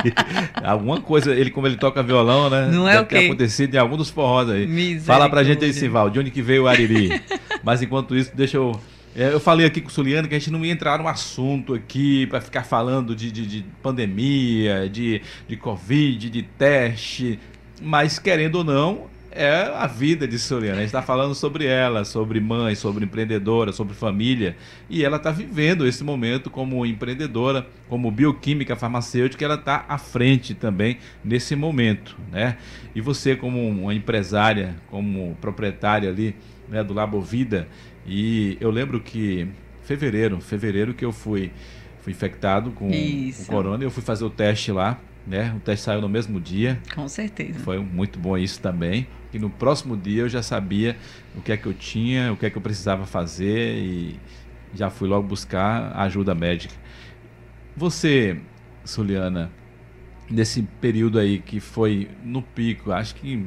Alguma 0.62 1.00
coisa, 1.00 1.34
ele 1.34 1.50
como 1.50 1.66
ele 1.66 1.76
toca 1.76 2.02
violão, 2.02 2.50
né? 2.50 2.68
Não 2.70 2.86
é 2.86 2.92
Deve 2.92 3.02
o 3.04 3.06
ter 3.06 3.18
quê? 3.20 3.26
acontecido 3.26 3.74
em 3.74 3.78
algum 3.78 3.96
dos 3.96 4.10
forrós 4.10 4.50
aí. 4.50 5.00
Fala 5.00 5.28
pra 5.30 5.42
gente 5.42 5.64
aí, 5.64 5.72
Sival, 5.72 6.10
de 6.10 6.18
onde 6.18 6.30
que 6.30 6.42
veio 6.42 6.64
o 6.64 6.68
Ariri. 6.68 7.20
Mas 7.64 7.80
enquanto 7.82 8.14
isso, 8.14 8.30
deixa 8.34 8.58
eu. 8.58 8.78
é, 9.16 9.32
Eu 9.32 9.40
falei 9.40 9.66
aqui 9.66 9.80
com 9.80 9.88
o 9.88 9.90
Suliano 9.90 10.28
que 10.28 10.34
a 10.34 10.38
gente 10.38 10.50
não 10.50 10.62
ia 10.64 10.72
entrar 10.72 10.98
num 10.98 11.08
assunto 11.08 11.72
aqui 11.74 12.26
para 12.26 12.40
ficar 12.42 12.64
falando 12.64 13.16
de, 13.16 13.32
de, 13.32 13.46
de 13.46 13.64
pandemia, 13.82 14.88
de, 14.90 15.22
de 15.48 15.56
Covid, 15.56 16.28
de 16.30 16.42
teste, 16.42 17.38
mas 17.80 18.18
querendo 18.18 18.56
ou 18.56 18.64
não, 18.64 19.06
é 19.38 19.72
a 19.72 19.86
vida 19.86 20.26
de 20.26 20.36
Suliana. 20.36 20.78
A 20.78 20.80
gente 20.80 20.88
está 20.88 21.00
falando 21.00 21.32
sobre 21.32 21.64
ela, 21.64 22.04
sobre 22.04 22.40
mãe, 22.40 22.74
sobre 22.74 23.04
empreendedora, 23.04 23.70
sobre 23.70 23.94
família, 23.94 24.56
e 24.90 25.04
ela 25.04 25.16
está 25.16 25.30
vivendo 25.30 25.86
esse 25.86 26.02
momento 26.02 26.50
como 26.50 26.84
empreendedora, 26.84 27.64
como 27.88 28.10
bioquímica 28.10 28.74
farmacêutica, 28.74 29.44
ela 29.44 29.54
está 29.54 29.84
à 29.88 29.96
frente 29.96 30.54
também 30.54 30.98
nesse 31.24 31.54
momento, 31.54 32.18
né? 32.32 32.56
E 32.96 33.00
você 33.00 33.36
como 33.36 33.64
uma 33.68 33.94
empresária, 33.94 34.74
como 34.90 35.36
proprietária 35.40 36.10
ali 36.10 36.34
né, 36.68 36.82
do 36.82 36.92
Labovida, 36.92 37.68
e 38.04 38.58
eu 38.60 38.72
lembro 38.72 38.98
que 38.98 39.46
fevereiro, 39.84 40.40
fevereiro 40.40 40.92
que 40.92 41.04
eu 41.04 41.12
fui, 41.12 41.52
fui 42.00 42.12
infectado 42.12 42.72
com 42.72 42.90
Isso. 42.90 43.42
o 43.42 43.46
corona, 43.46 43.84
eu 43.84 43.90
fui 43.90 44.02
fazer 44.02 44.24
o 44.24 44.30
teste 44.30 44.72
lá, 44.72 44.98
né? 45.28 45.52
O 45.56 45.60
teste 45.60 45.84
saiu 45.84 46.00
no 46.00 46.08
mesmo 46.08 46.40
dia, 46.40 46.80
Com 46.94 47.06
certeza. 47.08 47.58
foi 47.60 47.78
muito 47.78 48.18
bom 48.18 48.36
isso 48.36 48.60
também. 48.60 49.06
E 49.32 49.38
no 49.38 49.50
próximo 49.50 49.96
dia 49.96 50.22
eu 50.22 50.28
já 50.28 50.42
sabia 50.42 50.96
o 51.36 51.42
que 51.42 51.52
é 51.52 51.56
que 51.56 51.66
eu 51.66 51.74
tinha, 51.74 52.32
o 52.32 52.36
que 52.36 52.46
é 52.46 52.50
que 52.50 52.56
eu 52.56 52.62
precisava 52.62 53.04
fazer 53.04 53.76
e 53.76 54.18
já 54.74 54.88
fui 54.90 55.08
logo 55.08 55.28
buscar 55.28 55.92
ajuda 55.98 56.34
médica. 56.34 56.74
Você, 57.76 58.40
Suliana, 58.84 59.50
nesse 60.30 60.62
período 60.80 61.18
aí 61.18 61.38
que 61.38 61.60
foi 61.60 62.08
no 62.24 62.42
pico, 62.42 62.90
acho 62.90 63.14
que 63.14 63.46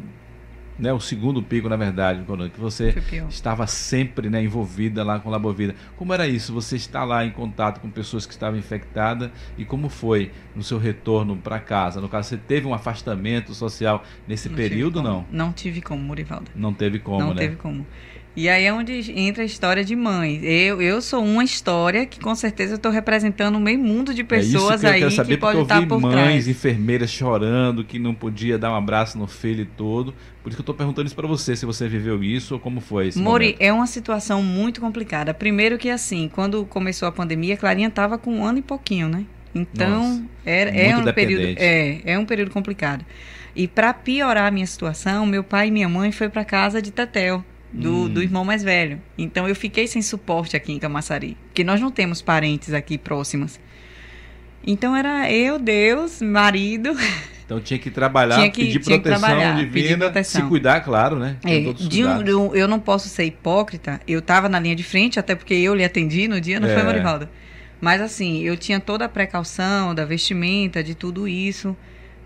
né, 0.82 0.92
o 0.92 1.00
segundo 1.00 1.44
pico, 1.44 1.70
na 1.70 1.76
verdade, 1.76 2.26
que 2.52 2.60
você 2.60 2.96
estava 3.30 3.68
sempre 3.68 4.32
né, 4.32 4.44
envolvida 4.44 5.04
lá 5.04 5.20
com 5.20 5.30
a 5.30 5.34
Labovida. 5.34 5.76
Como 5.96 6.12
era 6.12 6.28
isso? 6.28 6.52
Você 6.54 6.76
está 6.76 7.04
lá 7.04 7.24
em 7.24 7.30
contato 7.30 7.80
com 7.80 7.90
pessoas 7.90 8.26
que 8.26 8.34
estavam 8.34 8.58
infectadas 8.58 9.30
e 9.60 9.64
como 9.64 9.90
foi 9.90 10.32
no 10.56 10.64
seu 10.64 10.80
retorno 10.80 11.38
para 11.38 11.60
casa? 11.60 12.02
No 12.02 12.10
caso, 12.10 12.30
você 12.30 12.38
teve 12.38 12.66
um 12.66 12.74
afastamento 12.74 13.54
social 13.54 14.04
nesse 14.28 14.50
Não 14.50 14.56
período, 14.56 15.04
não? 15.04 15.24
Não 15.32 15.54
tive 15.54 15.82
como, 15.82 16.02
Murivaldo. 16.02 16.50
Não 16.56 16.74
teve 16.74 16.98
como, 16.98 17.20
não 17.20 17.34
né? 17.36 17.42
teve 17.42 17.56
como. 17.58 17.86
E 18.34 18.48
aí 18.48 18.64
é 18.64 18.74
onde 18.74 19.12
entra 19.20 19.44
a 19.44 19.46
história 19.46 19.84
de 19.84 19.94
mãe. 19.94 20.40
Eu, 20.44 20.82
eu 20.82 21.02
sou 21.02 21.24
uma 21.24 21.44
história 21.44 22.06
que 22.06 22.20
com 22.20 22.34
certeza 22.34 22.74
eu 22.74 22.76
estou 22.78 22.92
representando 22.92 23.58
um 23.58 23.60
meio 23.60 23.78
mundo 23.78 24.14
de 24.14 24.22
é 24.22 24.24
isso 24.24 24.28
pessoas 24.28 24.80
que 24.80 24.88
eu 24.88 24.92
aí 24.92 25.00
quero 25.00 25.12
saber, 25.12 25.34
que 25.36 25.42
pode 25.42 25.62
estar 25.62 25.80
vi 25.82 25.86
por 25.86 26.00
mães, 26.00 26.14
trás. 26.14 26.48
enfermeiras 26.48 27.10
chorando, 27.10 27.84
que 27.84 28.00
não 28.00 28.14
podia 28.14 28.58
dar 28.58 28.72
um 28.72 28.76
abraço 28.76 29.18
no 29.18 29.28
filho 29.28 29.64
e 29.64 29.66
todo. 29.66 30.14
Por 30.42 30.50
isso 30.50 30.56
que 30.56 30.62
eu 30.62 30.64
estou 30.64 30.76
perguntando 30.76 31.08
isso 31.08 31.16
para 31.16 31.28
você, 31.28 31.56
se 31.56 31.66
você 31.66 31.90
viveu 31.90 32.24
isso 32.24 32.54
ou 32.54 32.60
como 32.60 32.80
foi 32.80 33.10
esse 33.10 33.20
Mori, 33.20 33.48
momento. 33.48 33.62
é 33.62 33.74
uma 33.74 33.86
situação 33.86 34.42
muito 34.42 34.80
complicada. 34.80 35.34
Primeiro 35.34 35.78
que 35.78 35.90
assim, 35.90 36.30
quando 36.34 36.66
começou 36.66 37.08
a 37.08 37.12
pandemia, 37.12 37.58
Clarinha 37.58 37.90
estava 37.90 38.18
com 38.18 38.38
um 38.38 38.46
ano 38.46 38.60
e 38.60 38.62
pouquinho, 38.62 39.10
né? 39.10 39.26
Então, 39.54 40.08
Nossa, 40.08 40.24
era, 40.46 40.70
é 40.70 40.94
muito 40.94 41.10
um 41.10 41.14
período, 41.14 41.56
é, 41.58 42.02
é 42.06 42.18
um 42.18 42.26
período 42.26 42.52
complicado. 42.52 43.06
E 43.54 43.68
para 43.68 43.94
piorar 43.94 44.48
a 44.48 44.52
minha 44.52 44.66
situação, 44.66 45.26
meu 45.26 45.44
pai 45.44 45.68
e 45.68 45.72
minha 45.72 45.90
mãe 45.90 46.12
foi 46.14 46.30
para 46.30 46.46
casa 46.46 46.82
de 46.82 46.90
Tetel, 46.90 47.44
do, 47.72 48.04
Hum. 48.06 48.10
do 48.10 48.22
irmão 48.22 48.44
mais 48.44 48.64
velho. 48.64 49.02
Então 49.18 49.48
eu 49.48 49.56
fiquei 49.56 49.88
sem 49.88 50.02
suporte 50.02 50.56
aqui 50.56 50.72
em 50.74 50.80
Camaçari, 50.80 51.38
porque 51.48 51.64
nós 51.64 51.80
não 51.80 51.90
temos 51.92 52.22
parentes 52.22 52.74
aqui 52.74 52.98
próximos. 52.98 53.60
Então 54.66 54.96
era 54.96 55.32
eu, 55.32 55.58
Deus, 55.58 56.22
marido, 56.22 56.92
Então 57.46 57.60
tinha 57.60 57.78
que 57.78 57.92
trabalhar, 57.92 58.36
Tinha 58.36 58.50
que- 58.50 58.62
pedir 58.66 58.80
que 58.80 58.86
proteção 58.86 59.20
trabalhar, 59.20 59.58
divina, 59.58 59.98
proteção. 60.06 60.42
se 60.42 60.48
cuidar, 60.48 60.80
claro, 60.82 61.18
né? 61.20 61.36
É, 61.44 61.60
de 61.74 62.06
um- 62.34 62.56
eu 62.56 62.66
não 62.66 62.80
posso 62.80 63.10
ser 63.10 63.26
hipócrita. 63.26 64.00
Eu 64.08 64.20
estava 64.20 64.48
na 64.48 64.58
linha 64.58 64.74
de 64.76 64.84
frente, 64.84 65.20
até 65.20 65.36
porque 65.36 65.54
eu 65.56 65.76
lhe 65.76 65.84
atendi 65.84 66.30
no 66.30 66.40
dia, 66.40 66.62
não 66.62 66.70
É. 66.70 66.74
foi, 66.74 66.84
Marivaldo? 66.84 67.28
Mas 67.82 68.00
assim, 68.00 68.42
eu 68.44 68.56
tinha 68.56 68.80
toda 68.80 69.04
a 69.04 69.10
precaução 69.10 69.94
da 69.94 70.06
vestimenta, 70.06 70.82
de 70.82 70.96
tudo 70.96 71.28
isso. 71.28 71.76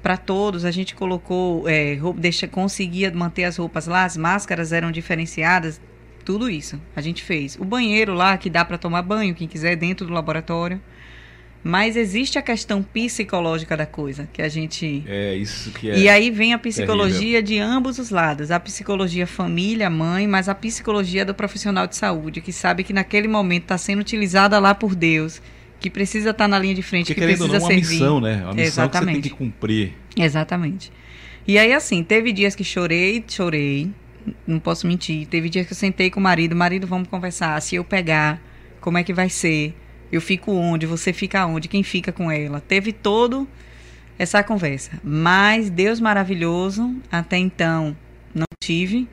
Para 0.06 0.18
todos, 0.18 0.66
a 0.66 0.70
gente 0.70 0.94
colocou, 0.94 1.68
é, 1.68 1.96
roupa, 1.96 2.20
deixa, 2.20 2.48
conseguia 2.48 3.12
manter 3.12 3.44
as 3.46 3.58
roupas 3.58 3.88
lá, 3.88 4.06
as 4.06 4.16
máscaras 4.16 4.72
eram 4.72 4.92
diferenciadas, 4.92 5.82
tudo 6.24 6.48
isso 6.48 6.80
a 6.96 7.02
gente 7.02 7.24
fez. 7.24 7.58
O 7.60 7.66
banheiro 7.66 8.14
lá, 8.14 8.38
que 8.38 8.48
dá 8.48 8.64
para 8.64 8.78
tomar 8.78 9.02
banho, 9.02 9.34
quem 9.34 9.48
quiser, 9.48 9.76
dentro 9.76 10.06
do 10.06 10.14
laboratório. 10.14 10.80
Mas 11.64 11.98
existe 11.98 12.38
a 12.38 12.44
questão 12.44 12.84
psicológica 12.84 13.76
da 13.76 13.88
coisa, 13.88 14.30
que 14.32 14.44
a 14.44 14.48
gente. 14.48 15.04
É, 15.08 15.34
isso 15.34 15.72
que 15.72 15.90
é. 15.90 15.98
E 15.98 16.08
aí 16.08 16.30
vem 16.30 16.54
a 16.54 16.60
psicologia 16.60 17.42
terrível. 17.42 17.42
de 17.42 17.58
ambos 17.58 17.98
os 17.98 18.12
lados. 18.12 18.52
A 18.52 18.60
psicologia 18.60 19.26
família, 19.26 19.90
mãe, 19.90 20.28
mas 20.28 20.48
a 20.48 20.54
psicologia 20.54 21.26
do 21.26 21.34
profissional 21.34 21.88
de 21.88 21.96
saúde, 21.96 22.42
que 22.42 22.54
sabe 22.54 22.84
que 22.84 22.94
naquele 22.94 23.28
momento 23.28 23.64
está 23.64 23.78
sendo 23.80 24.02
utilizada 24.02 24.60
lá 24.60 24.76
por 24.76 24.94
Deus, 24.94 25.42
que 25.80 25.90
precisa 25.90 26.32
estar 26.32 26.46
tá 26.46 26.48
na 26.48 26.60
linha 26.60 26.76
de 26.76 26.82
frente, 26.82 27.08
Porque, 27.08 27.22
que 27.22 27.28
precisa 27.28 27.48
não, 27.48 27.60
uma 27.60 27.68
servir. 27.68 27.90
missão, 27.90 28.20
né? 28.20 28.44
Uma 28.44 28.54
missão 28.54 28.86
Exatamente. 28.86 29.00
que 29.00 29.06
você 29.06 29.22
tem 29.22 29.22
que 29.22 29.30
cumprir. 29.38 29.94
Exatamente. 30.18 30.92
E 31.48 31.58
aí, 31.58 31.74
assim, 31.74 32.04
teve 32.04 32.32
dias 32.32 32.56
que 32.56 32.64
chorei, 32.64 33.24
chorei, 33.28 33.92
não 34.48 34.60
posso 34.60 34.88
mentir. 34.88 35.28
Teve 35.28 35.50
dias 35.50 35.68
que 35.68 35.74
eu 35.74 35.78
sentei 35.78 36.10
com 36.10 36.20
o 36.20 36.24
marido, 36.24 36.56
marido, 36.56 36.88
vamos 36.88 37.08
conversar. 37.08 37.62
Se 37.62 37.76
eu 37.76 37.84
pegar, 37.84 38.42
como 38.82 38.98
é 38.98 39.04
que 39.04 39.14
vai 39.14 39.30
ser? 39.30 39.76
Eu 40.12 40.22
fico 40.22 40.52
onde? 40.52 40.86
Você 40.86 41.14
fica 41.14 41.46
onde? 41.46 41.68
Quem 41.68 41.84
fica 41.84 42.12
com 42.12 42.32
ela? 42.32 42.60
Teve 42.60 42.92
todo 42.92 43.48
essa 44.18 44.42
conversa. 44.44 45.00
Mas 45.04 45.70
Deus 45.70 46.00
maravilhoso, 46.00 46.96
até 47.12 47.38
então 47.38 47.96
não 48.34 48.46
tive. 48.60 49.08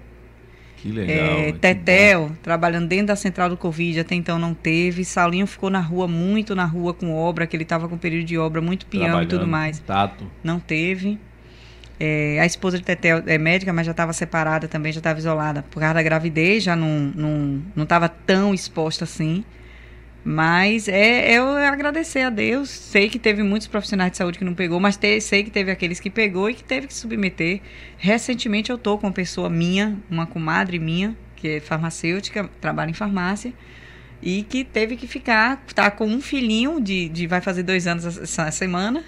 Que 0.83 0.91
legal. 0.91 1.17
É, 1.17 1.53
Tetel, 1.53 2.33
trabalhando 2.43 2.89
dentro 2.89 3.07
da 3.07 3.17
central 3.17 3.49
do 3.49 3.57
Covid, 3.57 4.01
até 4.01 4.17
então 4.17 4.37
não 4.37 4.53
teve. 4.53 5.05
Saulinho 5.05 5.47
ficou 5.47 5.71
na 5.71 5.79
rua, 5.79 6.09
muito 6.09 6.57
na 6.57 6.65
rua 6.65 6.93
com 6.93 7.15
obra, 7.15 7.47
que 7.47 7.55
ele 7.55 7.63
estava 7.63 7.89
com 7.89 7.97
período 7.97 8.25
de 8.25 8.37
obra, 8.37 8.61
muito 8.61 8.85
peão 8.87 9.23
e 9.23 9.27
tudo 9.27 9.47
mais. 9.47 9.79
Tato. 9.79 10.29
Não 10.43 10.59
teve. 10.59 11.21
É, 12.01 12.41
a 12.41 12.47
esposa 12.47 12.79
de 12.79 12.83
Tetel 12.83 13.23
é 13.27 13.39
médica, 13.39 13.73
mas 13.73 13.87
já 13.87 13.93
estava 13.93 14.13
separada 14.13 14.67
também, 14.67 14.91
já 14.91 14.99
estava 14.99 15.21
isolada 15.21 15.63
por 15.71 15.79
causa 15.79 15.95
da 15.95 16.03
gravidez, 16.03 16.65
já 16.65 16.75
não 16.75 17.13
estava 17.77 18.09
não, 18.09 18.15
não 18.15 18.25
tão 18.27 18.53
exposta 18.53 19.05
assim. 19.05 19.45
Mas 20.25 20.87
é, 20.87 21.33
é 21.33 21.39
eu 21.39 21.49
agradecer 21.57 22.21
a 22.21 22.31
Deus. 22.31 22.71
Sei 22.71 23.09
que 23.09 23.19
teve 23.19 23.43
muitos 23.43 23.67
profissionais 23.67 24.13
de 24.13 24.19
saúde 24.19 24.39
que 24.39 24.45
não 24.45 24.55
pegou, 24.55 24.79
mas 24.79 24.97
te, 24.97 25.21
sei 25.21 25.43
que 25.43 25.51
teve 25.51 25.71
aqueles 25.71 25.99
que 25.99 26.11
pegou 26.11 26.49
e 26.49 26.55
que 26.55 26.63
teve 26.63 26.87
que 26.87 26.95
submeter. 26.95 27.61
Recentemente 27.99 28.71
eu 28.71 28.79
tô 28.79 28.99
com 28.99 29.07
uma 29.09 29.13
pessoa 29.13 29.51
minha, 29.51 29.99
uma 30.09 30.27
comadre 30.27 30.79
minha, 30.79 31.17
que 31.35 31.49
é 31.49 31.61
farmacêutica, 31.61 32.49
trabalha 32.61 32.91
em 32.91 32.95
farmácia, 32.95 33.53
e 34.23 34.45
que 34.45 34.63
teve 34.63 34.97
que 34.97 35.09
ficar, 35.09 35.65
tá 35.75 35.91
com 35.91 36.07
um 36.07 36.21
filhinho 36.21 36.81
de, 36.81 37.09
de 37.09 37.27
vai 37.27 37.41
fazer 37.41 37.65
dois 37.65 37.89
anos 37.89 38.07
essa 38.07 38.51
semana. 38.53 39.03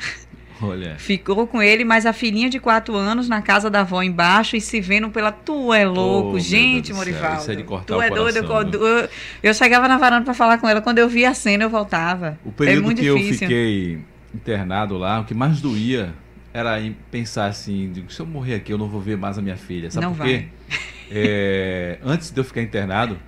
Olha. 0.62 0.96
Ficou 0.98 1.46
com 1.46 1.62
ele, 1.62 1.84
mas 1.84 2.06
a 2.06 2.12
filhinha 2.12 2.48
de 2.48 2.58
quatro 2.58 2.94
anos 2.94 3.28
na 3.28 3.42
casa 3.42 3.68
da 3.68 3.80
avó 3.80 4.02
embaixo 4.02 4.56
e 4.56 4.60
se 4.60 4.80
vendo 4.80 5.10
pela. 5.10 5.32
Tu 5.32 5.72
é 5.72 5.84
louco, 5.84 6.36
oh, 6.36 6.38
gente, 6.38 6.92
Morival. 6.92 7.38
Isso 7.38 7.50
é 7.50 7.54
de 7.56 7.64
cortar 7.64 7.94
tu 7.94 8.00
é 8.00 8.10
doido. 8.10 8.38
Eu, 8.38 9.08
eu, 9.42 9.54
chegava 9.54 9.88
na 9.88 9.98
varanda 9.98 10.24
para 10.24 10.34
falar 10.34 10.58
com 10.58 10.68
ela. 10.68 10.80
Quando 10.80 10.98
eu 10.98 11.08
via 11.08 11.30
a 11.30 11.34
cena, 11.34 11.64
eu 11.64 11.70
voltava. 11.70 12.38
O 12.44 12.52
período 12.52 12.78
é 12.78 12.82
muito 12.82 13.02
que 13.02 13.12
difícil. 13.12 13.32
eu 13.32 13.38
fiquei 13.38 13.98
internado 14.34 14.96
lá, 14.96 15.20
o 15.20 15.24
que 15.24 15.34
mais 15.34 15.60
doía 15.60 16.14
era 16.52 16.80
pensar 17.10 17.46
assim: 17.46 17.92
se 18.08 18.20
eu 18.20 18.26
morrer 18.26 18.54
aqui, 18.54 18.72
eu 18.72 18.78
não 18.78 18.88
vou 18.88 19.00
ver 19.00 19.16
mais 19.16 19.36
a 19.36 19.42
minha 19.42 19.56
filha. 19.56 19.90
Sabe 19.90 20.06
não 20.06 20.14
por 20.14 20.24
quê? 20.24 20.46
É, 21.10 21.98
antes 22.02 22.30
de 22.30 22.40
eu 22.40 22.44
ficar 22.44 22.62
internado, 22.62 23.18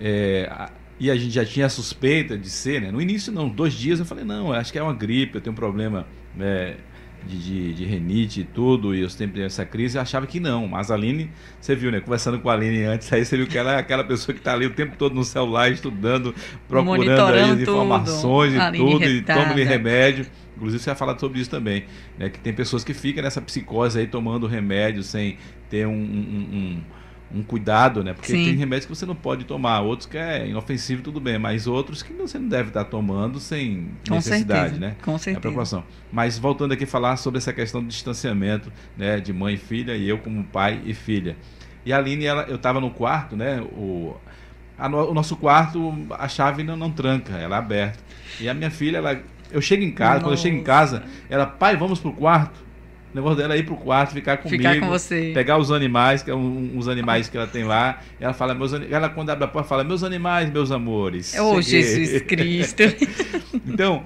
é, 0.00 0.50
e 0.98 1.10
a 1.10 1.14
gente 1.14 1.30
já 1.30 1.44
tinha 1.44 1.66
a 1.66 1.68
suspeita 1.68 2.36
de 2.36 2.50
ser, 2.50 2.80
né? 2.80 2.90
No 2.90 3.00
início, 3.00 3.32
não, 3.32 3.48
dois 3.48 3.72
dias 3.72 4.00
eu 4.00 4.04
falei: 4.04 4.24
não, 4.24 4.52
acho 4.52 4.72
que 4.72 4.78
é 4.78 4.82
uma 4.82 4.92
gripe, 4.92 5.36
eu 5.36 5.40
tenho 5.40 5.52
um 5.52 5.56
problema 5.56 6.06
né, 6.36 6.76
de, 7.26 7.38
de, 7.38 7.74
de, 7.74 7.84
renite 7.84 8.40
e 8.40 8.44
tudo, 8.44 8.94
e 8.94 9.00
eu 9.00 9.10
sempre 9.10 9.42
essa 9.42 9.64
crise, 9.64 9.98
eu 9.98 10.02
achava 10.02 10.26
que 10.26 10.40
não. 10.40 10.66
Mas 10.66 10.90
a 10.90 10.94
Aline, 10.94 11.30
você 11.60 11.74
viu, 11.74 11.90
né? 11.90 12.00
Conversando 12.00 12.38
com 12.38 12.48
a 12.48 12.54
Aline 12.54 12.84
antes, 12.84 13.12
aí 13.12 13.24
você 13.24 13.36
viu 13.36 13.46
que 13.46 13.58
ela 13.58 13.74
é 13.74 13.78
aquela 13.78 14.04
pessoa 14.04 14.34
que 14.34 14.40
está 14.40 14.52
ali 14.52 14.66
o 14.66 14.70
tempo 14.70 14.96
todo 14.96 15.14
no 15.14 15.24
celular, 15.24 15.70
estudando, 15.70 16.34
procurando 16.68 17.34
aí 17.34 17.40
as 17.40 17.60
informações 17.60 18.54
tudo. 18.54 18.74
e 18.74 18.78
tudo, 18.78 19.04
e 19.04 19.22
toma 19.22 19.54
remédio. 19.54 20.26
Inclusive, 20.56 20.82
você 20.82 20.90
vai 20.90 20.96
falar 20.96 21.18
sobre 21.18 21.40
isso 21.40 21.50
também, 21.50 21.84
né? 22.18 22.28
Que 22.28 22.38
tem 22.38 22.52
pessoas 22.52 22.84
que 22.84 22.92
ficam 22.92 23.22
nessa 23.22 23.40
psicose 23.40 23.98
aí 23.98 24.06
tomando 24.06 24.46
remédio 24.46 25.02
sem 25.02 25.38
ter 25.70 25.86
um, 25.86 25.92
um, 25.92 26.48
um 26.52 26.82
um 27.32 27.42
cuidado, 27.42 28.02
né? 28.02 28.12
Porque 28.12 28.32
Sim. 28.32 28.44
tem 28.44 28.56
remédios 28.56 28.86
que 28.86 28.94
você 28.94 29.06
não 29.06 29.14
pode 29.14 29.44
tomar, 29.44 29.80
outros 29.80 30.06
que 30.08 30.18
é 30.18 30.48
inofensivo, 30.48 31.02
tudo 31.02 31.20
bem, 31.20 31.38
mas 31.38 31.66
outros 31.66 32.02
que 32.02 32.12
você 32.12 32.38
não 32.38 32.48
deve 32.48 32.68
estar 32.68 32.84
tomando 32.84 33.38
sem 33.38 33.90
Com 34.08 34.16
necessidade, 34.16 34.70
certeza. 34.70 34.80
né? 34.80 34.96
Com 35.02 35.16
certeza. 35.16 35.38
É 35.38 35.40
preocupação. 35.40 35.84
Mas 36.12 36.38
voltando 36.38 36.72
aqui 36.72 36.84
a 36.84 36.86
falar 36.86 37.16
sobre 37.16 37.38
essa 37.38 37.52
questão 37.52 37.80
do 37.80 37.88
distanciamento, 37.88 38.72
né, 38.96 39.20
de 39.20 39.32
mãe 39.32 39.54
e 39.54 39.58
filha 39.58 39.96
e 39.96 40.08
eu 40.08 40.18
como 40.18 40.42
pai 40.44 40.80
e 40.84 40.92
filha. 40.92 41.36
E 41.84 41.92
a 41.92 41.98
Aline, 41.98 42.24
ela, 42.24 42.42
eu 42.42 42.56
estava 42.56 42.80
no 42.80 42.90
quarto, 42.90 43.36
né? 43.36 43.60
O, 43.60 44.16
a, 44.76 44.88
o 44.88 45.14
nosso 45.14 45.36
quarto, 45.36 45.94
a 46.10 46.28
chave 46.28 46.62
não, 46.62 46.76
não 46.76 46.90
tranca, 46.90 47.34
ela 47.34 47.56
é 47.56 47.58
aberta. 47.58 47.98
E 48.40 48.48
a 48.48 48.54
minha 48.54 48.70
filha, 48.70 48.98
ela, 48.98 49.20
eu 49.50 49.62
chego 49.62 49.82
em 49.82 49.92
casa, 49.92 50.14
Nossa. 50.14 50.24
quando 50.24 50.32
eu 50.32 50.38
chego 50.38 50.56
em 50.56 50.62
casa, 50.62 51.04
ela, 51.28 51.46
pai, 51.46 51.76
vamos 51.76 51.98
pro 52.00 52.12
quarto. 52.12 52.69
O 53.12 53.16
negócio 53.16 53.38
dela 53.38 53.54
é 53.54 53.58
ir 53.58 53.64
pro 53.64 53.76
quarto, 53.76 54.14
ficar 54.14 54.36
comigo. 54.36 54.62
Ficar 54.62 54.78
com 54.78 54.88
você. 54.88 55.32
Pegar 55.34 55.58
os 55.58 55.72
animais, 55.72 56.22
que 56.22 56.30
é 56.30 56.34
um, 56.34 56.72
uns 56.76 56.86
animais 56.86 57.28
que 57.28 57.36
ela 57.36 57.46
tem 57.46 57.64
lá. 57.64 58.00
Ela 58.20 58.32
fala, 58.32 58.54
meus 58.54 58.72
ela 58.72 59.08
quando 59.08 59.30
abre 59.30 59.44
a 59.44 59.48
porta, 59.48 59.68
fala, 59.68 59.82
meus 59.82 60.04
animais, 60.04 60.50
meus 60.50 60.70
amores. 60.70 61.34
Oh, 61.38 61.60
Jesus 61.60 62.22
Cristo. 62.26 62.82
então, 63.66 64.04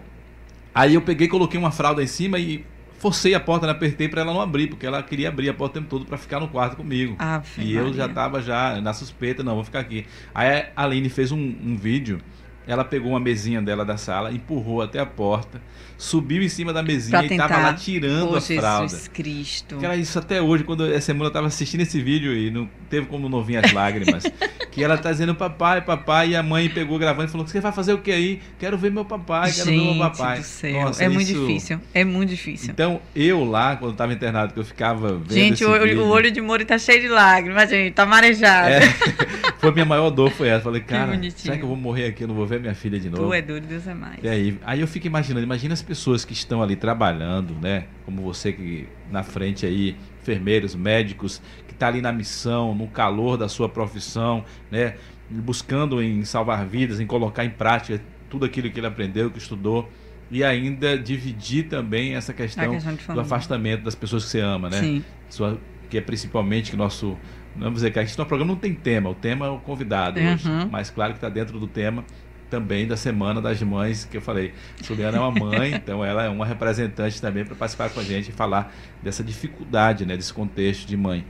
aí 0.75 0.95
eu 0.95 1.03
peguei, 1.03 1.29
coloquei 1.29 1.61
uma 1.61 1.71
fralda 1.71 2.03
em 2.03 2.07
cima 2.07 2.39
e 2.39 2.65
forcei 2.99 3.35
a 3.35 3.41
porta, 3.41 3.71
apertei 3.71 4.09
para 4.09 4.23
ela 4.23 4.33
não 4.33 4.41
abrir, 4.41 4.69
porque 4.69 4.87
ela 4.87 5.03
queria 5.03 5.29
abrir 5.29 5.51
a 5.51 5.55
porta 5.55 5.79
o 5.79 5.83
tempo 5.83 5.91
todo 5.91 6.07
para 6.07 6.17
ficar 6.17 6.41
no 6.41 6.49
quarto 6.49 6.75
comigo. 6.75 7.17
Ah, 7.19 7.43
e 7.59 7.75
eu 7.75 7.93
já 7.93 8.09
tava 8.09 8.41
já 8.41 8.81
na 8.81 8.95
suspeita, 8.95 9.43
não, 9.43 9.57
vou 9.57 9.65
ficar 9.65 9.81
aqui. 9.81 10.07
Aí 10.35 10.65
a 10.75 10.85
Aline 10.85 11.11
fez 11.11 11.31
um, 11.31 11.39
um 11.39 11.77
vídeo 11.77 12.19
ela 12.67 12.85
pegou 12.85 13.11
uma 13.11 13.21
mesinha 13.21 13.61
dela 13.61 13.85
da 13.85 13.97
sala, 13.97 14.33
empurrou 14.33 14.83
até 14.83 14.99
a 14.99 15.07
porta, 15.07 15.61
subiu 15.99 16.43
em 16.43 16.49
cima 16.49 16.73
da 16.73 16.83
mesinha 16.83 17.23
e 17.23 17.27
estava 17.27 17.59
lá 17.59 17.75
tirando 17.75 18.33
oh, 18.33 18.37
a 18.37 18.41
fralda. 18.41 18.89
Jesus 18.89 19.09
Cristo. 19.09 19.77
Isso 19.99 20.19
até 20.19 20.41
hoje, 20.41 20.65
quando 20.65 20.87
essa 20.87 21.07
semana 21.07 21.27
eu 21.27 21.29
estava 21.29 21.47
assistindo 21.47 21.81
esse 21.81 22.01
vídeo 22.01 22.35
e 22.35 22.51
não 22.51 22.69
teve 22.89 23.07
como 23.07 23.29
não 23.29 23.43
vir 23.43 23.65
as 23.65 23.73
lágrimas. 23.73 24.25
que 24.75 24.83
ela 24.83 24.99
tá 24.99 25.13
dizendo 25.13 25.37
papai, 25.37 25.81
papai, 25.81 26.31
e 26.31 26.37
a 26.37 26.43
mãe 26.43 26.69
pegou 26.69 26.99
gravando 26.99 27.29
e 27.29 27.31
falou: 27.31 27.47
Você 27.47 27.61
vai 27.61 27.71
fazer 27.71 27.93
o 27.93 27.99
que 27.99 28.11
aí? 28.11 28.41
Quero 28.59 28.77
ver 28.77 28.91
meu 28.91 29.05
papai, 29.05 29.53
quero 29.53 29.71
Gente 29.71 29.79
ver 29.79 29.95
meu 29.95 30.11
papai. 30.11 30.39
Do 30.39 30.45
céu. 30.45 30.83
Nossa, 30.83 31.05
é 31.05 31.09
muito 31.09 31.27
difícil. 31.33 31.81
É 31.95 32.05
muito 32.05 32.31
difícil. 32.31 32.71
Então, 32.71 33.01
eu 33.15 33.45
lá, 33.45 33.77
quando 33.77 33.93
estava 33.93 34.13
internado, 34.13 34.53
que 34.53 34.59
eu 34.59 34.65
ficava 34.65 35.15
vendo. 35.15 35.33
Gente, 35.33 35.65
o, 35.65 35.73
vídeo, 35.81 36.03
o, 36.03 36.09
olho 36.09 36.31
de 36.31 36.41
Mori 36.41 36.65
tá 36.65 36.77
cheio 36.77 37.01
de 37.01 37.09
lágrimas, 37.09 37.71
gente, 37.71 37.95
tá 37.95 38.05
marejado. 38.05 38.69
É, 38.69 38.81
foi 39.65 39.73
minha 39.73 39.85
maior 39.85 40.11
dor, 40.11 40.31
foi 40.31 40.49
essa. 40.49 40.65
Falei, 40.65 40.81
cara, 40.81 41.19
será 41.31 41.57
que 41.57 41.63
eu 41.63 41.69
vou 41.69 41.77
morrer 41.77 42.07
aqui? 42.07 42.25
Eu 42.25 42.29
não 42.29 42.35
vou 42.35 42.47
ver 42.47 42.61
minha 42.61 42.75
filha 42.75 42.99
de 42.99 43.11
novo. 43.11 43.27
Tu 43.27 43.35
é 43.35 43.43
duro, 43.43 43.61
Deus 43.61 43.87
é 43.87 43.95
mais. 43.95 44.23
E 44.23 44.29
aí, 44.29 44.59
aí 44.65 44.81
eu 44.81 44.87
fico 44.87 45.07
imaginando, 45.07 45.45
imagina 45.45 45.75
as 45.75 45.83
pessoas 45.83 46.25
que 46.25 46.33
estão 46.33 46.63
ali 46.63 46.77
trabalhando, 46.77 47.55
né? 47.61 47.87
Como 48.05 48.23
você 48.23 48.53
que 48.53 48.89
na 49.11 49.23
frente 49.23 49.67
aí, 49.67 49.97
enfermeiros, 50.21 50.75
médicos, 50.75 51.41
que 51.67 51.75
está 51.75 51.89
ali 51.89 52.01
na 52.01 52.13
missão, 52.13 52.75
no 52.75 52.87
calor 52.89 53.37
da 53.37 53.49
sua 53.49 53.69
profissão, 53.69 54.45
né? 54.71 54.95
Buscando 55.29 56.03
em 56.03 56.25
salvar 56.25 56.67
vidas, 56.67 57.01
em 57.01 57.07
colocar 57.07 57.45
em 57.45 57.51
prática 57.51 58.01
tudo 58.29 58.45
aquilo 58.45 58.71
que 58.71 58.79
ele 58.79 58.87
aprendeu, 58.87 59.31
que 59.31 59.39
estudou 59.39 59.89
e 60.31 60.43
ainda 60.43 60.99
dividir 60.99 61.69
também 61.69 62.15
essa 62.15 62.33
questão, 62.33 62.73
questão 62.73 63.15
do 63.15 63.21
afastamento 63.21 63.83
das 63.83 63.95
pessoas 63.95 64.25
que 64.25 64.31
você 64.31 64.41
ama, 64.41 64.69
né? 64.69 64.81
Sim. 64.81 65.05
Sua, 65.29 65.59
que 65.89 65.99
é 65.99 66.01
principalmente 66.01 66.71
que 66.71 66.77
nosso 66.77 67.17
vamos 67.57 67.75
dizer 67.75 67.91
que 67.91 67.99
a 67.99 68.05
gente 68.05 68.19
no 68.19 68.27
programa 68.27 68.53
não 68.53 68.59
tem 68.59 68.75
tema, 68.75 69.11
o 69.11 69.15
tema 69.15 69.47
é 69.47 69.51
o 69.51 69.59
convidado 69.59 70.21
uhum. 70.21 70.35
hoje, 70.35 70.49
mas 70.71 70.91
claro 70.91 71.13
que 71.13 71.19
está 71.19 71.29
dentro 71.29 71.59
do 71.59 71.67
tema 71.67 72.05
também 72.51 72.87
da 72.87 72.97
Semana 72.97 73.41
das 73.43 73.61
Mães, 73.63 74.05
que 74.05 74.17
eu 74.17 74.21
falei. 74.21 74.53
Juliana 74.83 75.17
é 75.17 75.21
uma 75.21 75.31
mãe, 75.31 75.75
então 75.75 76.05
ela 76.05 76.23
é 76.25 76.29
uma 76.29 76.47
representante 76.47 77.21
também 77.21 77.45
para 77.45 77.57
participar 77.57 77.91
com 77.91 77.99
a 77.99 78.05
gente 78.05 78.29
e 78.29 78.33
falar 78.33 78.73
dessa 79.03 79.25
dificuldade, 79.25 80.07
né, 80.07 80.17
desse 80.17 80.33
contexto 80.33 80.87
de 80.87 80.97
mãe. 80.97 81.25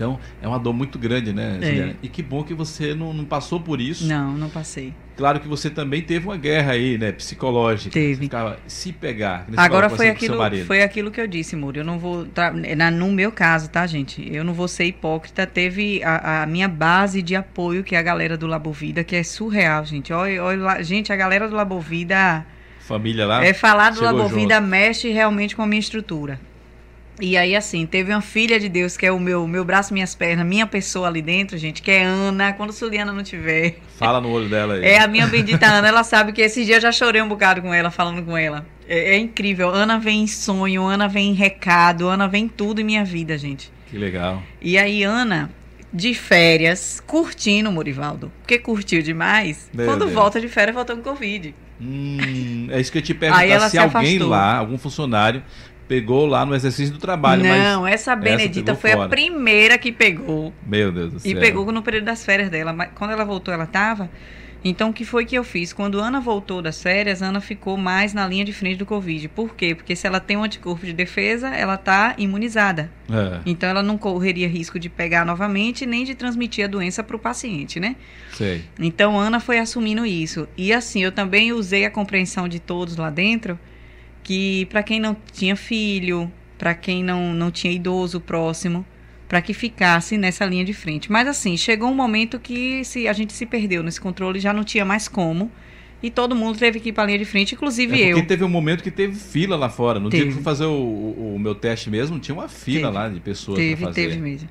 Então, 0.00 0.18
é 0.40 0.48
uma 0.48 0.58
dor 0.58 0.72
muito 0.72 0.98
grande, 0.98 1.30
né, 1.30 1.58
é. 1.60 1.94
E 2.02 2.08
que 2.08 2.22
bom 2.22 2.42
que 2.42 2.54
você 2.54 2.94
não, 2.94 3.12
não, 3.12 3.26
passou 3.26 3.60
por 3.60 3.82
isso. 3.82 4.06
Não, 4.06 4.32
não 4.32 4.48
passei. 4.48 4.94
Claro 5.14 5.38
que 5.38 5.46
você 5.46 5.68
também 5.68 6.00
teve 6.00 6.26
uma 6.26 6.38
guerra 6.38 6.72
aí, 6.72 6.96
né, 6.96 7.12
psicológica. 7.12 7.92
Teve. 7.92 8.24
Ficava, 8.24 8.58
se 8.66 8.94
pegar. 8.94 9.46
Agora 9.54 9.90
foi 9.90 10.08
aquilo, 10.08 10.38
foi 10.64 10.82
aquilo 10.82 11.10
que 11.10 11.20
eu 11.20 11.26
disse, 11.26 11.54
Muri. 11.54 11.80
Eu 11.80 11.84
não 11.84 11.98
vou, 11.98 12.24
tá, 12.24 12.50
na, 12.50 12.90
no 12.90 13.12
meu 13.12 13.30
caso, 13.30 13.68
tá, 13.68 13.86
gente? 13.86 14.26
Eu 14.34 14.42
não 14.42 14.54
vou 14.54 14.66
ser 14.66 14.86
hipócrita. 14.86 15.46
Teve 15.46 16.02
a, 16.02 16.44
a 16.44 16.46
minha 16.46 16.68
base 16.68 17.20
de 17.20 17.36
apoio, 17.36 17.84
que 17.84 17.94
é 17.94 17.98
a 17.98 18.02
galera 18.02 18.38
do 18.38 18.46
Labovida, 18.46 19.04
que 19.04 19.14
é 19.14 19.22
surreal, 19.22 19.84
gente. 19.84 20.14
Olha, 20.14 20.42
olha, 20.42 20.82
gente, 20.82 21.12
a 21.12 21.16
galera 21.16 21.46
do 21.46 21.54
Labovida... 21.54 22.46
Família 22.80 23.26
lá? 23.26 23.44
É 23.44 23.52
falar 23.52 23.90
do 23.90 24.02
Labovida 24.02 24.58
mexe 24.62 25.10
realmente 25.10 25.54
com 25.54 25.60
a 25.60 25.66
minha 25.66 25.78
estrutura. 25.78 26.40
E 27.20 27.36
aí, 27.36 27.54
assim, 27.54 27.86
teve 27.86 28.12
uma 28.12 28.20
filha 28.20 28.58
de 28.58 28.68
Deus, 28.68 28.96
que 28.96 29.04
é 29.04 29.12
o 29.12 29.20
meu, 29.20 29.46
meu 29.46 29.64
braço, 29.64 29.92
minhas 29.92 30.14
pernas, 30.14 30.46
minha 30.46 30.66
pessoa 30.66 31.08
ali 31.08 31.20
dentro, 31.20 31.58
gente, 31.58 31.82
que 31.82 31.90
é 31.90 32.02
Ana. 32.02 32.52
Quando 32.52 32.72
Suliana 32.72 33.12
não 33.12 33.22
tiver. 33.22 33.76
Fala 33.98 34.20
no 34.20 34.30
olho 34.30 34.48
dela 34.48 34.74
aí. 34.74 34.84
É 34.90 34.98
a 34.98 35.06
minha 35.06 35.26
bendita 35.26 35.66
Ana. 35.66 35.88
Ela 35.88 36.02
sabe 36.02 36.32
que 36.32 36.40
esse 36.40 36.64
dia 36.64 36.76
eu 36.76 36.80
já 36.80 36.90
chorei 36.92 37.20
um 37.20 37.28
bocado 37.28 37.60
com 37.60 37.72
ela, 37.72 37.90
falando 37.90 38.24
com 38.24 38.36
ela. 38.36 38.66
É, 38.88 39.14
é 39.14 39.18
incrível. 39.18 39.68
Ana 39.68 39.98
vem 39.98 40.22
em 40.22 40.26
sonho, 40.26 40.84
Ana 40.84 41.06
vem 41.06 41.30
em 41.30 41.34
recado, 41.34 42.08
Ana 42.08 42.26
vem 42.26 42.48
tudo 42.48 42.80
em 42.80 42.84
minha 42.84 43.04
vida, 43.04 43.36
gente. 43.36 43.70
Que 43.88 43.98
legal. 43.98 44.42
E 44.60 44.78
aí, 44.78 45.02
Ana, 45.02 45.50
de 45.92 46.14
férias, 46.14 47.02
curtindo, 47.06 47.70
Morivaldo. 47.70 48.30
Porque 48.40 48.58
curtiu 48.58 49.02
demais. 49.02 49.68
Meu 49.74 49.86
Quando 49.86 50.04
Deus. 50.06 50.12
volta 50.12 50.40
de 50.40 50.48
férias, 50.48 50.74
voltou 50.74 50.96
com 50.96 51.02
Covid. 51.02 51.54
Hum, 51.80 52.68
é 52.70 52.78
isso 52.78 52.92
que 52.92 52.98
eu 52.98 53.02
te 53.02 53.14
perguntar 53.14 53.60
se, 53.60 53.70
se 53.70 53.78
alguém 53.78 54.18
lá, 54.18 54.56
algum 54.56 54.76
funcionário, 54.76 55.42
pegou 55.90 56.24
lá 56.24 56.46
no 56.46 56.54
exercício 56.54 56.94
do 56.94 57.00
trabalho. 57.00 57.42
Não, 57.42 57.84
essa 57.84 58.14
Benedita 58.14 58.70
essa 58.70 58.80
foi 58.80 58.92
fora. 58.92 59.06
a 59.06 59.08
primeira 59.08 59.76
que 59.76 59.90
pegou. 59.90 60.54
Meu 60.64 60.92
Deus 60.92 61.14
do 61.14 61.18
céu. 61.18 61.32
E 61.32 61.34
pegou 61.34 61.72
no 61.72 61.82
período 61.82 62.04
das 62.04 62.24
férias 62.24 62.48
dela. 62.48 62.72
Mas 62.72 62.90
quando 62.94 63.10
ela 63.10 63.24
voltou, 63.24 63.52
ela 63.52 63.64
estava 63.64 64.08
então, 64.62 64.90
o 64.90 64.92
que 64.92 65.04
foi 65.04 65.24
que 65.24 65.36
eu 65.36 65.42
fiz? 65.42 65.72
Quando 65.72 65.98
Ana 65.98 66.20
voltou 66.20 66.60
das 66.60 66.82
férias, 66.82 67.22
Ana 67.22 67.40
ficou 67.40 67.76
mais 67.76 68.12
na 68.12 68.26
linha 68.26 68.44
de 68.44 68.52
frente 68.52 68.76
do 68.76 68.84
Covid. 68.84 69.28
Por 69.28 69.54
quê? 69.54 69.74
Porque 69.74 69.96
se 69.96 70.06
ela 70.06 70.20
tem 70.20 70.36
um 70.36 70.44
anticorpo 70.44 70.84
de 70.84 70.92
defesa, 70.92 71.48
ela 71.48 71.74
está 71.74 72.14
imunizada. 72.18 72.90
É. 73.10 73.40
Então, 73.46 73.68
ela 73.68 73.82
não 73.82 73.96
correria 73.96 74.46
risco 74.46 74.78
de 74.78 74.90
pegar 74.90 75.24
novamente, 75.24 75.86
nem 75.86 76.04
de 76.04 76.14
transmitir 76.14 76.64
a 76.64 76.68
doença 76.68 77.02
para 77.02 77.16
o 77.16 77.18
paciente, 77.18 77.80
né? 77.80 77.96
Sei. 78.32 78.62
Então, 78.78 79.18
Ana 79.18 79.40
foi 79.40 79.58
assumindo 79.58 80.04
isso. 80.04 80.46
E 80.56 80.72
assim, 80.72 81.02
eu 81.02 81.10
também 81.10 81.52
usei 81.52 81.86
a 81.86 81.90
compreensão 81.90 82.46
de 82.46 82.60
todos 82.60 82.96
lá 82.96 83.08
dentro, 83.08 83.58
que 84.22 84.66
para 84.66 84.82
quem 84.82 85.00
não 85.00 85.16
tinha 85.32 85.56
filho, 85.56 86.30
para 86.58 86.74
quem 86.74 87.02
não, 87.02 87.32
não 87.32 87.50
tinha 87.50 87.72
idoso 87.72 88.20
próximo, 88.20 88.84
para 89.28 89.40
que 89.40 89.54
ficasse 89.54 90.18
nessa 90.18 90.44
linha 90.44 90.64
de 90.64 90.72
frente. 90.72 91.10
Mas 91.10 91.28
assim, 91.28 91.56
chegou 91.56 91.88
um 91.88 91.94
momento 91.94 92.38
que 92.38 92.84
se 92.84 93.06
a 93.06 93.12
gente 93.12 93.32
se 93.32 93.46
perdeu 93.46 93.82
nesse 93.82 94.00
controle, 94.00 94.40
já 94.40 94.52
não 94.52 94.64
tinha 94.64 94.84
mais 94.84 95.08
como. 95.08 95.50
E 96.02 96.10
todo 96.10 96.34
mundo 96.34 96.58
teve 96.58 96.80
que 96.80 96.88
ir 96.88 96.92
para 96.92 97.04
a 97.04 97.06
linha 97.06 97.18
de 97.18 97.24
frente, 97.24 97.54
inclusive 97.54 97.94
é 97.94 98.06
porque 98.06 98.20
eu. 98.22 98.26
teve 98.26 98.42
um 98.42 98.48
momento 98.48 98.82
que 98.82 98.90
teve 98.90 99.14
fila 99.14 99.54
lá 99.56 99.68
fora. 99.68 100.00
No 100.00 100.08
teve. 100.08 100.22
dia 100.22 100.30
que 100.30 100.34
fui 100.34 100.42
fazer 100.42 100.64
o, 100.64 100.72
o, 100.72 101.34
o, 101.36 101.38
meu 101.38 101.54
teste 101.54 101.90
mesmo, 101.90 102.18
tinha 102.18 102.34
uma 102.34 102.48
fila 102.48 102.88
teve. 102.88 102.94
lá 102.94 103.08
de 103.08 103.20
pessoas 103.20 103.58
Teve, 103.58 103.86
teve 103.92 104.16
mesmo. 104.16 104.48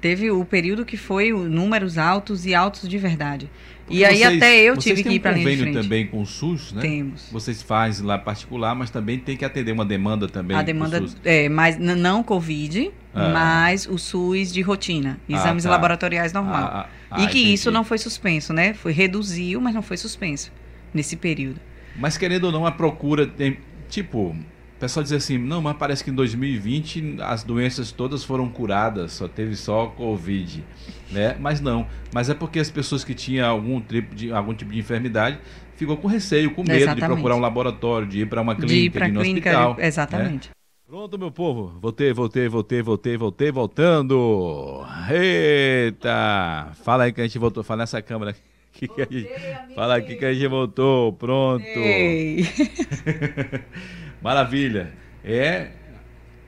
Teve 0.00 0.30
o 0.30 0.44
período 0.44 0.84
que 0.84 0.96
foi 0.96 1.32
números 1.32 1.98
altos 1.98 2.46
e 2.46 2.54
altos 2.54 2.88
de 2.88 2.98
verdade. 2.98 3.50
E 3.92 4.04
aí 4.04 4.18
vocês, 4.18 4.36
até 4.36 4.58
eu 4.58 4.76
tive 4.76 5.02
que 5.02 5.10
ir 5.10 5.20
para 5.20 5.32
a 5.32 5.34
linha 5.34 5.50
de 5.50 5.62
frente. 5.62 5.74
também 5.74 6.06
com 6.06 6.22
o 6.22 6.26
SUS, 6.26 6.72
né? 6.72 6.80
Temos. 6.80 7.28
Vocês 7.30 7.62
fazem 7.62 8.06
lá 8.06 8.18
particular, 8.18 8.74
mas 8.74 8.90
também 8.90 9.18
tem 9.18 9.36
que 9.36 9.44
atender 9.44 9.72
uma 9.72 9.84
demanda 9.84 10.26
também. 10.26 10.56
A 10.56 10.62
demanda 10.62 11.04
é, 11.24 11.48
mas 11.48 11.78
não 11.78 12.22
Covid, 12.22 12.90
ah. 13.14 13.28
mas 13.28 13.86
o 13.86 13.98
SUS 13.98 14.52
de 14.52 14.62
rotina, 14.62 15.20
ah, 15.28 15.32
exames 15.32 15.66
ah, 15.66 15.68
tá. 15.68 15.74
laboratoriais 15.74 16.32
normal. 16.32 16.64
Ah, 16.64 16.88
ah, 17.10 17.22
e 17.22 17.26
que 17.26 17.40
entendi. 17.40 17.52
isso 17.52 17.70
não 17.70 17.84
foi 17.84 17.98
suspenso, 17.98 18.52
né? 18.52 18.72
Foi 18.72 18.92
reduziu, 18.92 19.60
mas 19.60 19.74
não 19.74 19.82
foi 19.82 19.96
suspenso 19.96 20.50
nesse 20.94 21.16
período. 21.16 21.60
Mas 21.96 22.16
querendo 22.16 22.44
ou 22.44 22.52
não, 22.52 22.66
a 22.66 22.72
procura 22.72 23.26
tem 23.26 23.58
tipo 23.88 24.34
pessoal 24.82 25.04
diz 25.04 25.12
assim, 25.12 25.38
não, 25.38 25.62
mas 25.62 25.76
parece 25.76 26.02
que 26.02 26.10
em 26.10 26.14
2020 26.14 27.18
as 27.20 27.44
doenças 27.44 27.92
todas 27.92 28.24
foram 28.24 28.48
curadas, 28.48 29.12
só 29.12 29.28
teve 29.28 29.54
só 29.54 29.86
Covid, 29.86 30.64
né? 31.12 31.36
Mas 31.38 31.60
não, 31.60 31.86
mas 32.12 32.28
é 32.28 32.34
porque 32.34 32.58
as 32.58 32.68
pessoas 32.68 33.04
que 33.04 33.14
tinham 33.14 33.48
algum 33.48 33.80
tipo 33.80 34.12
de, 34.12 34.32
algum 34.32 34.52
tipo 34.52 34.72
de 34.72 34.80
enfermidade 34.80 35.38
ficou 35.76 35.96
com 35.96 36.08
receio, 36.08 36.52
com 36.52 36.62
medo 36.62 36.72
exatamente. 36.72 37.00
de 37.00 37.06
procurar 37.06 37.36
um 37.36 37.40
laboratório, 37.40 38.08
de 38.08 38.22
ir 38.22 38.26
para 38.26 38.42
uma 38.42 38.56
clínica, 38.56 38.74
de 38.74 38.86
ir 38.86 38.90
para 38.90 39.06
no 39.06 39.20
clínica, 39.20 39.50
hospital. 39.50 39.76
Né? 39.76 39.86
Exatamente. 39.86 40.48
Né? 40.48 40.54
Pronto, 40.84 41.16
meu 41.16 41.30
povo. 41.30 41.78
Voltei, 41.80 42.12
voltei, 42.12 42.48
voltei, 42.48 42.82
voltei, 42.82 43.16
voltei, 43.16 43.52
voltando. 43.52 44.84
Eita! 45.08 46.72
Fala 46.82 47.04
aí 47.04 47.12
que 47.12 47.20
a 47.20 47.24
gente 47.24 47.38
voltou. 47.38 47.62
Fala 47.62 47.82
nessa 47.82 48.02
câmera 48.02 48.32
aqui. 48.32 48.40
Que 48.72 48.88
gente... 48.88 49.28
Fala 49.74 49.96
aqui 49.96 50.16
que 50.16 50.24
a 50.24 50.34
gente 50.34 50.48
voltou. 50.48 51.12
Pronto. 51.12 51.62
Maravilha. 54.22 54.90
É. 55.24 55.68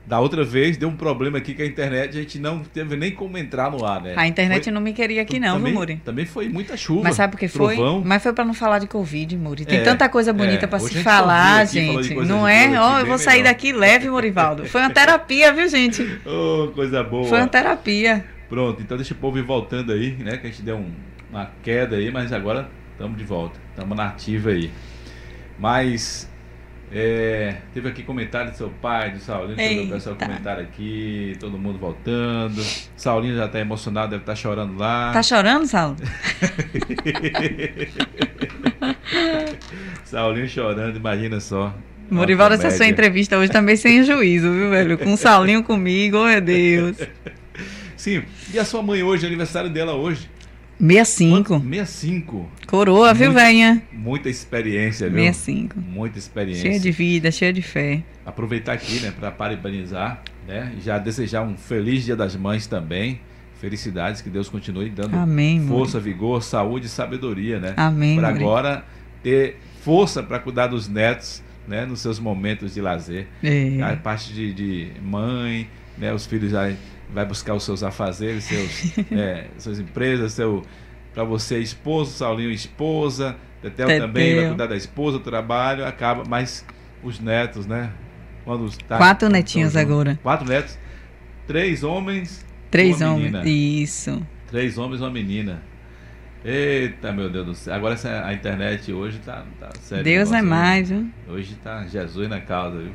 Da 0.07 0.19
outra 0.19 0.43
vez 0.43 0.77
deu 0.77 0.87
um 0.87 0.95
problema 0.95 1.39
aqui 1.39 1.55
com 1.55 1.63
a 1.63 1.65
internet, 1.65 2.15
a 2.15 2.21
gente 2.21 2.37
não 2.37 2.59
teve 2.59 2.95
nem 2.95 3.11
como 3.11 3.39
entrar 3.39 3.71
no 3.71 3.83
ar, 3.83 4.03
né? 4.03 4.13
A 4.15 4.27
internet 4.27 4.65
foi, 4.65 4.73
não 4.73 4.79
me 4.79 4.93
queria 4.93 5.23
aqui 5.23 5.39
não, 5.39 5.55
também, 5.55 5.71
viu, 5.71 5.79
Muri? 5.79 5.95
Também 6.05 6.25
foi 6.27 6.47
muita 6.47 6.77
chuva. 6.77 7.01
Mas 7.05 7.15
sabe 7.15 7.31
por 7.31 7.39
que 7.39 7.47
foi? 7.47 7.75
Mas 8.03 8.21
foi 8.21 8.31
para 8.31 8.45
não 8.45 8.53
falar 8.53 8.77
de 8.77 8.85
Covid, 8.85 9.35
Muri. 9.35 9.65
Tem 9.65 9.79
é, 9.79 9.81
tanta 9.81 10.07
coisa 10.07 10.31
bonita 10.31 10.65
é, 10.65 10.67
para 10.67 10.77
se 10.77 11.01
falar, 11.01 11.65
gente. 11.65 12.13
Não 12.13 12.47
é? 12.47 12.79
Ó, 12.79 12.97
oh, 12.97 12.99
eu 12.99 13.05
vou 13.07 13.17
sair 13.17 13.37
melhor. 13.37 13.49
daqui 13.49 13.73
leve, 13.73 14.07
Morivaldo. 14.07 14.67
Foi 14.67 14.79
uma 14.81 14.91
terapia, 14.91 15.51
viu, 15.51 15.67
gente? 15.67 16.03
oh, 16.23 16.71
coisa 16.75 17.03
boa. 17.03 17.27
Foi 17.27 17.39
uma 17.39 17.47
terapia. 17.47 18.23
Pronto, 18.47 18.83
então 18.83 18.97
deixa 18.97 19.15
o 19.15 19.17
povo 19.17 19.39
ir 19.39 19.43
voltando 19.43 19.91
aí, 19.91 20.11
né? 20.11 20.37
Que 20.37 20.45
a 20.45 20.49
gente 20.51 20.61
deu 20.61 20.77
um, 20.77 20.91
uma 21.31 21.49
queda 21.63 21.95
aí, 21.95 22.11
mas 22.11 22.31
agora 22.31 22.69
estamos 22.91 23.17
de 23.17 23.23
volta. 23.23 23.59
Estamos 23.71 23.97
na 23.97 24.09
ativa 24.09 24.51
aí. 24.51 24.69
Mas 25.57 26.29
é, 26.91 27.55
teve 27.73 27.89
aqui 27.89 28.03
comentário 28.03 28.51
do 28.51 28.57
seu 28.57 28.69
pai, 28.69 29.11
do 29.11 29.19
Saulinho, 29.19 29.55
deixa 29.55 29.73
eu 29.73 29.81
ver 29.81 29.87
o 29.87 29.93
pessoal 29.93 30.15
comentário 30.15 30.63
aqui, 30.63 31.35
todo 31.39 31.57
mundo 31.57 31.79
voltando. 31.79 32.63
Saulinho 32.95 33.35
já 33.35 33.45
está 33.45 33.59
emocionado, 33.59 34.11
deve 34.11 34.21
estar 34.21 34.33
tá 34.33 34.35
chorando 34.35 34.77
lá. 34.77 35.11
Tá 35.11 35.23
chorando, 35.23 35.65
Saulo? 35.65 35.95
Saulinho 40.05 40.47
chorando, 40.47 40.97
imagina 40.97 41.39
só. 41.39 41.73
Morivaldo, 42.09 42.53
essa 42.55 42.69
sua 42.71 42.87
entrevista 42.87 43.37
hoje 43.37 43.51
também 43.51 43.75
sem 43.75 44.03
juízo, 44.03 44.51
viu, 44.51 44.69
velho? 44.69 44.97
Com 44.97 45.13
o 45.13 45.17
Saulinho 45.17 45.63
comigo, 45.63 46.17
oh 46.17 46.25
meu 46.25 46.39
Deus. 46.41 46.97
Sim, 47.97 48.23
e 48.53 48.59
a 48.59 48.65
sua 48.65 48.83
mãe 48.83 49.01
hoje, 49.01 49.25
aniversário 49.25 49.69
dela 49.69 49.93
hoje? 49.93 50.29
65. 50.79 51.59
65. 51.59 52.49
Coroa, 52.67 53.13
viu, 53.13 53.31
venha? 53.31 53.81
Muita 53.91 54.29
experiência, 54.29 55.09
viu? 55.09 55.19
65. 55.19 55.79
Muita 55.79 56.19
experiência. 56.19 56.63
Cheia 56.63 56.79
de 56.79 56.91
vida, 56.91 57.31
cheia 57.31 57.53
de 57.53 57.61
fé. 57.61 58.03
Aproveitar 58.25 58.73
aqui, 58.73 58.99
né, 58.99 59.11
para 59.11 59.31
parabenizar, 59.31 60.21
né? 60.47 60.73
Já 60.83 60.97
desejar 60.97 61.43
um 61.43 61.55
feliz 61.55 62.03
Dia 62.03 62.15
das 62.15 62.35
Mães 62.35 62.67
também. 62.67 63.19
Felicidades, 63.59 64.21
que 64.21 64.29
Deus 64.29 64.49
continue 64.49 64.89
dando 64.89 65.15
Amém, 65.15 65.65
força, 65.65 65.97
vigor, 65.97 66.43
saúde 66.43 66.87
e 66.87 66.89
sabedoria, 66.89 67.57
né? 67.57 67.73
Amém. 67.77 68.17
Para 68.17 68.27
agora 68.27 68.85
ter 69.23 69.57
força 69.81 70.21
para 70.21 70.39
cuidar 70.39 70.67
dos 70.67 70.89
netos, 70.89 71.41
né, 71.67 71.85
nos 71.85 72.01
seus 72.01 72.19
momentos 72.19 72.73
de 72.73 72.81
lazer. 72.81 73.27
É. 73.41 73.81
A 73.81 73.95
parte 73.95 74.33
de, 74.33 74.53
de 74.53 74.91
mãe, 75.01 75.69
né, 75.97 76.13
os 76.13 76.25
filhos 76.25 76.51
já 76.51 76.71
vai 77.15 77.25
buscar 77.25 77.53
os 77.53 77.63
seus 77.63 77.81
afazeres, 77.81 78.43
seus, 78.43 78.97
é, 79.09 79.47
suas 79.57 79.79
empresas, 79.79 80.33
seu 80.33 80.61
para 81.13 81.23
você 81.23 81.59
esposo, 81.59 82.11
Saulinho 82.11 82.51
esposa, 82.51 83.37
Tetel, 83.61 83.87
Tetel, 83.87 84.07
também 84.07 84.35
vai 84.35 84.47
cuidar 84.49 84.67
da 84.67 84.75
esposa, 84.75 85.17
do 85.17 85.23
trabalho, 85.23 85.85
acaba, 85.85 86.25
mas 86.27 86.65
os 87.01 87.21
netos, 87.21 87.65
né? 87.65 87.89
Quando 88.43 88.69
tá, 88.83 88.97
Quatro 88.97 89.29
netinhos 89.29 89.77
agora. 89.77 90.19
Quatro 90.21 90.45
netos, 90.45 90.77
três 91.47 91.85
homens, 91.85 92.45
três 92.69 93.01
homens, 93.01 93.31
menina. 93.31 93.49
isso. 93.49 94.21
Três 94.47 94.77
homens 94.77 94.99
uma 94.99 95.09
menina. 95.09 95.63
Eita, 96.43 97.13
meu 97.13 97.29
Deus 97.29 97.45
do 97.45 97.55
céu. 97.55 97.73
Agora 97.73 97.93
essa, 97.93 98.25
a 98.25 98.33
internet 98.33 98.91
hoje 98.91 99.19
tá, 99.19 99.45
tá 99.57 99.71
sério. 99.79 100.03
Deus 100.03 100.33
é 100.33 100.41
mais, 100.41 100.89
viu? 100.89 101.09
Hoje 101.29 101.55
tá 101.55 101.87
Jesus 101.87 102.29
na 102.29 102.41
causa, 102.41 102.77
viu? 102.77 102.91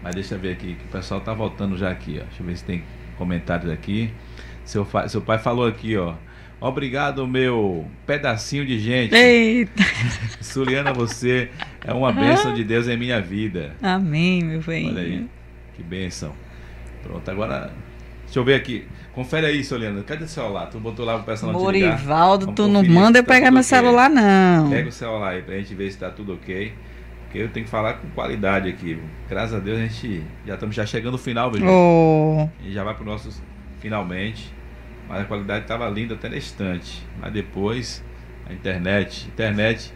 Mas 0.00 0.14
deixa 0.14 0.36
eu 0.36 0.38
ver 0.38 0.52
aqui, 0.52 0.74
que 0.76 0.84
o 0.84 0.88
pessoal 0.88 1.20
tá 1.20 1.34
voltando 1.34 1.76
já 1.76 1.90
aqui, 1.90 2.18
ó. 2.20 2.24
Deixa 2.24 2.40
eu 2.40 2.46
ver 2.46 2.56
se 2.56 2.64
tem 2.64 2.84
comentários 3.18 3.70
aqui. 3.70 4.10
Seu, 4.64 4.86
seu 5.08 5.20
pai 5.20 5.38
falou 5.38 5.66
aqui, 5.66 5.96
ó. 5.96 6.14
Obrigado, 6.60 7.26
meu 7.26 7.86
pedacinho 8.06 8.66
de 8.66 8.78
gente. 8.78 9.14
Eita! 9.14 9.84
Suliana, 10.42 10.92
você 10.92 11.50
é 11.84 11.92
uma 11.92 12.12
bênção 12.12 12.52
de 12.54 12.64
Deus 12.64 12.88
em 12.88 12.96
minha 12.96 13.20
vida. 13.20 13.76
Amém, 13.82 14.42
meu 14.42 14.60
bem. 14.60 14.88
Olha 14.88 15.02
aí, 15.02 15.28
que 15.74 15.82
bênção. 15.82 16.32
Pronto, 17.02 17.30
agora, 17.30 17.70
deixa 18.24 18.40
eu 18.40 18.44
ver 18.44 18.54
aqui. 18.54 18.86
Confere 19.12 19.46
aí, 19.46 19.62
Suliana. 19.62 20.02
Cadê 20.02 20.24
o 20.24 20.28
celular? 20.28 20.66
Tu 20.66 20.80
botou 20.80 21.04
lá 21.04 21.16
o 21.16 21.22
pessoal 21.22 21.52
Morivaldo, 21.52 22.52
tu 22.52 22.66
não 22.66 22.82
manda 22.84 23.20
eu 23.20 23.24
tá 23.24 23.32
pegar 23.34 23.50
meu 23.50 23.60
okay. 23.60 23.68
celular, 23.68 24.10
não. 24.10 24.68
Pega 24.68 24.88
o 24.88 24.92
celular 24.92 25.30
aí 25.30 25.42
pra 25.42 25.56
gente 25.56 25.74
ver 25.74 25.90
se 25.90 25.98
tá 25.98 26.10
tudo 26.10 26.34
ok. 26.34 26.72
Porque 27.28 27.40
eu 27.40 27.48
tenho 27.50 27.66
que 27.66 27.70
falar 27.70 27.94
com 27.94 28.08
qualidade 28.10 28.70
aqui. 28.70 28.98
Graças 29.28 29.54
a 29.54 29.58
Deus 29.58 29.78
a 29.78 29.82
gente 29.82 30.22
já 30.46 30.54
estamos 30.54 30.74
já 30.74 30.86
chegando 30.86 31.12
no 31.12 31.18
final, 31.18 31.50
viu? 31.52 31.62
Oh. 31.68 32.48
E 32.64 32.72
já 32.72 32.82
vai 32.82 32.94
para 32.94 33.04
nossos 33.04 33.42
finalmente. 33.80 34.50
Mas 35.06 35.20
a 35.20 35.24
qualidade 35.26 35.62
estava 35.62 35.86
linda 35.90 36.14
até 36.14 36.30
na 36.30 36.36
estante. 36.36 37.06
Mas 37.20 37.30
depois, 37.30 38.02
a 38.48 38.52
internet. 38.52 39.28
Internet. 39.28 39.92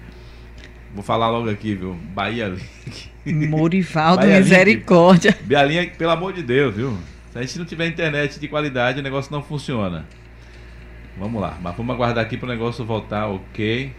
Vou 0.95 1.03
falar 1.03 1.31
logo 1.31 1.49
aqui, 1.49 1.75
viu? 1.75 1.95
Bahia 2.15 2.49
Link. 2.49 3.11
Morivaldo, 3.49 4.27
Bahia 4.27 4.39
misericórdia. 4.39 5.31
Link. 5.31 5.53
Bahia 5.55 5.91
pelo 5.97 6.11
amor 6.11 6.35
de 6.35 6.43
Deus, 6.43 6.77
viu? 6.77 6.99
Se 7.33 7.39
a 7.39 7.41
gente 7.41 7.59
não 7.59 7.65
tiver 7.65 7.87
internet 7.87 8.39
de 8.39 8.47
qualidade, 8.47 9.01
o 9.01 9.03
negócio 9.03 9.33
não 9.33 9.43
funciona. 9.43 10.05
Vamos 11.17 11.41
lá. 11.41 11.57
Mas 11.63 11.75
vamos 11.75 11.95
aguardar 11.95 12.23
aqui 12.23 12.37
para 12.37 12.47
o 12.47 12.51
negócio 12.51 12.85
voltar 12.85 13.27
ok. 13.27 13.91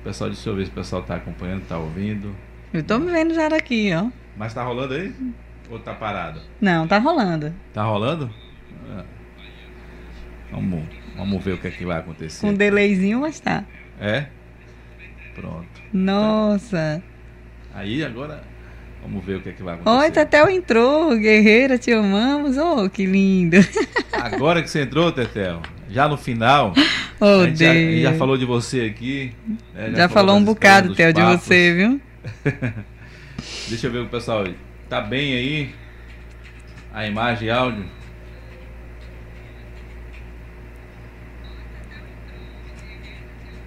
O 0.00 0.02
pessoal, 0.02 0.28
deixa 0.28 0.50
eu 0.50 0.56
ver 0.56 0.64
se 0.64 0.72
o 0.72 0.74
pessoal 0.74 1.02
está 1.02 1.14
acompanhando, 1.14 1.62
está 1.62 1.78
ouvindo. 1.78 2.34
Eu 2.72 2.84
tô 2.84 2.98
me 2.98 3.10
vendo 3.10 3.34
já 3.34 3.48
daqui, 3.48 3.92
ó. 3.92 4.06
Mas 4.36 4.54
tá 4.54 4.62
rolando 4.62 4.94
aí? 4.94 5.12
Ou 5.68 5.78
tá 5.78 5.92
parado? 5.92 6.40
Não, 6.60 6.86
tá 6.86 6.98
rolando. 6.98 7.52
Tá 7.74 7.82
rolando? 7.82 8.30
Ah. 8.88 9.04
Vamos, 10.52 10.84
vamos 11.16 11.44
ver 11.44 11.54
o 11.54 11.58
que 11.58 11.66
é 11.66 11.70
que 11.70 11.84
vai 11.84 11.98
acontecer. 11.98 12.46
Um 12.46 12.54
delayzinho, 12.54 13.20
mas 13.20 13.40
tá. 13.40 13.64
É? 14.00 14.26
Pronto. 15.34 15.66
Nossa. 15.92 17.02
Aí 17.74 18.04
agora 18.04 18.42
vamos 19.02 19.24
ver 19.24 19.36
o 19.36 19.42
que 19.42 19.48
é 19.48 19.52
que 19.52 19.62
vai 19.64 19.74
acontecer. 19.74 19.96
Oi, 19.96 20.10
Tetel 20.12 20.50
entrou, 20.50 21.16
guerreira, 21.16 21.76
te 21.76 21.92
amamos. 21.92 22.56
Oh, 22.56 22.88
que 22.88 23.04
lindo. 23.04 23.56
Agora 24.12 24.62
que 24.62 24.70
você 24.70 24.82
entrou, 24.82 25.10
Tetel, 25.10 25.62
já 25.88 26.08
no 26.08 26.16
final, 26.16 26.74
oh, 27.20 27.24
a, 27.24 27.46
gente 27.46 27.58
já, 27.58 27.70
a, 27.70 27.74
gente 27.74 28.02
já, 28.02 28.14
falou 28.14 28.36
de 28.36 28.44
você 28.44 28.82
aqui. 28.82 29.32
Né, 29.74 29.90
já, 29.90 29.96
já 29.96 30.08
falou, 30.08 30.08
falou 30.08 30.36
um 30.36 30.44
bocado, 30.44 30.94
Theo, 30.94 31.12
de 31.12 31.22
você, 31.22 31.74
viu? 31.74 32.00
Deixa 33.68 33.86
eu 33.86 33.92
ver 33.92 34.00
o 34.00 34.08
pessoal. 34.08 34.44
Tá 34.88 35.00
bem 35.00 35.34
aí? 35.34 35.74
A 36.92 37.06
imagem 37.06 37.48
e 37.48 37.50
áudio? 37.50 37.84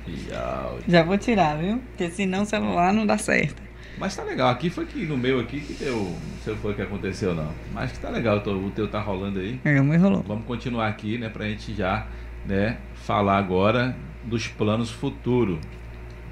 E 0.07 0.33
áudio. 0.33 0.83
Já 0.87 1.03
vou 1.03 1.17
tirar, 1.17 1.57
viu? 1.57 1.79
Porque 1.79 2.09
senão 2.11 2.43
o 2.43 2.45
celular 2.45 2.93
não 2.93 3.05
dá 3.05 3.17
certo. 3.17 3.61
Mas 3.97 4.15
tá 4.15 4.23
legal. 4.23 4.49
Aqui 4.49 4.69
foi 4.69 4.85
que 4.85 5.05
no 5.05 5.17
meu 5.17 5.39
aqui 5.39 5.61
que 5.61 5.73
deu. 5.73 5.95
Não 5.95 6.37
sei 6.43 6.53
o 6.53 6.55
que 6.55 6.61
foi 6.61 6.73
que 6.73 6.81
aconteceu, 6.81 7.33
não. 7.33 7.51
Mas 7.71 7.91
que 7.91 7.99
tá 7.99 8.09
legal, 8.09 8.37
o 8.37 8.71
teu 8.71 8.87
tá 8.87 8.99
rolando 8.99 9.39
aí. 9.39 9.59
É, 9.63 9.79
o 9.79 9.83
meu 9.83 9.99
rolou. 9.99 10.23
Vamos 10.23 10.45
continuar 10.45 10.87
aqui, 10.87 11.17
né? 11.17 11.29
Pra 11.29 11.45
gente 11.45 11.73
já 11.73 12.07
né, 12.45 12.77
falar 12.95 13.37
agora 13.37 13.95
dos 14.23 14.47
planos 14.47 14.89
futuros. 14.91 15.59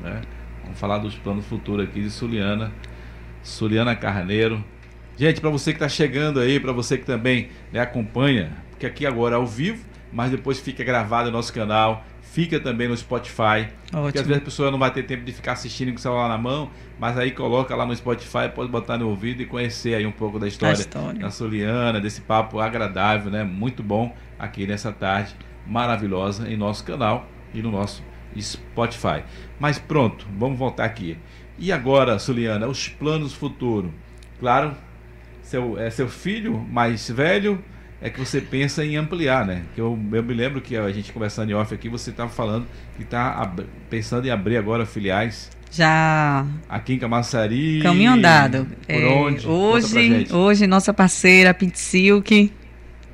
Né? 0.02 0.22
Vamos 0.72 0.80
falar 0.80 1.00
dos 1.00 1.16
planos 1.16 1.46
futuros 1.46 1.86
aqui 1.86 2.02
de 2.02 2.10
Suliana. 2.10 2.72
Suliana 3.44 3.94
Carneiro. 3.94 4.64
Gente, 5.18 5.42
para 5.42 5.50
você 5.50 5.72
que 5.72 5.76
está 5.76 5.90
chegando 5.90 6.40
aí, 6.40 6.62
para 6.62 6.72
você 6.72 6.98
que 6.98 7.06
também 7.06 7.50
né, 7.74 7.82
acompanha, 7.82 8.54
porque 8.70 8.86
aqui 8.86 9.06
agora 9.06 9.36
é 9.36 9.38
ao 9.38 9.46
vivo, 9.46 9.86
mas 10.14 10.32
depois 10.32 10.62
fica 10.62 10.82
gravado 10.82 11.30
no 11.30 11.36
nosso 11.36 11.52
canal, 11.52 12.06
fica 12.22 12.58
também 12.58 12.88
no 12.88 12.96
Spotify. 12.96 13.68
Ótimo. 13.88 14.04
Porque 14.04 14.20
às 14.20 14.26
vezes 14.26 14.42
a 14.42 14.46
pessoa 14.46 14.72
não 14.72 14.80
vai 14.80 14.92
ter 14.92 15.04
tempo 15.04 15.26
de 15.26 15.34
ficar 15.34 15.52
assistindo 15.52 15.90
com 15.90 15.98
o 15.98 16.00
celular 16.00 16.30
na 16.30 16.38
mão, 16.38 16.72
mas 16.98 17.18
aí 17.18 17.32
coloca 17.32 17.76
lá 17.76 17.86
no 17.86 17.94
Spotify, 17.94 18.50
pode 18.56 18.72
botar 18.72 18.98
no 18.98 19.10
ouvido 19.10 19.42
e 19.42 19.46
conhecer 19.46 19.94
aí 19.94 20.06
um 20.06 20.12
pouco 20.12 20.40
da 20.40 20.48
história, 20.48 20.80
história. 20.80 21.20
da 21.20 21.30
Suliana, 21.30 22.00
desse 22.00 22.22
papo 22.22 22.62
agradável, 22.62 23.30
né? 23.30 23.44
Muito 23.44 23.84
bom 23.84 24.16
aqui 24.40 24.66
nessa 24.66 24.94
tarde 24.94 25.36
maravilhosa 25.68 26.50
em 26.50 26.56
nosso 26.56 26.86
canal 26.86 27.28
e 27.54 27.62
no 27.62 27.72
nosso 27.72 28.02
Spotify. 28.40 29.24
Mas 29.60 29.80
pronto, 29.80 30.28
vamos 30.38 30.60
voltar 30.60 30.86
aqui. 30.86 31.18
E 31.58 31.72
agora, 31.72 32.20
Suliana, 32.20 32.68
os 32.68 32.88
planos 32.88 33.34
futuros? 33.34 33.92
Claro, 34.40 34.76
seu, 35.42 35.80
é 35.80 35.90
seu 35.90 36.08
filho 36.08 36.58
mais 36.58 37.10
velho 37.10 37.64
é 38.02 38.10
que 38.10 38.20
você 38.20 38.42
pensa 38.42 38.84
em 38.84 38.98
ampliar, 38.98 39.46
né? 39.46 39.62
Que 39.76 39.82
eu, 39.82 39.98
eu 40.12 40.24
me 40.24 40.34
lembro 40.34 40.60
que 40.60 40.76
a 40.76 40.92
gente 40.92 41.14
conversando 41.14 41.52
em 41.52 41.54
off 41.54 41.72
aqui, 41.72 41.88
você 41.88 42.10
estava 42.10 42.32
falando 42.32 42.66
que 42.98 43.04
está 43.04 43.54
pensando 43.90 44.26
em 44.26 44.32
abrir 44.32 44.58
agora 44.58 44.88
filiais. 44.88 45.52
Já. 45.70 46.46
Aqui 46.68 46.94
em 46.94 47.00
Camaçari. 47.00 47.80
Caminho 47.82 48.14
andado. 48.14 48.66
Por 48.66 48.96
é, 48.96 49.06
onde? 49.06 49.48
Hoje, 49.48 50.28
hoje, 50.32 50.68
nossa 50.68 50.92
parceira 50.94 51.54
Pint 51.54 51.76
Silk 51.76 52.52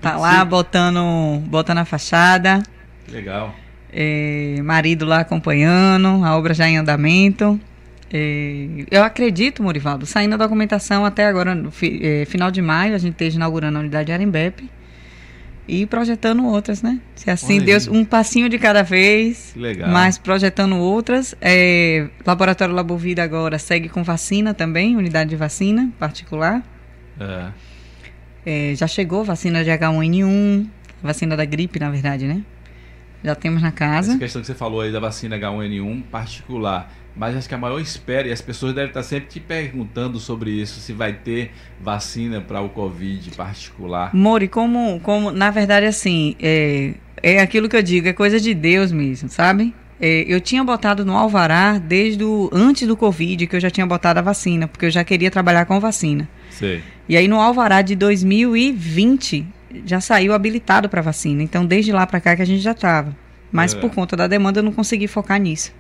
tá 0.02 0.16
lá 0.16 0.46
botando, 0.46 1.40
botando 1.48 1.80
a 1.80 1.86
fachada. 1.86 2.64
Legal. 3.12 3.54
É, 3.92 4.60
marido 4.64 5.06
lá 5.06 5.20
acompanhando, 5.20 6.24
a 6.24 6.38
obra 6.38 6.54
já 6.54 6.68
em 6.68 6.78
andamento. 6.78 7.60
É, 8.12 8.86
eu 8.90 9.04
acredito, 9.04 9.62
Morivaldo, 9.62 10.06
saindo 10.06 10.34
a 10.34 10.38
documentação 10.38 11.06
até 11.06 11.26
agora, 11.28 11.54
no 11.54 11.72
fi, 11.72 12.00
é, 12.04 12.26
final 12.26 12.50
de 12.50 12.62
maio, 12.62 12.96
a 12.96 12.98
gente 12.98 13.14
esteja 13.14 13.38
inaugurando 13.38 13.78
a 13.78 13.82
unidade 13.82 14.08
de 14.08 14.12
Arembepe 14.14 14.70
e 15.68 15.86
projetando 15.86 16.46
outras, 16.46 16.82
né? 16.82 17.00
Se 17.16 17.30
assim, 17.30 17.60
Deus, 17.60 17.88
um 17.88 18.06
passinho 18.06 18.48
de 18.48 18.58
cada 18.58 18.84
vez, 18.84 19.54
Legal. 19.56 19.90
mas 19.90 20.18
projetando 20.18 20.78
outras. 20.78 21.36
É, 21.42 22.08
Laboratório 22.26 22.74
Labovida 22.74 23.22
agora 23.22 23.60
segue 23.60 23.90
com 23.90 24.04
vacina 24.04 24.54
também, 24.54 24.96
unidade 24.96 25.30
de 25.30 25.36
vacina 25.36 25.92
particular. 26.00 26.64
É. 27.20 27.48
É, 28.46 28.76
já 28.76 28.88
chegou 28.88 29.26
vacina 29.26 29.62
de 29.62 29.70
H1N1, 29.70 30.68
vacina 31.04 31.36
da 31.36 31.44
gripe, 31.44 31.80
na 31.80 31.90
verdade, 31.90 32.26
né? 32.26 32.42
Já 33.28 33.36
temos 33.36 33.62
na 33.62 33.74
casa. 33.74 34.12
Essa 34.12 34.20
questão 34.20 34.42
que 34.42 34.48
você 34.48 34.54
falou 34.54 34.80
aí 34.80 34.90
da 34.90 35.02
vacina 35.02 35.38
H1N1 35.38 36.04
particular, 36.04 36.90
mas 37.14 37.36
acho 37.36 37.50
que 37.50 37.54
a 37.54 37.58
maior 37.58 37.78
espera, 37.78 38.26
e 38.26 38.32
as 38.32 38.40
pessoas 38.40 38.74
devem 38.74 38.88
estar 38.88 39.04
sempre 39.04 39.28
te 39.28 39.42
perguntando 39.42 40.18
sobre 40.18 40.50
isso, 40.50 40.80
se 40.80 40.94
vai 40.94 41.12
ter 41.12 41.52
vacina 41.78 42.40
para 42.40 42.62
o 42.62 42.70
Covid 42.70 43.30
particular. 43.32 44.16
Mori, 44.16 44.48
como, 44.48 45.02
como 45.02 45.30
na 45.30 45.52
verdade, 45.52 45.86
assim, 45.86 46.38
é, 46.42 46.94
é 47.22 47.42
aquilo 47.42 47.68
que 47.68 47.76
eu 47.76 47.84
digo, 47.84 48.08
é 48.08 48.14
coisa 48.14 48.40
de 48.40 48.54
Deus 48.54 48.94
mesmo, 48.94 49.28
sabe? 49.28 49.76
É, 50.00 50.24
eu 50.26 50.40
tinha 50.40 50.64
botado 50.64 51.04
no 51.04 51.18
alvará 51.18 51.78
desde 51.80 52.24
o, 52.24 52.50
antes 52.54 52.88
do 52.88 52.96
Covid, 52.96 53.46
que 53.46 53.58
eu 53.58 53.60
já 53.60 53.70
tinha 53.70 53.86
botado 53.86 54.20
a 54.20 54.22
vacina, 54.22 54.70
porque 54.70 54.86
eu 54.86 54.92
já 54.92 55.04
queria 55.04 55.30
trabalhar 55.30 55.66
com 55.66 55.82
vacina. 55.82 56.30
Sei. 56.50 56.82
E 57.10 57.18
aí 57.18 57.28
no 57.28 57.42
alvará 57.42 57.82
de 57.82 57.94
2020 57.94 59.57
já 59.86 60.00
saiu 60.00 60.34
habilitado 60.34 60.90
para 60.90 61.02
vacina. 61.02 61.44
Então 61.44 61.66
desde 61.66 61.92
lá 61.92 62.06
para 62.06 62.20
cá 62.20 62.36
que 62.36 62.42
a 62.42 62.46
gente 62.46 62.62
já 62.62 62.72
estava. 62.72 63.16
Mas 63.52 63.74
é. 63.74 63.80
por 63.80 63.92
conta 63.92 64.16
da 64.16 64.28
demanda 64.28 64.60
eu 64.60 64.64
não 64.64 64.72
consegui 64.72 65.08
focar 65.08 65.40
nisso. 65.40 65.74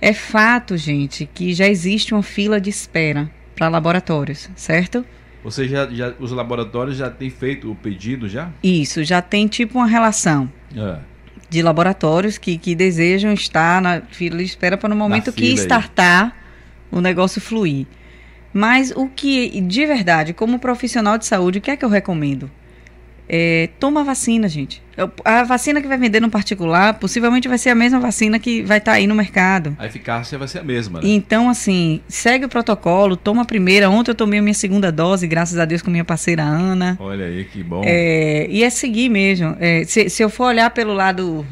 É 0.00 0.12
fato, 0.12 0.76
gente, 0.76 1.28
que 1.32 1.54
já 1.54 1.66
existe 1.66 2.12
uma 2.12 2.22
fila 2.22 2.60
de 2.60 2.70
espera 2.70 3.30
para 3.54 3.68
laboratórios, 3.68 4.50
certo? 4.54 5.04
Você 5.42 5.66
já, 5.68 5.86
já, 5.88 6.12
os 6.18 6.32
laboratórios 6.32 6.96
já 6.96 7.08
têm 7.08 7.30
feito 7.30 7.70
o 7.70 7.74
pedido 7.74 8.28
já? 8.28 8.50
Isso, 8.62 9.02
já 9.04 9.22
tem 9.22 9.46
tipo 9.46 9.78
uma 9.78 9.86
relação 9.86 10.52
é. 10.76 10.98
de 11.48 11.62
laboratórios 11.62 12.36
que, 12.36 12.58
que 12.58 12.74
desejam 12.74 13.32
estar 13.32 13.80
na 13.80 14.02
fila 14.02 14.38
de 14.38 14.44
espera 14.44 14.76
para 14.76 14.88
no 14.88 14.96
momento 14.96 15.32
que 15.32 15.46
startar 15.54 16.24
aí. 16.24 16.32
o 16.90 17.00
negócio 17.00 17.40
fluir. 17.40 17.86
Mas 18.52 18.90
o 18.90 19.08
que, 19.08 19.60
de 19.60 19.86
verdade, 19.86 20.32
como 20.32 20.58
profissional 20.58 21.16
de 21.16 21.26
saúde, 21.26 21.58
o 21.58 21.62
que 21.62 21.70
é 21.70 21.76
que 21.76 21.84
eu 21.84 21.88
recomendo? 21.88 22.50
É, 23.28 23.70
toma 23.80 24.04
vacina, 24.04 24.48
gente. 24.48 24.82
A 25.24 25.44
vacina 25.44 25.82
que 25.82 25.88
vai 25.88 25.98
vender 25.98 26.20
no 26.20 26.30
particular 26.30 26.94
possivelmente 26.94 27.48
vai 27.48 27.58
ser 27.58 27.70
a 27.70 27.74
mesma 27.74 28.00
vacina 28.00 28.38
que 28.38 28.62
vai 28.62 28.78
estar 28.78 28.92
tá 28.92 28.96
aí 28.96 29.06
no 29.06 29.14
mercado. 29.14 29.76
A 29.78 29.86
eficácia 29.86 30.38
vai 30.38 30.48
ser 30.48 30.60
a 30.60 30.62
mesma, 30.62 31.00
né? 31.00 31.08
Então, 31.08 31.50
assim, 31.50 32.00
segue 32.08 32.46
o 32.46 32.48
protocolo, 32.48 33.16
toma 33.16 33.42
a 33.42 33.44
primeira. 33.44 33.90
Ontem 33.90 34.12
eu 34.12 34.14
tomei 34.14 34.38
a 34.38 34.42
minha 34.42 34.54
segunda 34.54 34.90
dose, 34.90 35.26
graças 35.26 35.58
a 35.58 35.64
Deus, 35.64 35.82
com 35.82 35.90
minha 35.90 36.04
parceira 36.04 36.42
Ana. 36.42 36.96
Olha 37.00 37.26
aí, 37.26 37.44
que 37.44 37.62
bom. 37.62 37.82
É, 37.84 38.46
e 38.48 38.62
é 38.62 38.70
seguir 38.70 39.10
mesmo. 39.10 39.54
É, 39.60 39.84
se, 39.84 40.08
se 40.08 40.22
eu 40.22 40.30
for 40.30 40.44
olhar 40.44 40.70
pelo 40.70 40.94
lado 40.94 41.44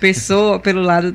pessoa, 0.00 0.58
pelo 0.58 0.80
lado 0.80 1.14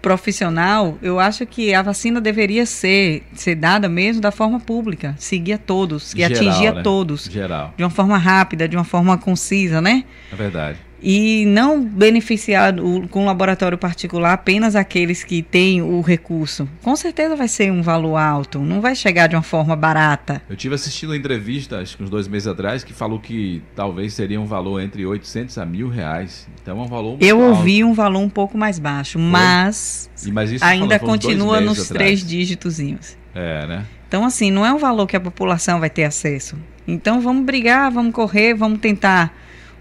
profissional, 0.00 0.98
eu 1.02 1.20
acho 1.20 1.46
que 1.46 1.74
a 1.74 1.82
vacina 1.82 2.20
deveria 2.20 2.64
ser, 2.66 3.22
ser 3.34 3.54
dada 3.54 3.88
mesmo 3.88 4.22
da 4.22 4.30
forma 4.30 4.58
pública, 4.58 5.14
seguir 5.18 5.54
a 5.54 5.58
todos, 5.58 6.14
e 6.14 6.24
atingir 6.24 6.72
né? 6.72 6.80
a 6.80 6.82
todos. 6.82 7.24
Geral. 7.24 7.74
De 7.76 7.84
uma 7.84 7.90
forma 7.90 8.16
rápida, 8.16 8.66
de 8.66 8.76
uma 8.76 8.84
forma 8.84 9.18
concisa, 9.18 9.80
né? 9.80 10.04
É 10.32 10.36
verdade 10.36 10.87
e 11.02 11.44
não 11.46 11.82
beneficiar 11.82 12.74
com 13.10 13.22
um 13.22 13.26
laboratório 13.26 13.78
particular 13.78 14.32
apenas 14.32 14.74
aqueles 14.74 15.22
que 15.22 15.42
têm 15.42 15.80
o 15.80 16.00
recurso. 16.00 16.68
Com 16.82 16.96
certeza 16.96 17.36
vai 17.36 17.48
ser 17.48 17.70
um 17.70 17.82
valor 17.82 18.16
alto, 18.16 18.58
não 18.58 18.80
vai 18.80 18.94
chegar 18.94 19.26
de 19.28 19.36
uma 19.36 19.42
forma 19.42 19.76
barata. 19.76 20.42
Eu 20.48 20.56
tive 20.56 20.74
assistindo 20.74 21.10
uma 21.10 21.16
entrevista, 21.16 21.78
acho 21.78 21.96
que 21.96 22.02
uns 22.02 22.10
dois 22.10 22.26
meses 22.26 22.48
atrás, 22.48 22.82
que 22.82 22.92
falou 22.92 23.18
que 23.20 23.62
talvez 23.74 24.14
seria 24.14 24.40
um 24.40 24.46
valor 24.46 24.80
entre 24.80 25.06
800 25.06 25.56
a 25.58 25.64
mil 25.64 25.88
reais. 25.88 26.48
Então 26.60 26.78
é 26.80 26.82
um 26.82 26.88
valor 26.88 27.16
Eu 27.20 27.42
alto. 27.42 27.58
ouvi 27.58 27.84
um 27.84 27.92
valor 27.92 28.20
um 28.20 28.28
pouco 28.28 28.58
mais 28.58 28.78
baixo, 28.78 29.18
mas, 29.18 30.10
mas 30.32 30.62
ainda 30.62 30.98
continua 30.98 31.60
nos 31.60 31.80
atrás. 31.80 31.88
três 31.88 32.26
dígitozinhos. 32.26 33.16
É, 33.34 33.66
né? 33.66 33.84
Então, 34.08 34.24
assim, 34.24 34.50
não 34.50 34.64
é 34.64 34.72
um 34.72 34.78
valor 34.78 35.06
que 35.06 35.14
a 35.16 35.20
população 35.20 35.78
vai 35.78 35.90
ter 35.90 36.04
acesso. 36.04 36.56
Então, 36.86 37.20
vamos 37.20 37.44
brigar, 37.44 37.90
vamos 37.90 38.14
correr, 38.14 38.54
vamos 38.54 38.80
tentar 38.80 39.32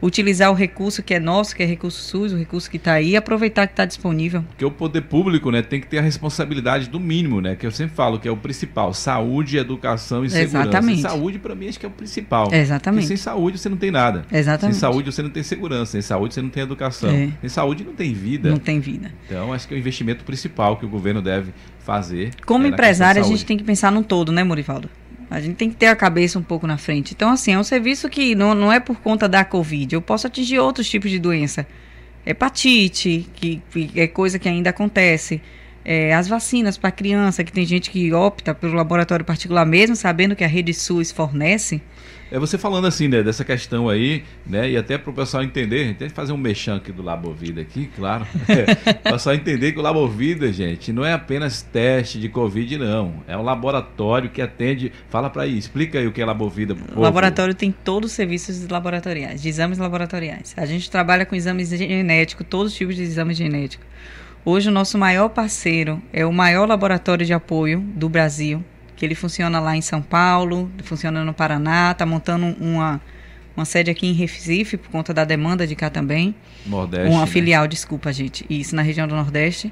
utilizar 0.02 0.52
o 0.52 0.54
recurso 0.54 1.02
que 1.02 1.14
é 1.14 1.20
nosso, 1.20 1.56
que 1.56 1.64
é 1.64 1.66
recurso 1.66 2.02
SUS, 2.02 2.34
o 2.34 2.38
recurso 2.38 2.70
que 2.70 2.78
está 2.78 2.94
aí, 2.94 3.12
e 3.12 3.16
aproveitar 3.16 3.68
que 3.68 3.74
está 3.74 3.86
disponível. 3.86 4.44
Porque 4.44 4.66
o 4.66 4.72
poder 4.72 5.02
público 5.02 5.52
né, 5.52 5.62
tem 5.62 5.80
que 5.82 5.88
ter 5.88 6.00
a 6.00 6.02
responsabilidade 6.02 6.90
do 6.90 7.00
mínimo, 7.00 7.42
né? 7.42 7.56
Que 7.56 7.66
eu 7.66 7.72
sempre 7.72 7.96
falo 7.96 8.20
que 8.20 8.28
é 8.28 8.32
o 8.32 8.38
principal: 8.38 8.94
saúde, 8.94 9.58
educação 9.58 10.24
e 10.24 10.30
segurança. 10.30 10.60
Exatamente. 10.60 11.02
Saúde, 11.02 11.40
para 11.40 11.56
mim, 11.56 11.68
acho 11.68 11.80
que 11.80 11.86
é 11.86 11.90
o 11.90 11.92
principal. 11.92 12.54
Exatamente. 12.54 13.02
Porque 13.02 13.08
sem 13.08 13.18
saúde 13.18 13.58
você 13.58 13.70
não 13.70 13.78
tem 13.78 13.92
nada. 13.92 14.26
Exatamente. 14.32 14.76
Sem 14.76 14.80
saúde 14.80 15.12
você 15.12 15.22
não 15.22 15.30
tem 15.30 15.44
segurança, 15.44 15.92
sem 15.94 16.02
saúde 16.02 16.34
você 16.34 16.42
não 16.42 16.50
tem 16.50 16.64
educação. 16.64 17.10
É. 17.10 17.30
Sem 17.42 17.50
saúde 17.50 17.84
não 17.84 17.94
tem 17.94 18.14
vida. 18.14 18.50
Não 18.50 18.60
tem 18.60 18.80
vida. 18.80 19.12
Então, 19.26 19.54
acho 19.54 19.68
que 19.68 19.74
é 19.74 19.78
o 19.78 19.80
investimento 19.80 20.24
principal 20.24 20.78
que 20.78 20.86
o 20.86 20.90
governo 20.90 21.22
deve 21.22 21.54
fazer. 21.80 22.32
Como 22.46 22.66
é 22.66 22.70
empresário, 22.70 23.22
a 23.22 23.26
gente 23.26 23.46
tem 23.46 23.58
que 23.58 23.64
pensar 23.64 23.92
num 23.92 24.04
todo, 24.04 24.32
né, 24.32 24.44
Morivaldo? 24.44 24.90
A 25.30 25.42
gente 25.42 25.56
tem 25.56 25.70
que 25.70 25.76
ter 25.76 25.88
a 25.88 25.96
cabeça 25.96 26.40
um 26.40 26.44
pouco 26.44 26.66
na 26.66 26.78
frente. 26.78 27.14
Então, 27.14 27.32
assim, 27.32 27.54
é 27.54 27.60
um 27.60 27.64
serviço 27.64 28.10
que 28.10 28.34
não, 28.34 28.56
não 28.56 28.72
é 28.72 28.80
por 28.80 28.98
conta 28.98 29.28
da 29.28 29.44
Covid. 29.44 29.94
Eu 29.94 30.02
posso 30.02 30.28
atingir 30.28 30.60
outros 30.60 30.90
tipos 30.90 31.12
de 31.12 31.20
doença. 31.20 31.68
Hepatite, 32.26 33.28
que, 33.34 33.62
que 33.72 33.92
é 33.96 34.08
coisa 34.08 34.40
que 34.40 34.48
ainda 34.48 34.70
acontece. 34.70 35.42
É, 35.84 36.14
as 36.14 36.28
vacinas 36.28 36.78
para 36.78 36.92
criança, 36.92 37.44
que 37.44 37.52
tem 37.52 37.66
gente 37.66 37.90
que 37.90 38.14
opta 38.14 38.54
pelo 38.54 38.74
laboratório 38.74 39.26
particular 39.26 39.66
mesmo, 39.66 39.96
sabendo 39.96 40.36
que 40.36 40.44
a 40.44 40.48
rede 40.48 40.74
SUS 40.74 41.12
fornece. 41.12 41.82
É 42.32 42.38
você 42.38 42.58
falando 42.58 42.88
assim, 42.88 43.08
né, 43.08 43.24
dessa 43.24 43.46
questão 43.46 43.88
aí, 43.88 44.24
né, 44.46 44.70
e 44.70 44.78
até 44.78 44.98
para 44.98 45.10
o 45.10 45.14
pessoal 45.14 45.44
entender, 45.44 45.96
tem 45.96 46.10
que 46.10 46.14
fazer 46.14 46.34
um 46.34 46.38
mexão 46.38 46.76
aqui 46.76 46.92
do 46.92 47.02
Labovida 47.02 47.62
aqui, 47.62 47.90
claro, 47.96 48.28
é, 48.48 48.94
pessoal 48.94 49.36
entender 49.36 49.72
que 49.72 49.80
o 49.80 49.82
Labovida, 49.82 50.52
gente, 50.52 50.92
não 50.92 51.06
é 51.06 51.14
apenas 51.14 51.62
teste 51.62 52.20
de 52.20 52.28
Covid, 52.28 52.78
não, 52.78 53.24
é 53.28 53.38
um 53.38 53.44
laboratório 53.44 54.30
que 54.30 54.42
atende, 54.42 54.92
fala 55.10 55.30
para 55.30 55.44
aí, 55.44 55.58
explica 55.58 56.00
aí 56.00 56.08
o 56.08 56.12
que 56.12 56.22
é 56.22 56.26
Labovida. 56.26 56.76
O 56.96 57.02
laboratório 57.02 57.54
tem 57.54 57.72
todos 57.72 58.12
os 58.12 58.16
serviços 58.16 58.68
laboratoriais, 58.68 59.42
de 59.42 59.50
exames 59.50 59.78
laboratoriais. 59.78 60.54
A 60.58 60.66
gente 60.66 60.92
trabalha 60.92 61.26
com 61.26 61.36
exames 61.36 61.70
genéticos, 61.70 62.46
todos 62.50 62.74
os 62.74 62.78
tipos 62.78 62.96
de 62.96 63.04
exames 63.04 63.38
genéticos. 63.38 63.88
Hoje 64.44 64.70
o 64.70 64.72
nosso 64.72 64.98
maior 64.98 65.28
parceiro 65.30 66.02
é 66.14 66.26
o 66.26 66.32
maior 66.32 66.68
laboratório 66.68 67.26
de 67.26 67.34
apoio 67.34 67.82
do 67.82 68.08
Brasil, 68.08 68.64
que 68.98 69.06
ele 69.06 69.16
funciona 69.16 69.60
lá 69.60 69.78
em 69.78 69.82
São 69.82 70.02
Paulo, 70.02 70.70
funciona 70.84 71.24
no 71.24 71.34
Paraná, 71.34 71.92
está 71.92 72.06
montando 72.06 72.48
uma, 72.60 73.00
uma 73.56 73.64
sede 73.64 73.92
aqui 73.92 74.08
em 74.08 74.14
Recife 74.14 74.76
por 74.76 74.90
conta 74.90 75.14
da 75.14 75.24
demanda 75.24 75.68
de 75.68 75.76
cá 75.76 75.90
também. 75.90 76.36
Nordeste. 76.66 77.10
Uma 77.10 77.22
né? 77.22 77.28
filial, 77.28 77.68
desculpa, 77.68 78.12
gente. 78.12 78.44
Isso, 78.50 78.76
na 78.76 78.82
região 78.82 79.08
do 79.08 79.16
Nordeste. 79.16 79.72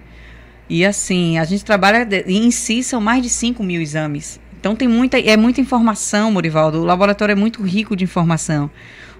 E 0.70 0.86
assim, 0.86 1.40
a 1.40 1.44
gente 1.44 1.66
trabalha, 1.66 2.08
em 2.28 2.52
si 2.52 2.84
são 2.84 3.02
mais 3.02 3.24
de 3.24 3.30
5 3.30 3.64
mil 3.64 3.82
exames. 3.82 4.40
Então 4.66 4.76
tem 4.76 4.88
muita, 4.88 5.20
é 5.20 5.38
muita 5.38 5.62
informação, 5.62 6.32
Morivaldo. 6.32 6.80
O 6.80 6.86
laboratório 6.86 7.34
é 7.34 7.36
muito 7.36 7.62
rico 7.62 7.96
de 7.96 8.04
informação. 8.04 8.68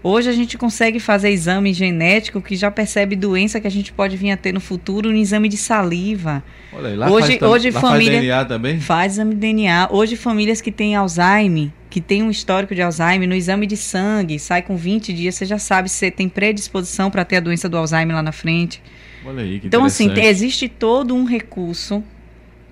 Hoje 0.02 0.28
a 0.28 0.34
gente 0.34 0.58
consegue 0.58 1.00
fazer 1.00 1.30
exame 1.30 1.72
genético 1.72 2.42
que 2.42 2.56
já 2.56 2.72
percebe 2.72 3.16
doença 3.16 3.62
que 3.62 3.68
a 3.68 3.70
gente 3.70 3.94
pode 3.94 4.18
vir 4.18 4.32
a 4.32 4.38
ter 4.38 4.52
no 4.52 4.60
futuro 4.60 5.12
no 5.12 5.16
exame 5.16 5.48
de 5.48 5.56
saliva. 5.56 6.44
Olha 6.74 6.90
aí, 6.90 6.96
lá 6.96 7.12
hoje, 7.12 7.38
faz, 7.38 7.52
hoje 7.52 7.70
lá 7.70 7.80
família 7.80 8.14
faz 8.14 8.22
DNA 8.22 8.46
também? 8.46 8.80
Faz 8.80 9.14
exame 9.14 9.36
de 9.36 9.40
DNA. 9.40 9.90
Hoje 9.92 10.16
famílias 10.16 10.62
que 10.62 10.72
têm 10.72 10.96
Alzheimer, 10.96 11.70
que 11.92 12.02
têm 12.02 12.24
um 12.24 12.32
histórico 12.32 12.74
de 12.74 12.82
Alzheimer, 12.82 13.30
no 13.30 13.36
exame 13.36 13.68
de 13.68 13.78
sangue, 13.78 14.40
sai 14.40 14.64
com 14.64 14.76
20 14.76 15.14
dias, 15.14 15.36
você 15.36 15.46
já 15.46 15.60
sabe 15.60 15.90
se 15.90 16.10
tem 16.10 16.28
predisposição 16.28 17.12
para 17.12 17.24
ter 17.24 17.36
a 17.36 17.40
doença 17.40 17.70
do 17.70 17.78
Alzheimer 17.78 18.16
lá 18.16 18.24
na 18.24 18.32
frente. 18.32 18.82
Olha 19.24 19.44
aí, 19.44 19.60
que 19.60 19.68
Então, 19.68 19.86
assim, 19.86 20.12
existe 20.18 20.68
todo 20.68 21.14
um 21.14 21.24
recurso 21.24 22.04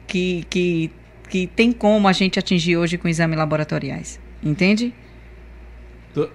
que, 0.07 0.43
que, 0.49 0.89
que 1.34 1.47
tem 1.47 1.71
como 1.71 2.07
a 2.07 2.11
gente 2.13 2.38
atingir 2.38 2.77
hoje 2.77 2.95
com 2.95 3.07
exames 3.07 3.36
laboratoriais. 3.39 4.19
Entende? 4.43 4.93
Tô- 6.13 6.29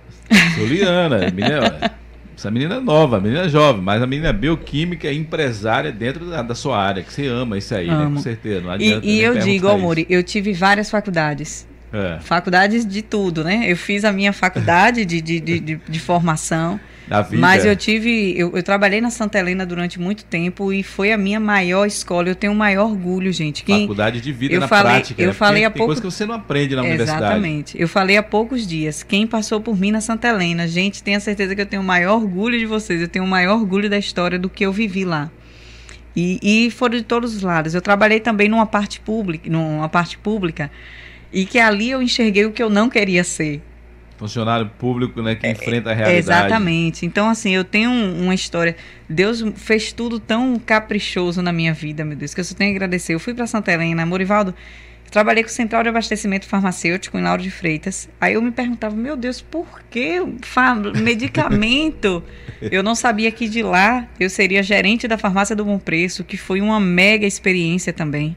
Juliana, 0.56 1.30
menina, 1.30 1.92
essa 2.36 2.50
menina 2.50 2.74
é 2.76 2.80
nova, 2.80 3.18
a 3.18 3.20
menina 3.20 3.42
é 3.44 3.48
jovem, 3.48 3.80
mas 3.80 4.02
a 4.02 4.06
menina 4.08 4.30
é 4.30 4.32
bioquímica 4.32 5.08
e 5.08 5.16
empresária 5.16 5.92
dentro 5.92 6.28
da, 6.28 6.42
da 6.42 6.52
sua 6.52 6.82
área, 6.82 7.04
que 7.04 7.12
você 7.12 7.28
ama 7.28 7.56
isso 7.56 7.72
aí, 7.76 7.86
né? 7.86 7.94
Amo. 7.94 8.16
Com 8.16 8.22
certeza. 8.22 8.60
Não 8.60 8.70
E, 8.72 8.74
adianta 8.74 9.06
e 9.06 9.08
nem 9.10 9.20
eu 9.20 9.38
digo. 9.38 9.78
Muri, 9.78 10.04
eu 10.10 10.20
tive 10.24 10.52
várias 10.52 10.90
faculdades. 10.90 11.64
É, 11.92 12.18
Faculdades 12.20 12.84
de 12.84 13.00
tudo, 13.00 13.44
né? 13.44 13.70
Eu 13.70 13.76
fiz 13.76 14.04
a 14.04 14.10
minha 14.10 14.32
faculdade 14.32 15.04
de, 15.04 15.20
de, 15.22 15.38
de, 15.38 15.60
de, 15.60 15.80
de 15.88 16.00
formação. 16.00 16.80
Na 17.08 17.22
vida. 17.22 17.40
Mas 17.40 17.64
eu 17.64 17.74
tive, 17.76 18.34
eu, 18.38 18.56
eu 18.56 18.62
trabalhei 18.62 19.00
na 19.00 19.10
Santa 19.10 19.38
Helena 19.38 19.64
durante 19.64 19.98
muito 20.00 20.24
tempo 20.24 20.72
e 20.72 20.82
foi 20.82 21.12
a 21.12 21.18
minha 21.18 21.40
maior 21.40 21.86
escola. 21.86 22.28
Eu 22.28 22.34
tenho 22.34 22.52
o 22.52 22.56
maior 22.56 22.84
orgulho, 22.90 23.32
gente. 23.32 23.64
Quem, 23.64 23.80
Faculdade 23.82 24.20
de 24.20 24.32
vida 24.32 24.54
eu 24.54 24.60
na 24.60 24.68
falei- 24.68 24.92
prática. 24.92 25.22
eu 25.22 25.28
né? 25.28 25.32
falei 25.32 25.64
há 25.64 25.70
tem 25.70 25.78
pouco- 25.78 25.88
coisa 25.88 26.00
que 26.00 26.06
você 26.06 26.26
não 26.26 26.34
aprende 26.34 26.74
na 26.76 26.82
universidade. 26.82 27.22
Exatamente. 27.24 27.80
Eu 27.80 27.88
falei 27.88 28.16
há 28.16 28.22
poucos 28.22 28.66
dias. 28.66 29.02
Quem 29.02 29.26
passou 29.26 29.60
por 29.60 29.76
mim 29.78 29.90
na 29.90 30.00
Santa 30.00 30.28
Helena, 30.28 30.66
gente, 30.68 31.02
tenha 31.02 31.20
certeza 31.20 31.54
que 31.54 31.60
eu 31.60 31.66
tenho 31.66 31.82
o 31.82 31.84
maior 31.84 32.14
orgulho 32.16 32.58
de 32.58 32.66
vocês. 32.66 33.00
Eu 33.00 33.08
tenho 33.08 33.24
o 33.24 33.28
maior 33.28 33.58
orgulho 33.58 33.88
da 33.88 33.98
história 33.98 34.38
do 34.38 34.48
que 34.48 34.64
eu 34.64 34.72
vivi 34.72 35.04
lá. 35.04 35.30
E, 36.16 36.38
e 36.66 36.70
foram 36.70 36.96
de 36.96 37.04
todos 37.04 37.36
os 37.36 37.42
lados. 37.42 37.74
Eu 37.74 37.80
trabalhei 37.80 38.18
também 38.18 38.48
numa 38.48 38.66
parte 38.66 38.98
pública, 38.98 39.48
numa 39.48 39.88
parte 39.88 40.18
pública, 40.18 40.68
e 41.32 41.44
que 41.44 41.58
ali 41.60 41.90
eu 41.90 42.02
enxerguei 42.02 42.44
o 42.44 42.50
que 42.50 42.62
eu 42.62 42.68
não 42.68 42.88
queria 42.90 43.22
ser. 43.22 43.62
Funcionário 44.18 44.68
público, 44.78 45.22
né, 45.22 45.34
que 45.36 45.46
enfrenta 45.48 45.90
a 45.90 45.94
realidade. 45.94 46.18
Exatamente. 46.18 47.06
Então, 47.06 47.28
assim, 47.30 47.54
eu 47.54 47.62
tenho 47.64 47.88
um- 47.90 48.24
uma 48.24 48.34
história. 48.34 48.76
Deus 49.08 49.44
fez 49.56 49.92
tudo 49.92 50.18
tão 50.18 50.58
caprichoso 50.58 51.40
na 51.40 51.52
minha 51.52 51.72
vida, 51.72 52.04
meu 52.04 52.16
Deus, 52.16 52.34
que 52.34 52.40
eu 52.40 52.44
só 52.44 52.54
tenho 52.54 52.70
a 52.72 52.74
agradecer. 52.74 53.14
Eu 53.14 53.20
fui 53.20 53.32
para 53.32 53.46
Santa 53.46 53.72
Helena, 53.72 54.04
Morivaldo. 54.04 54.54
Trabalhei 55.10 55.42
com 55.42 55.48
Central 55.48 55.82
de 55.82 55.88
Abastecimento 55.88 56.46
Farmacêutico 56.46 57.16
em 57.16 57.22
Lauro 57.22 57.40
de 57.40 57.50
Freitas. 57.50 58.10
Aí 58.20 58.34
eu 58.34 58.42
me 58.42 58.50
perguntava, 58.50 58.94
meu 58.94 59.16
Deus, 59.16 59.40
por 59.40 59.80
que 59.88 60.20
medicamento? 61.02 62.22
eu 62.60 62.82
não 62.82 62.94
sabia 62.94 63.30
que 63.30 63.48
de 63.48 63.62
lá 63.62 64.06
eu 64.20 64.28
seria 64.28 64.62
gerente 64.62 65.08
da 65.08 65.16
farmácia 65.16 65.56
do 65.56 65.64
Bom 65.64 65.78
Preço, 65.78 66.24
que 66.24 66.36
foi 66.36 66.60
uma 66.60 66.78
mega 66.80 67.26
experiência 67.26 67.92
também. 67.92 68.36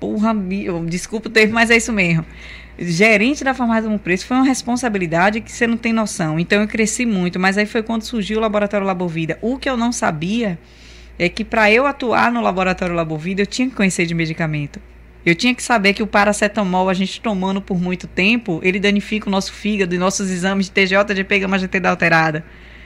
Porra, 0.00 0.32
mi- 0.32 0.64
eu- 0.64 0.84
desculpa 0.86 1.28
o 1.28 1.32
termo, 1.32 1.54
mas 1.54 1.70
é 1.70 1.76
isso 1.76 1.92
mesmo. 1.92 2.24
Gerente 2.78 3.42
da 3.42 3.52
farmácia 3.54 3.90
Bom 3.90 3.98
Preço 3.98 4.26
foi 4.26 4.36
uma 4.36 4.46
responsabilidade 4.46 5.40
que 5.40 5.50
você 5.50 5.66
não 5.66 5.76
tem 5.76 5.92
noção. 5.92 6.38
Então 6.38 6.60
eu 6.60 6.68
cresci 6.68 7.04
muito, 7.04 7.38
mas 7.38 7.58
aí 7.58 7.66
foi 7.66 7.82
quando 7.82 8.02
surgiu 8.02 8.38
o 8.38 8.40
Laboratório 8.40 8.86
Labovida. 8.86 9.38
O 9.42 9.58
que 9.58 9.68
eu 9.68 9.76
não 9.76 9.90
sabia 9.90 10.58
é 11.18 11.28
que 11.28 11.44
para 11.44 11.70
eu 11.72 11.86
atuar 11.86 12.30
no 12.30 12.40
Laboratório 12.40 12.94
Labovida 12.94 13.42
eu 13.42 13.46
tinha 13.46 13.68
que 13.68 13.74
conhecer 13.74 14.06
de 14.06 14.14
medicamento. 14.14 14.80
Eu 15.26 15.34
tinha 15.34 15.54
que 15.54 15.62
saber 15.62 15.92
que 15.92 16.02
o 16.02 16.06
paracetamol, 16.06 16.88
a 16.88 16.94
gente 16.94 17.20
tomando 17.20 17.60
por 17.60 17.80
muito 17.80 18.06
tempo, 18.06 18.60
ele 18.62 18.78
danifica 18.78 19.28
o 19.28 19.30
nosso 19.30 19.52
fígado 19.52 19.94
e 19.94 19.98
nossos 19.98 20.30
exames 20.30 20.66
de 20.66 20.72
TJ, 20.72 21.14
GP, 21.16 21.40
gama 21.40 21.58
GT 21.58 21.80
da 21.80 21.90
alterada. 21.90 22.44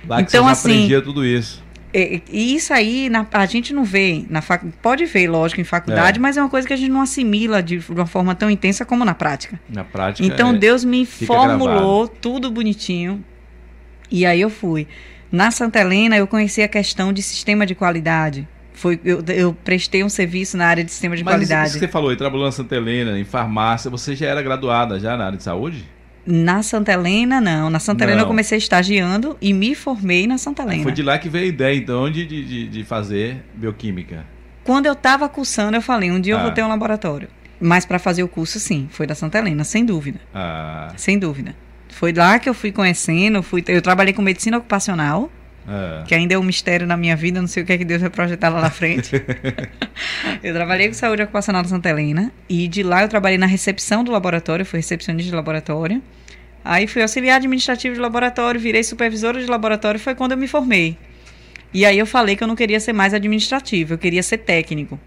Lá 0.09 0.17
que 0.17 0.23
Então, 0.23 0.45
você 0.45 0.47
já 0.47 0.53
assim, 0.53 0.71
aprendia 0.71 1.03
tudo 1.03 1.25
isso. 1.25 1.63
É, 1.95 2.21
E 2.31 2.55
isso 2.55 2.73
aí 2.73 3.09
na- 3.11 3.27
a 3.33 3.45
gente 3.47 3.75
não 3.75 3.85
vê 3.85 4.25
na 4.31 4.41
fac... 4.41 4.65
pode 4.81 5.05
ver, 5.05 5.29
lógico, 5.29 5.61
em 5.61 5.65
faculdade, 5.65 6.19
É. 6.19 6.21
mas 6.23 6.37
é 6.37 6.43
uma 6.43 6.49
coisa 6.49 6.67
que 6.67 6.73
a 6.73 6.77
gente 6.77 6.91
não 6.91 7.03
assimila 7.03 7.63
de, 7.63 7.79
de 7.79 7.91
uma 7.93 8.07
forma 8.07 8.35
tão 8.35 8.51
intensa 8.51 8.85
como 8.85 9.05
na 9.05 9.15
prática. 9.15 9.61
Na 9.69 9.85
prática. 9.85 10.27
Então 10.27 10.51
é- 10.51 10.59
Deus 10.59 10.85
me 10.85 11.05
formulou 11.05 12.09
tudo 12.09 12.51
bonitinho. 12.51 13.23
E 14.11 14.25
aí 14.27 14.41
eu 14.41 14.51
fui. 14.51 14.87
Na 15.31 15.51
Santa 15.51 15.81
Helena 15.81 16.17
eu 16.17 16.27
conheci 16.27 16.63
a 16.63 16.69
questão 16.69 17.13
de 17.13 17.23
sistema 17.23 17.65
de 17.67 17.75
qualidade. 17.75 18.47
Foi, 18.75 18.99
eu, 19.05 19.23
eu 19.29 19.53
prestei 19.65 20.03
um 20.03 20.09
serviço 20.09 20.57
na 20.57 20.67
área 20.67 20.83
de 20.83 20.91
sistema 20.91 21.15
de 21.17 21.23
Mas 21.23 21.35
qualidade. 21.35 21.73
que 21.75 21.79
você 21.79 21.89
falou, 21.89 22.15
trabalhou 22.17 22.47
na 22.47 22.53
Santa 22.53 22.75
Helena, 22.75 23.19
em 23.19 23.25
farmácia, 23.25 23.91
você 23.91 24.17
já 24.17 24.27
era 24.27 24.43
graduada 24.43 24.99
já 24.99 25.17
na 25.17 25.27
área 25.27 25.37
de 25.39 25.45
saúde? 25.45 25.85
Na 26.25 26.63
Santa 26.63 26.93
Helena, 26.93 27.41
não. 27.41 27.69
Na 27.69 27.79
Santa 27.81 28.05
Helena 28.05 28.23
eu 28.23 28.27
comecei 28.27 28.57
estagiando 28.59 29.37
e 29.41 29.53
me 29.53 29.75
formei 29.75 30.27
na 30.27 30.39
Santa 30.39 30.63
Helena. 30.63 30.85
Foi 30.85 30.93
de 30.93 31.03
lá 31.03 31.19
que 31.19 31.29
veio 31.29 31.45
a 31.45 31.49
ideia, 31.49 31.77
então, 31.77 32.09
de, 32.11 32.25
de, 32.25 32.69
de- 32.69 32.85
fazer 32.85 33.43
bioquímica. 33.55 34.25
Quando 34.65 34.87
eu 34.87 34.93
estava 34.93 35.29
cursando, 35.29 35.77
eu 35.77 35.83
falei, 35.83 36.11
um 36.13 36.21
dia 36.21 36.35
eu 36.35 36.39
Ah. 36.39 36.43
vou 36.43 36.53
ter 36.53 36.63
um 36.63 36.69
laboratório. 36.69 37.29
Mas 37.61 37.85
para 37.85 37.99
fazer 37.99 38.23
o 38.23 38.29
curso, 38.29 38.61
sim, 38.61 38.89
foi 38.91 39.07
da 39.07 39.15
Santa 39.15 39.39
Helena, 39.39 39.65
sem 39.65 39.85
dúvida. 39.85 40.21
Ah, 40.35 40.93
Sem 40.97 41.19
dúvida. 41.19 41.55
Foi 41.89 42.13
lá 42.13 42.39
que 42.39 42.49
eu 42.49 42.55
fui 42.55 42.73
conhecendo, 42.73 43.43
fui, 43.43 43.63
eu 43.69 43.83
trabalhei 43.83 44.13
com 44.15 44.23
medicina 44.23 44.59
ocupacional, 44.59 45.31
ah. 45.67 46.05
que 46.07 46.15
ainda 46.15 46.35
é 46.35 46.39
um 46.39 46.43
mistério 46.43 46.87
na 46.87 46.97
minha 46.97 47.17
vida, 47.17 47.41
não 47.41 47.49
sei 47.49 47.63
o 47.63 47.67
que 47.67 47.73
é 47.73 47.79
que 47.79 47.85
Deus 47.85 48.01
vai 48.01 48.11
projetar 48.11 48.49
lá 48.49 48.61
na 48.61 48.71
frente. 48.71 49.17
eu 50.43 50.55
trabalhei 50.55 50.89
com 50.89 50.95
saúde 50.95 51.23
ocupacional 51.23 51.63
da 51.63 51.69
Santa 51.69 51.89
Helena 51.89 52.33
e 52.49 52.69
de 52.69 52.83
lá 52.83 53.03
eu 53.03 53.09
trabalhei 53.09 53.39
na 53.39 53.47
recepção 53.47 54.03
do 54.03 54.11
laboratório, 54.11 54.65
fui 54.65 54.79
recepcionista 54.79 55.31
de 55.31 55.37
laboratório. 55.37 56.03
Aí 56.65 56.87
fui 56.87 57.03
auxiliar 57.03 57.37
administrativo 57.37 57.95
de 57.95 58.01
laboratório, 58.01 58.61
virei 58.61 58.85
supervisora 58.85 59.41
de 59.41 59.47
laboratório, 59.47 59.99
foi 59.99 60.15
quando 60.15 60.33
eu 60.33 60.39
me 60.39 60.47
formei. 60.47 60.97
E 61.75 61.85
aí 61.85 61.99
eu 61.99 62.07
falei 62.07 62.37
que 62.37 62.45
eu 62.45 62.49
não 62.49 62.55
queria 62.55 62.79
ser 62.79 62.93
mais 62.93 63.15
administrativo, 63.15 63.95
eu 63.95 63.99
queria 63.99 64.23
ser 64.23 64.39
técnico. 64.39 65.01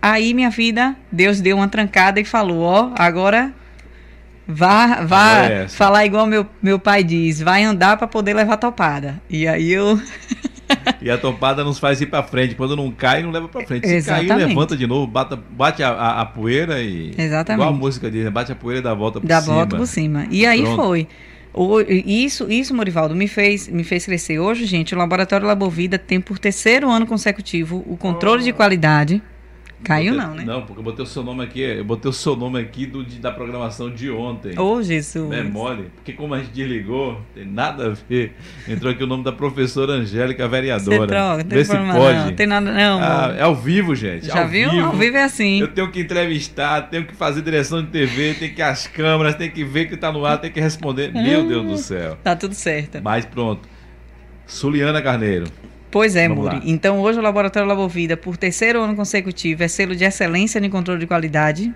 Aí 0.00 0.32
minha 0.32 0.48
vida, 0.48 0.96
Deus 1.10 1.40
deu 1.40 1.56
uma 1.56 1.68
trancada 1.68 2.20
e 2.20 2.24
falou, 2.24 2.62
ó, 2.62 2.92
agora 2.96 3.52
vá, 4.48 5.04
vá 5.04 5.42
é 5.44 5.68
falar 5.68 6.06
igual 6.06 6.26
meu, 6.26 6.46
meu 6.62 6.78
pai 6.78 7.04
diz, 7.04 7.40
vai 7.40 7.62
andar 7.62 7.96
para 7.98 8.06
poder 8.08 8.34
levar 8.34 8.56
topada. 8.56 9.20
E 9.30 9.46
aí 9.46 9.70
eu 9.70 10.00
E 11.00 11.10
a 11.10 11.16
topada 11.16 11.64
nos 11.64 11.78
faz 11.78 12.00
ir 12.00 12.06
pra 12.06 12.22
frente. 12.22 12.54
Quando 12.54 12.76
não 12.76 12.90
cai, 12.90 13.22
não 13.22 13.30
leva 13.30 13.48
pra 13.48 13.64
frente. 13.66 13.86
Se 13.86 13.94
Exatamente. 13.94 14.28
cair, 14.28 14.46
levanta 14.48 14.76
de 14.76 14.86
novo, 14.86 15.06
bata, 15.06 15.34
bate 15.50 15.82
a, 15.82 15.90
a- 15.90 16.20
a 16.22 16.26
poeira 16.26 16.80
e. 16.82 17.14
Exatamente. 17.16 17.62
Igual 17.62 17.74
a 17.74 17.78
música 17.78 18.10
diz, 18.10 18.24
né? 18.24 18.30
bate 18.30 18.52
a 18.52 18.54
poeira 18.56 18.80
e 18.80 18.82
dá 18.82 18.90
a 18.90 18.94
volta 18.94 19.20
por 19.20 19.26
da 19.26 19.40
cima. 19.40 19.54
volta 19.54 19.76
por 19.76 19.86
cima. 19.86 20.26
E 20.30 20.44
aí 20.44 20.62
Pronto. 20.62 20.76
foi. 20.82 21.08
O- 21.54 21.80
isso, 21.80 22.50
isso, 22.50 22.74
Morivaldo, 22.74 23.14
me 23.14 23.26
fez, 23.26 23.66
me 23.68 23.82
fez 23.82 24.04
crescer. 24.04 24.38
Hoje, 24.38 24.66
gente, 24.66 24.94
o 24.94 24.98
Laboratório 24.98 25.46
Labovida 25.46 25.98
tem 25.98 26.20
por 26.20 26.38
terceiro 26.38 26.90
ano 26.90 27.06
consecutivo 27.06 27.82
o 27.86 27.96
controle 27.96 28.42
de 28.44 28.52
qualidade. 28.52 29.22
Caiu 29.84 30.12
Botei- 30.12 30.26
não, 30.28 30.34
né? 30.34 30.44
Não, 30.44 30.62
porque 30.62 30.80
eu 30.80 30.84
botei 30.84 31.04
o 31.04 31.06
seu 31.06 31.22
nome 31.22 31.44
aqui, 31.44 31.60
eu 31.60 31.84
botei 31.84 32.10
o 32.10 32.12
seu 32.12 32.34
nome 32.34 32.58
aqui 32.58 32.84
do, 32.84 33.04
de- 33.04 33.18
da 33.20 33.30
programação 33.30 33.88
de 33.88 34.10
ontem. 34.10 34.58
Ô, 34.58 34.82
Jesus. 34.82 35.30
Não 35.30 35.36
é 35.36 35.42
mole? 35.44 35.90
Porque 35.94 36.12
como 36.12 36.34
a 36.34 36.38
gente 36.38 36.50
desligou, 36.50 37.20
tem 37.34 37.46
nada 37.46 37.86
a 37.86 37.94
ver. 38.08 38.34
Entrou 38.66 38.90
aqui 38.92 39.04
o 39.04 39.06
nome 39.06 39.22
da 39.22 39.30
professora 39.30 39.92
Angélica, 39.92 40.42
Você 40.44 40.48
vereadora. 40.50 41.06
troca, 41.06 41.36
não 41.44 41.44
tem 41.44 41.58
Vê 41.58 41.64
se 41.64 41.70
problema 41.70 41.94
pode. 41.94 42.18
não. 42.18 42.32
Tem 42.34 42.46
nada 42.48 42.72
não. 42.72 42.98
Ah, 43.00 43.34
é 43.38 43.42
ao 43.42 43.54
vivo, 43.54 43.94
gente. 43.94 44.26
Já 44.26 44.42
ao 44.42 44.48
viu? 44.48 44.68
Vivo. 44.70 44.86
Ao 44.86 44.92
vivo 44.92 45.16
é 45.16 45.22
assim. 45.22 45.60
Eu 45.60 45.68
tenho 45.68 45.90
que 45.92 46.00
entrevistar, 46.00 46.82
tenho 46.82 47.06
que 47.06 47.14
fazer 47.14 47.40
direção 47.42 47.80
de 47.80 47.88
TV, 47.88 48.34
tem 48.34 48.52
que 48.52 48.60
ir 48.60 48.64
às 48.64 48.86
câmeras, 48.88 49.36
tem 49.36 49.48
que 49.50 49.62
ver 49.64 49.86
que 49.88 49.96
tá 49.96 50.10
no 50.10 50.26
ar, 50.26 50.38
tem 50.40 50.50
que 50.50 50.60
responder. 50.60 51.12
Meu 51.12 51.46
Deus 51.46 51.64
do 51.66 51.76
céu. 51.78 52.18
Tá 52.24 52.34
tudo 52.34 52.52
certo. 52.54 52.98
Mas 53.02 53.24
pronto. 53.24 53.68
Suliana 54.46 55.00
Carneiro. 55.00 55.46
Pois 55.90 56.14
é, 56.16 56.28
Vamos 56.28 56.44
Muri. 56.44 56.56
lá. 56.56 56.62
Então, 56.64 57.00
hoje 57.00 57.18
o 57.18 57.22
Laboratório 57.22 57.66
Labovida, 57.68 58.16
por 58.16 58.36
terceiro 58.36 58.82
ano 58.82 58.94
consecutivo, 58.94 59.62
é 59.62 59.68
selo 59.68 59.96
de 59.96 60.04
excelência 60.04 60.58
em 60.58 60.68
controle 60.70 61.00
de 61.00 61.06
qualidade, 61.06 61.72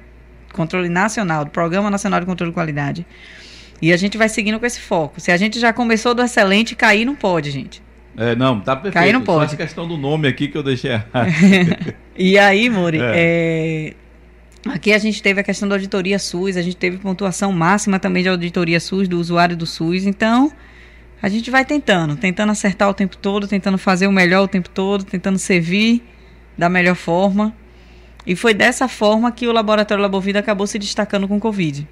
controle 0.53 0.89
nacional, 0.89 1.45
do 1.47 1.51
Programa 1.51 1.91
Nacional 1.91 2.21
de 2.21 2.27
Controle 2.27 2.51
de 2.51 2.55
Qualidade. 2.55 3.07
E 3.81 3.93
a 3.93 3.97
gente 3.97 4.17
vai 4.19 4.29
seguindo 4.29 4.61
com 4.61 4.67
esse 4.67 4.81
foco. 4.81 5.21
Se 5.21 5.33
a 5.33 5.37
gente 5.37 5.59
já 5.59 5.73
começou 5.73 6.15
do 6.15 6.23
excelente, 6.23 6.77
cair 6.77 7.05
não 7.05 7.15
pode, 7.17 7.51
gente. 7.51 7.83
É, 8.17 8.37
não, 8.37 8.61
tá 8.61 8.77
perfeito. 8.77 8.95
Cair 8.95 9.13
não 9.15 9.21
Só 9.21 9.27
pode. 9.27 9.45
essa 9.47 9.57
questão 9.57 9.89
do 9.89 9.97
nome 9.97 10.29
aqui 10.29 10.47
que 10.49 10.57
eu 10.59 10.63
deixei 10.63 10.93
errado. 10.93 11.29
E 12.15 12.39
aí, 12.39 12.69
Muri, 12.69 12.99
É. 13.01 13.95
é, 14.67 14.71
aqui 14.71 14.93
a 14.93 14.99
gente 14.99 15.23
teve 15.23 15.41
a 15.41 15.43
questão 15.43 15.67
da 15.67 15.75
auditoria 15.77 16.19
SUS, 16.19 16.59
a 16.59 16.63
gente 16.63 16.77
teve 16.77 16.99
pontuação 16.99 17.51
máxima 17.51 17.99
também 17.99 18.23
de 18.23 18.29
auditoria 18.29 18.79
SUS, 18.79 19.09
do 19.09 19.19
usuário 19.19 19.57
do 19.57 19.65
SUS. 19.65 20.05
Então, 20.05 20.53
a 21.23 21.29
gente 21.29 21.51
vai 21.53 21.65
tentando, 21.65 22.17
tentando 22.17 22.51
acertar 22.51 22.89
o 22.89 22.95
tempo 22.95 23.17
todo, 23.17 23.47
tentando 23.47 23.79
fazer 23.79 24.09
o 24.09 24.13
melhor 24.13 24.43
o 24.43 24.49
tempo 24.49 24.69
todo, 24.69 25.05
tentando 25.05 25.39
servir 25.39 26.03
da 26.59 26.69
melhor 26.69 26.97
forma. 26.97 27.55
E 28.27 28.35
foi 28.35 28.53
dessa 28.53 28.89
forma 28.89 29.31
que 29.31 29.47
o 29.47 29.53
Laboratório 29.53 30.03
Labovida 30.03 30.41
acabou 30.41 30.67
se 30.67 30.81
destacando 30.81 31.29
com 31.29 31.37
o 31.37 31.41
Covid. 31.41 31.87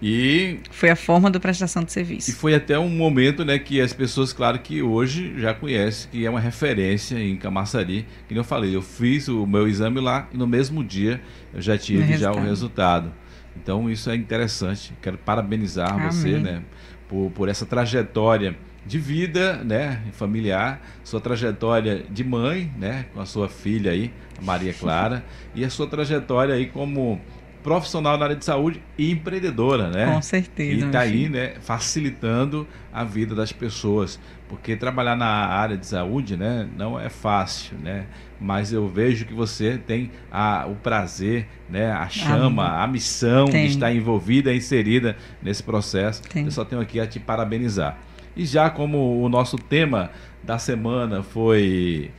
E 0.00 0.58
foi 0.70 0.90
a 0.90 0.96
forma 0.96 1.30
de 1.30 1.40
prestação 1.40 1.82
de 1.82 1.90
serviço. 1.90 2.30
E 2.30 2.34
foi 2.34 2.54
até 2.54 2.78
um 2.78 2.88
momento, 2.88 3.44
né, 3.44 3.58
que 3.58 3.80
as 3.80 3.92
pessoas, 3.92 4.32
claro 4.32 4.58
que 4.58 4.82
hoje 4.82 5.34
já 5.38 5.54
conhecem, 5.54 6.10
que 6.10 6.26
é 6.26 6.30
uma 6.30 6.40
referência 6.40 7.18
em 7.18 7.36
Camaçari. 7.36 8.06
Que 8.28 8.34
eu 8.36 8.44
falei, 8.44 8.76
eu 8.76 8.82
fiz 8.82 9.26
o 9.26 9.46
meu 9.46 9.66
exame 9.66 9.98
lá 10.00 10.28
e 10.32 10.36
no 10.36 10.46
mesmo 10.46 10.84
dia 10.84 11.20
eu 11.52 11.62
já 11.62 11.76
tive 11.78 12.16
já 12.16 12.30
o 12.30 12.40
resultado. 12.40 13.12
Então 13.56 13.90
isso 13.90 14.10
é 14.10 14.14
interessante. 14.14 14.92
Quero 15.00 15.16
parabenizar 15.16 15.94
Amém. 15.94 16.10
você, 16.10 16.38
né, 16.38 16.62
por, 17.08 17.30
por 17.30 17.48
essa 17.48 17.66
trajetória 17.66 18.56
de 18.84 18.98
vida, 18.98 19.64
né, 19.64 20.00
familiar, 20.12 20.80
sua 21.02 21.20
trajetória 21.20 22.04
de 22.08 22.22
mãe, 22.22 22.72
né, 22.78 23.06
com 23.12 23.20
a 23.20 23.26
sua 23.26 23.48
filha 23.48 23.90
aí, 23.90 24.12
Maria 24.40 24.72
Clara, 24.72 25.24
e 25.54 25.64
a 25.64 25.70
sua 25.70 25.88
trajetória 25.88 26.54
aí 26.54 26.66
como 26.66 27.20
profissional 27.64 28.16
na 28.16 28.26
área 28.26 28.36
de 28.36 28.44
saúde 28.44 28.80
e 28.96 29.10
empreendedora, 29.10 29.90
né? 29.90 30.06
Com 30.06 30.22
certeza. 30.22 30.84
E 30.84 30.86
está 30.86 31.00
aí, 31.00 31.28
né, 31.28 31.54
facilitando 31.60 32.64
a 32.92 33.02
vida 33.02 33.34
das 33.34 33.50
pessoas, 33.50 34.20
porque 34.48 34.76
trabalhar 34.76 35.16
na 35.16 35.26
área 35.26 35.76
de 35.76 35.86
saúde, 35.86 36.36
né, 36.36 36.68
não 36.76 36.98
é 36.98 37.08
fácil, 37.08 37.76
né? 37.78 38.06
Mas 38.40 38.72
eu 38.72 38.88
vejo 38.88 39.24
que 39.24 39.34
você 39.34 39.78
tem 39.78 40.10
a, 40.30 40.66
o 40.68 40.76
prazer, 40.76 41.48
né, 41.68 41.90
a 41.90 42.08
chama, 42.08 42.82
a 42.82 42.86
missão 42.86 43.46
tem. 43.46 43.66
de 43.66 43.72
estar 43.72 43.92
envolvida, 43.92 44.54
inserida 44.54 45.16
nesse 45.42 45.62
processo. 45.62 46.22
Tem. 46.22 46.44
Eu 46.44 46.50
só 46.50 46.64
tenho 46.64 46.80
aqui 46.80 47.00
a 47.00 47.06
te 47.06 47.18
parabenizar. 47.18 47.98
E 48.36 48.44
já 48.44 48.68
como 48.68 49.20
o 49.20 49.28
nosso 49.28 49.56
tema 49.56 50.10
da 50.42 50.58
semana 50.58 51.22
foi 51.22 52.10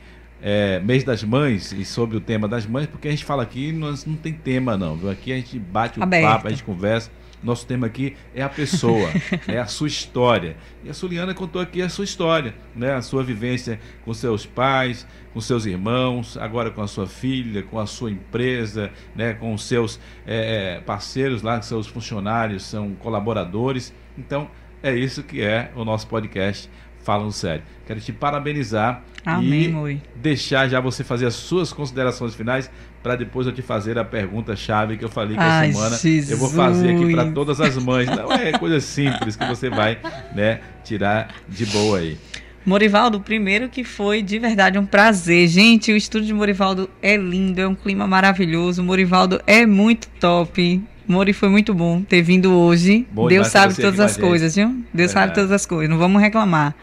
é, 0.42 0.80
mês 0.80 1.04
das 1.04 1.22
mães 1.22 1.72
e 1.72 1.84
sobre 1.84 2.16
o 2.16 2.20
tema 2.20 2.46
das 2.46 2.66
mães, 2.66 2.86
porque 2.86 3.08
a 3.08 3.10
gente 3.10 3.24
fala 3.24 3.42
aqui, 3.42 3.72
nós 3.72 4.04
não 4.04 4.16
tem 4.16 4.32
tema 4.32 4.76
não, 4.76 4.96
viu? 4.96 5.10
Aqui 5.10 5.32
a 5.32 5.36
gente 5.36 5.58
bate 5.58 5.98
o 5.98 6.06
papo, 6.06 6.46
a 6.46 6.50
gente 6.50 6.64
conversa. 6.64 7.10
Nosso 7.42 7.66
tema 7.66 7.86
aqui 7.86 8.16
é 8.34 8.42
a 8.42 8.48
pessoa, 8.48 9.10
é 9.46 9.58
a 9.58 9.66
sua 9.66 9.86
história. 9.86 10.56
E 10.82 10.90
a 10.90 10.94
Suliana 10.94 11.34
contou 11.34 11.62
aqui 11.62 11.80
a 11.80 11.88
sua 11.88 12.04
história, 12.04 12.54
né? 12.74 12.94
A 12.94 13.02
sua 13.02 13.22
vivência 13.22 13.78
com 14.04 14.12
seus 14.12 14.44
pais, 14.44 15.06
com 15.32 15.40
seus 15.40 15.64
irmãos, 15.64 16.36
agora 16.36 16.70
com 16.70 16.82
a 16.82 16.88
sua 16.88 17.06
filha, 17.06 17.62
com 17.62 17.78
a 17.78 17.86
sua 17.86 18.10
empresa, 18.10 18.90
né? 19.14 19.34
Com 19.34 19.54
os 19.54 19.62
seus 19.64 20.00
é, 20.26 20.80
parceiros 20.84 21.42
lá, 21.42 21.62
seus 21.62 21.86
funcionários, 21.86 22.64
são 22.64 22.94
colaboradores. 22.94 23.94
Então, 24.16 24.50
é 24.82 24.94
isso 24.94 25.22
que 25.22 25.40
é 25.40 25.70
o 25.76 25.84
nosso 25.84 26.06
podcast 26.08 26.68
Falando 27.02 27.32
Sério. 27.32 27.62
Quero 27.86 28.00
te 28.00 28.12
parabenizar 28.12 29.02
Amém, 29.24 29.64
e 29.64 29.68
Moi. 29.68 30.02
deixar 30.16 30.68
já 30.68 30.80
você 30.80 31.02
fazer 31.02 31.26
as 31.26 31.34
suas 31.34 31.72
considerações 31.72 32.34
finais 32.34 32.70
para 33.02 33.16
depois 33.16 33.46
eu 33.46 33.52
te 33.52 33.62
fazer 33.62 33.98
a 33.98 34.04
pergunta 34.04 34.56
chave 34.56 34.96
que 34.96 35.04
eu 35.04 35.08
falei 35.08 35.36
que 35.36 35.42
Ai, 35.42 35.70
a 35.70 35.72
semana 35.72 35.96
Jesus. 35.96 36.30
eu 36.30 36.38
vou 36.38 36.50
fazer 36.50 36.94
aqui 36.94 37.12
para 37.12 37.30
todas 37.32 37.60
as 37.60 37.76
mães. 37.76 38.08
Não 38.08 38.32
é 38.32 38.52
coisa 38.52 38.80
simples 38.80 39.36
que 39.36 39.44
você 39.46 39.70
vai, 39.70 39.98
né, 40.34 40.60
tirar 40.84 41.34
de 41.48 41.66
boa 41.66 41.98
aí. 41.98 42.18
Morivaldo, 42.66 43.20
primeiro 43.20 43.68
que 43.68 43.82
foi 43.82 44.20
de 44.20 44.38
verdade 44.38 44.78
um 44.78 44.84
prazer. 44.84 45.48
Gente, 45.48 45.90
o 45.92 45.96
estúdio 45.96 46.26
de 46.26 46.34
Morivaldo 46.34 46.90
é 47.00 47.16
lindo, 47.16 47.60
é 47.60 47.66
um 47.66 47.74
clima 47.74 48.06
maravilhoso. 48.06 48.82
Morivaldo 48.82 49.40
é 49.46 49.64
muito 49.64 50.08
top. 50.20 50.82
Mori, 51.06 51.32
foi 51.32 51.48
muito 51.48 51.72
bom 51.72 52.02
ter 52.02 52.20
vindo 52.20 52.52
hoje. 52.52 53.06
Bom 53.10 53.26
Deus 53.28 53.46
sabe 53.46 53.74
todas 53.74 53.98
as 53.98 54.18
coisas, 54.18 54.54
viu? 54.54 54.68
Deus 54.68 54.84
Verdade. 54.92 55.12
sabe 55.12 55.34
todas 55.34 55.50
as 55.50 55.64
coisas, 55.64 55.88
não 55.88 55.96
vamos 55.96 56.20
reclamar. 56.20 56.74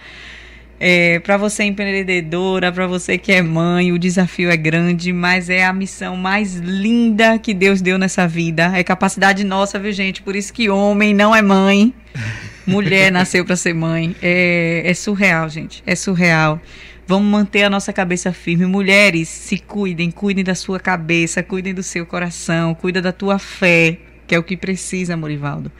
É, 0.77 1.19
para 1.19 1.37
você 1.37 1.63
empreendedora, 1.63 2.71
para 2.71 2.85
você 2.85 3.17
que 3.17 3.31
é 3.31 3.41
mãe, 3.41 3.93
o 3.93 3.99
desafio 3.99 4.49
é 4.49 4.57
grande, 4.57 5.13
mas 5.13 5.49
é 5.49 5.63
a 5.63 5.71
missão 5.71 6.17
mais 6.17 6.55
linda 6.55 7.39
que 7.39 7.53
Deus 7.53 7.81
deu 7.81 7.97
nessa 7.97 8.27
vida. 8.27 8.71
É 8.75 8.83
capacidade 8.83 9.43
nossa, 9.43 9.79
viu, 9.79 9.91
gente? 9.93 10.21
Por 10.21 10.35
isso 10.35 10.53
que 10.53 10.69
homem 10.69 11.13
não 11.13 11.33
é 11.33 11.41
mãe. 11.41 11.93
Mulher 12.67 13.11
nasceu 13.11 13.45
para 13.45 13.55
ser 13.55 13.73
mãe. 13.73 14.15
É, 14.21 14.81
é 14.85 14.93
surreal, 14.93 15.47
gente. 15.49 15.81
É 15.85 15.95
surreal. 15.95 16.59
Vamos 17.07 17.29
manter 17.29 17.63
a 17.63 17.69
nossa 17.69 17.93
cabeça 17.93 18.33
firme. 18.33 18.65
Mulheres, 18.65 19.29
se 19.29 19.59
cuidem, 19.59 20.09
cuidem 20.11 20.43
da 20.43 20.55
sua 20.55 20.79
cabeça, 20.79 21.43
cuidem 21.43 21.73
do 21.73 21.83
seu 21.83 22.05
coração, 22.05 22.73
cuida 22.73 23.01
da 23.01 23.11
tua 23.11 23.37
fé, 23.37 23.97
que 24.27 24.33
é 24.33 24.39
o 24.39 24.43
que 24.43 24.57
precisa, 24.57 25.15
Morivaldo. 25.15 25.71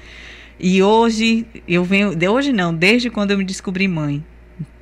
E 0.59 0.81
hoje, 0.81 1.45
eu 1.67 1.83
venho, 1.83 2.15
de 2.15 2.29
hoje 2.29 2.53
não, 2.53 2.73
desde 2.73 3.09
quando 3.09 3.31
eu 3.31 3.37
me 3.37 3.43
descobri 3.43 3.87
mãe, 3.87 4.23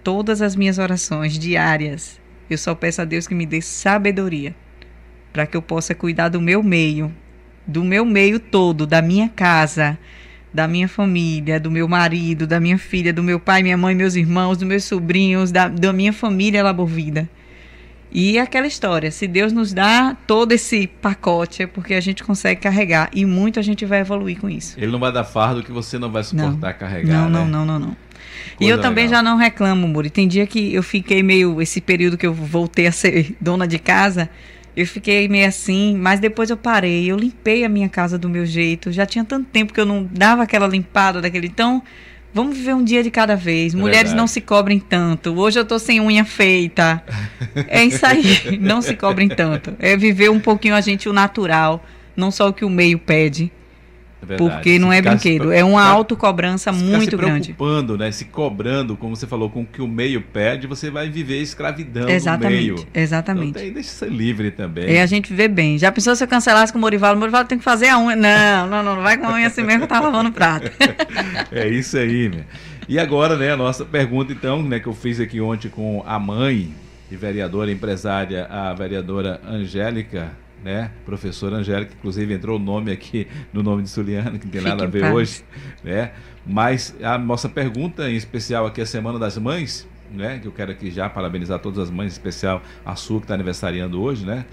todas 0.03 0.41
as 0.41 0.55
minhas 0.55 0.77
orações 0.77 1.37
diárias, 1.39 2.19
eu 2.49 2.57
só 2.57 2.75
peço 2.75 3.01
a 3.01 3.05
Deus 3.05 3.27
que 3.27 3.33
me 3.33 3.45
dê 3.45 3.61
sabedoria 3.61 4.55
para 5.31 5.47
que 5.47 5.57
eu 5.57 5.61
possa 5.61 5.95
cuidar 5.95 6.29
do 6.29 6.39
meu 6.39 6.61
meio, 6.61 7.11
do 7.65 7.83
meu 7.83 8.05
meio 8.05 8.39
todo, 8.39 8.85
da 8.85 9.01
minha 9.01 9.29
casa, 9.29 9.97
da 10.53 10.67
minha 10.67 10.87
família, 10.87 11.59
do 11.59 11.71
meu 11.71 11.87
marido, 11.87 12.45
da 12.45 12.59
minha 12.59 12.77
filha, 12.77 13.11
do 13.11 13.23
meu 13.23 13.39
pai, 13.39 13.63
minha 13.63 13.77
mãe, 13.77 13.95
meus 13.95 14.15
irmãos, 14.15 14.57
dos 14.57 14.67
meus 14.67 14.83
sobrinhos, 14.83 15.51
da, 15.51 15.67
da 15.67 15.91
minha 15.91 16.13
família 16.13 16.63
Laborvida. 16.63 17.27
E 18.11 18.37
aquela 18.37 18.67
história, 18.67 19.09
se 19.09 19.27
Deus 19.27 19.51
nos 19.51 19.73
dá 19.73 20.15
todo 20.27 20.51
esse 20.51 20.85
pacote, 20.85 21.63
é 21.63 21.67
porque 21.67 21.95
a 21.95 21.99
gente 21.99 22.23
consegue 22.23 22.61
carregar. 22.61 23.09
E 23.11 23.25
muito 23.25 23.59
a 23.59 23.63
gente 23.63 23.85
vai 23.85 24.01
evoluir 24.01 24.39
com 24.39 24.47
isso. 24.47 24.75
Ele 24.77 24.91
não 24.91 24.99
vai 24.99 25.11
dar 25.11 25.23
fardo 25.23 25.63
que 25.63 25.71
você 25.71 25.97
não 25.97 26.11
vai 26.11 26.23
suportar 26.23 26.73
não. 26.73 26.79
carregar. 26.79 27.11
Não, 27.11 27.27
né? 27.27 27.39
não, 27.39 27.47
não, 27.47 27.65
não, 27.65 27.79
não. 27.79 27.97
E 28.59 28.67
eu 28.67 28.81
também 28.81 29.05
legal. 29.05 29.19
já 29.19 29.23
não 29.23 29.37
reclamo, 29.37 29.87
Muri. 29.87 30.09
Tem 30.09 30.27
dia 30.27 30.45
que 30.47 30.73
eu 30.73 30.83
fiquei 30.83 31.21
meio. 31.23 31.61
Esse 31.61 31.81
período 31.81 32.17
que 32.17 32.25
eu 32.25 32.33
voltei 32.33 32.87
a 32.87 32.91
ser 32.91 33.35
dona 33.41 33.67
de 33.67 33.79
casa, 33.79 34.29
eu 34.75 34.85
fiquei 34.85 35.27
meio 35.27 35.47
assim, 35.47 35.95
mas 35.97 36.19
depois 36.19 36.49
eu 36.49 36.57
parei. 36.57 37.11
Eu 37.11 37.17
limpei 37.17 37.63
a 37.63 37.69
minha 37.69 37.89
casa 37.89 38.17
do 38.17 38.29
meu 38.29 38.45
jeito. 38.45 38.91
Já 38.91 39.05
tinha 39.05 39.23
tanto 39.23 39.47
tempo 39.49 39.73
que 39.73 39.79
eu 39.79 39.85
não 39.85 40.07
dava 40.11 40.43
aquela 40.43 40.67
limpada 40.67 41.21
daquele. 41.21 41.47
Então 41.47 41.81
Vamos 42.33 42.57
viver 42.57 42.73
um 42.73 42.83
dia 42.83 43.03
de 43.03 43.11
cada 43.11 43.35
vez. 43.35 43.75
Mulheres 43.75 44.09
Verdade. 44.09 44.17
não 44.17 44.25
se 44.25 44.41
cobrem 44.41 44.79
tanto. 44.79 45.37
Hoje 45.37 45.59
eu 45.59 45.65
tô 45.65 45.77
sem 45.77 46.01
unha 46.01 46.25
feita. 46.25 47.03
É 47.67 47.83
isso 47.85 48.03
aí. 48.03 48.57
Não 48.59 48.81
se 48.81 48.95
cobrem 48.95 49.29
tanto. 49.29 49.75
É 49.77 49.95
viver 49.95 50.31
um 50.31 50.39
pouquinho 50.39 50.73
a 50.73 50.81
gente 50.81 51.07
o 51.07 51.13
natural, 51.13 51.85
não 52.15 52.31
só 52.31 52.49
o 52.49 52.53
que 52.53 52.65
o 52.65 52.69
meio 52.69 52.97
pede. 52.97 53.51
É 54.29 54.37
porque 54.37 54.79
não 54.79 54.91
é 54.91 55.01
brinquedo, 55.01 55.49
se, 55.49 55.55
é 55.55 55.63
uma 55.63 55.83
autocobrança 55.83 56.71
muito 56.71 57.17
grande. 57.17 57.47
Se 57.47 57.53
preocupando, 57.53 57.97
né? 57.97 58.11
Se 58.11 58.25
cobrando, 58.25 58.95
como 58.95 59.15
você 59.15 59.27
falou, 59.27 59.49
com 59.49 59.61
o 59.61 59.65
que 59.65 59.81
o 59.81 59.87
meio 59.87 60.21
pede, 60.21 60.67
você 60.67 60.89
vai 60.89 61.09
viver 61.09 61.41
escravidão 61.41 62.09
exatamente, 62.09 62.67
no 62.67 62.75
meio. 62.75 62.87
Exatamente. 62.93 63.59
Então, 63.59 63.73
deixa 63.73 63.89
ser 63.89 64.09
livre 64.09 64.51
também. 64.51 64.85
É 64.85 65.01
a 65.01 65.05
gente 65.05 65.33
vê 65.33 65.47
bem. 65.47 65.77
Já 65.77 65.91
pensou 65.91 66.15
se 66.15 66.23
eu 66.23 66.27
cancelasse 66.27 66.71
com 66.71 66.77
o 66.77 66.81
Morival? 66.81 67.15
O 67.15 67.19
Morival 67.19 67.45
tem 67.45 67.57
que 67.57 67.63
fazer 67.63 67.89
a 67.89 67.99
unha. 67.99 68.15
Não, 68.15 68.67
não, 68.67 68.83
não, 68.83 68.95
não 68.95 69.03
vai 69.03 69.17
com 69.17 69.27
a 69.27 69.33
unha 69.33 69.47
assim 69.47 69.63
mesmo, 69.63 69.87
tá 69.87 69.99
lavando 69.99 70.31
prato. 70.31 70.71
é 71.51 71.67
isso 71.67 71.97
aí, 71.97 72.29
né? 72.29 72.45
E 72.87 72.99
agora, 72.99 73.37
né, 73.37 73.51
a 73.51 73.57
nossa 73.57 73.85
pergunta, 73.85 74.33
então, 74.33 74.61
né, 74.61 74.79
que 74.79 74.87
eu 74.87 74.93
fiz 74.93 75.19
aqui 75.19 75.39
ontem 75.39 75.69
com 75.69 76.03
a 76.05 76.19
mãe 76.19 76.73
e 77.09 77.15
vereadora, 77.15 77.71
empresária, 77.71 78.45
a 78.45 78.73
vereadora 78.73 79.39
Angélica 79.47 80.31
né? 80.63 80.91
Professora 81.05 81.57
Angélica, 81.57 81.93
inclusive 81.97 82.33
entrou 82.33 82.57
o 82.57 82.61
nome 82.61 82.91
aqui 82.91 83.27
no 83.51 83.61
nome 83.61 83.83
de 83.83 83.89
Suliana, 83.89 84.37
que 84.39 84.45
não 84.45 84.51
tem 84.51 84.61
nada 84.61 84.85
a 84.85 84.87
ver 84.87 85.05
hoje, 85.11 85.43
né? 85.83 86.11
Mas 86.45 86.95
a 87.01 87.17
nossa 87.17 87.49
pergunta 87.49 88.09
em 88.09 88.15
especial 88.15 88.65
aqui 88.65 88.81
é 88.81 88.83
a 88.83 88.87
Semana 88.87 89.19
das 89.19 89.37
Mães, 89.37 89.87
né? 90.11 90.39
Que 90.39 90.47
eu 90.47 90.51
quero 90.51 90.71
aqui 90.71 90.91
já 90.91 91.09
parabenizar 91.09 91.59
todas 91.59 91.79
as 91.79 91.89
mães, 91.89 92.13
em 92.13 92.15
especial 92.15 92.61
a 92.85 92.95
sua 92.95 93.19
que 93.19 93.25
está 93.25 93.33
aniversariando 93.33 94.01
hoje, 94.01 94.25
né? 94.25 94.45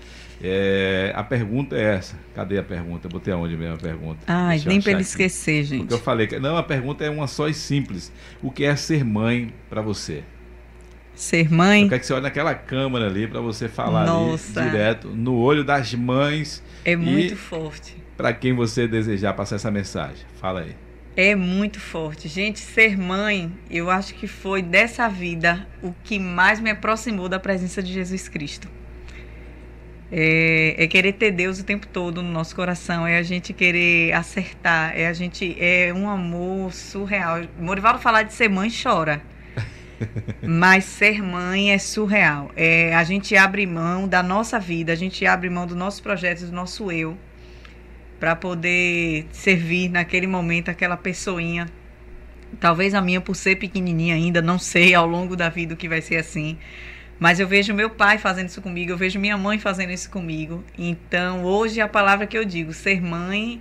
É, 0.43 1.13
a 1.15 1.23
pergunta 1.23 1.77
é 1.77 1.97
essa. 1.97 2.17
Cadê 2.35 2.59
a 2.59 2.63
pergunta? 2.63 3.09
Botei 3.09 3.33
aonde 3.33 3.57
mesmo 3.57 3.75
a 3.75 3.79
pergunta? 3.79 4.21
Ai, 4.27 4.61
nem 4.67 4.81
para 4.81 4.93
ele 4.93 5.03
esquecer, 5.03 5.65
gente. 5.65 5.81
Porque 5.81 5.95
eu 5.95 5.99
falei 5.99 6.27
que 6.27 6.39
não, 6.39 6.57
a 6.57 6.63
pergunta 6.63 7.05
é 7.05 7.11
uma 7.11 7.27
só 7.27 7.47
e 7.47 7.53
simples. 7.53 8.11
O 8.43 8.51
que 8.51 8.65
é 8.65 8.75
ser 8.75 9.05
mãe 9.05 9.53
para 9.69 9.83
você? 9.83 10.25
Ser 11.21 11.53
mãe. 11.53 11.83
Eu 11.83 11.89
quero 11.91 12.01
que 12.01 12.07
você 12.07 12.15
olhe 12.15 12.23
naquela 12.23 12.55
câmera 12.55 13.07
ali 13.07 13.29
para 13.29 13.43
você 13.43 13.69
falar 13.69 14.07
Nossa. 14.07 14.59
ali 14.59 14.71
direto 14.71 15.09
no 15.09 15.37
olho 15.37 15.63
das 15.63 15.93
mães. 15.93 16.63
É 16.83 16.97
muito 16.97 17.37
forte. 17.37 17.95
Para 18.17 18.33
quem 18.33 18.55
você 18.55 18.89
desejar 18.89 19.35
passar 19.35 19.57
essa 19.57 19.71
mensagem. 19.71 20.25
Fala 20.41 20.61
aí. 20.61 20.75
É 21.15 21.35
muito 21.35 21.79
forte. 21.79 22.27
Gente, 22.27 22.59
ser 22.59 22.97
mãe, 22.97 23.53
eu 23.71 23.91
acho 23.91 24.15
que 24.15 24.27
foi 24.27 24.63
dessa 24.63 25.11
vida 25.11 25.69
o 25.83 25.93
que 26.03 26.19
mais 26.19 26.59
me 26.59 26.71
aproximou 26.71 27.29
da 27.29 27.39
presença 27.39 27.83
de 27.83 27.93
Jesus 27.93 28.27
Cristo. 28.27 28.67
É, 30.11 30.75
é, 30.79 30.87
querer 30.87 31.13
ter 31.13 31.33
Deus 31.33 31.61
o 31.61 31.65
tempo 31.65 31.87
todo 31.87 32.23
no 32.23 32.33
nosso 32.33 32.57
coração, 32.57 33.07
é 33.07 33.19
a 33.19 33.23
gente 33.23 33.53
querer 33.53 34.15
acertar, 34.15 34.97
é 34.97 35.07
a 35.07 35.13
gente 35.13 35.55
é 35.61 35.93
um 35.95 36.09
amor 36.09 36.73
surreal. 36.73 37.43
Morivaldo 37.59 37.99
falar 37.99 38.23
de 38.23 38.33
ser 38.33 38.49
mãe 38.49 38.71
chora. 38.71 39.21
Mas 40.43 40.85
ser 40.85 41.23
mãe 41.23 41.73
é 41.73 41.79
surreal. 41.79 42.51
É, 42.57 42.95
a 42.95 43.05
gente 43.05 43.37
abre 43.37 43.67
mão 43.67 44.09
da 44.09 44.23
nossa 44.23 44.59
vida, 44.59 44.93
a 44.93 44.97
gente 44.97 45.25
abre 45.27 45.49
mão 45.51 45.67
do 45.67 45.77
nosso 45.77 46.03
projeto, 46.03 46.47
do 46.47 46.53
nosso 46.53 46.91
eu, 46.91 47.17
para 48.19 48.35
poder 48.35 49.27
servir 49.33 49.89
naquele 49.89 50.27
momento 50.27 50.71
aquela 50.71 50.97
pessoinha. 50.97 51.67
Talvez 52.59 52.95
a 52.95 53.01
minha, 53.01 53.21
por 53.21 53.37
ser 53.37 53.57
pequenininha 53.57 54.15
ainda, 54.15 54.43
não 54.43 54.59
sei 54.59 54.95
ao 54.95 55.07
longo 55.07 55.37
da 55.37 55.49
vida 55.49 55.75
o 55.75 55.77
que 55.77 55.89
vai 55.89 56.01
ser 56.01 56.17
assim. 56.17 56.59
Mas 57.19 57.39
eu 57.39 57.47
vejo 57.47 57.75
meu 57.75 57.91
pai 57.91 58.17
fazendo 58.17 58.49
isso 58.49 58.63
comigo, 58.63 58.91
eu 58.91 58.97
vejo 58.97 59.21
minha 59.21 59.37
mãe 59.37 59.59
fazendo 59.59 59.93
isso 59.93 60.11
comigo. 60.11 60.65
Então, 60.77 61.45
hoje 61.45 61.81
a 61.81 61.87
palavra 61.87 62.27
que 62.27 62.37
eu 62.37 62.45
digo, 62.45 62.73
ser 62.73 63.01
mãe 63.01 63.61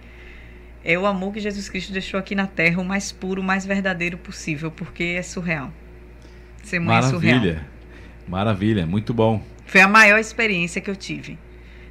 é 0.83 0.97
o 0.97 1.05
amor 1.05 1.33
que 1.33 1.41
Jesus 1.41 1.67
Cristo 1.67 1.91
deixou 1.91 2.19
aqui 2.19 2.33
na 2.35 2.47
terra, 2.47 2.81
o 2.81 2.85
mais 2.85 3.11
puro, 3.11 3.41
o 3.41 3.43
mais 3.43 3.65
verdadeiro 3.65 4.17
possível, 4.17 4.71
porque 4.71 5.03
é 5.17 5.21
surreal. 5.21 5.73
Maravilha. 6.80 7.20
surreal. 7.20 7.66
Maravilha, 8.28 8.86
muito 8.86 9.14
bom. 9.14 9.41
Foi 9.66 9.82
a 9.82 9.88
maior 9.88 10.20
experiência 10.20 10.82
que 10.82 10.89
eu 10.89 10.95
tive. 10.95 11.38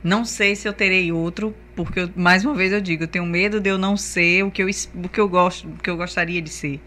Não 0.02 0.24
sei 0.24 0.54
se 0.54 0.68
eu 0.68 0.72
terei 0.72 1.10
outro, 1.10 1.54
porque 1.74 2.00
eu, 2.00 2.10
mais 2.14 2.44
uma 2.44 2.54
vez 2.54 2.72
eu 2.72 2.80
digo, 2.80 3.04
eu 3.04 3.08
tenho 3.08 3.26
medo 3.26 3.60
de 3.60 3.68
eu 3.68 3.78
não 3.78 3.96
ser 3.96 4.44
o 4.44 4.50
que 4.50 4.62
eu, 4.62 4.68
o 4.94 5.08
que 5.08 5.20
eu 5.20 5.28
gosto, 5.28 5.68
o 5.68 5.82
que 5.82 5.90
eu 5.90 5.96
gostaria 5.96 6.40
de 6.40 6.50
ser. 6.50 6.80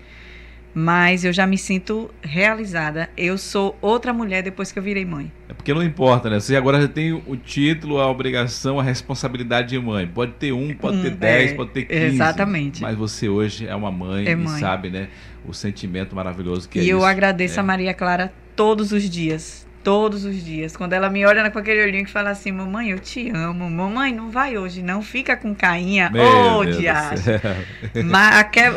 Mas 0.73 1.25
eu 1.25 1.33
já 1.33 1.45
me 1.45 1.57
sinto 1.57 2.09
realizada. 2.21 3.09
Eu 3.17 3.37
sou 3.37 3.77
outra 3.81 4.13
mulher 4.13 4.41
depois 4.41 4.71
que 4.71 4.79
eu 4.79 4.83
virei 4.83 5.05
mãe. 5.05 5.31
É 5.49 5.53
porque 5.53 5.73
não 5.73 5.83
importa, 5.83 6.29
né? 6.29 6.39
Você 6.39 6.55
agora 6.55 6.81
já 6.81 6.87
tem 6.87 7.11
o 7.11 7.35
título, 7.35 7.99
a 7.99 8.09
obrigação, 8.09 8.79
a 8.79 8.83
responsabilidade 8.83 9.69
de 9.69 9.79
mãe. 9.79 10.07
Pode 10.07 10.33
ter 10.33 10.53
um, 10.53 10.73
pode 10.73 11.01
ter 11.01 11.11
hum, 11.11 11.15
dez, 11.15 11.51
é, 11.51 11.53
pode 11.55 11.71
ter 11.71 11.83
quinze. 11.83 12.05
Exatamente. 12.05 12.81
Mas 12.81 12.97
você 12.97 13.27
hoje 13.27 13.67
é 13.67 13.75
uma 13.75 13.91
mãe, 13.91 14.27
é 14.27 14.35
mãe. 14.35 14.57
e 14.57 14.59
sabe, 14.59 14.89
né? 14.89 15.09
O 15.45 15.53
sentimento 15.53 16.15
maravilhoso 16.15 16.69
que 16.69 16.79
e 16.79 16.81
é 16.81 16.85
E 16.85 16.89
eu 16.89 17.03
agradeço 17.03 17.59
a 17.59 17.63
Maria 17.63 17.93
Clara 17.93 18.31
todos 18.55 18.91
os 18.91 19.09
dias 19.09 19.67
todos 19.83 20.25
os 20.25 20.43
dias. 20.43 20.75
Quando 20.75 20.93
ela 20.93 21.09
me 21.09 21.25
olha 21.25 21.49
com 21.49 21.59
aquele 21.59 21.83
olhinho 21.83 22.05
que 22.05 22.11
fala 22.11 22.29
assim: 22.29 22.51
Mamãe, 22.51 22.91
eu 22.91 22.99
te 22.99 23.29
amo. 23.29 23.69
Mamãe, 23.69 24.13
não 24.13 24.29
vai 24.29 24.57
hoje, 24.57 24.81
não. 24.81 25.01
Fica 25.01 25.35
com 25.35 25.53
cainha. 25.53 26.11
Ô, 26.13 26.59
oh, 26.59 26.65
diacho. 26.65 27.29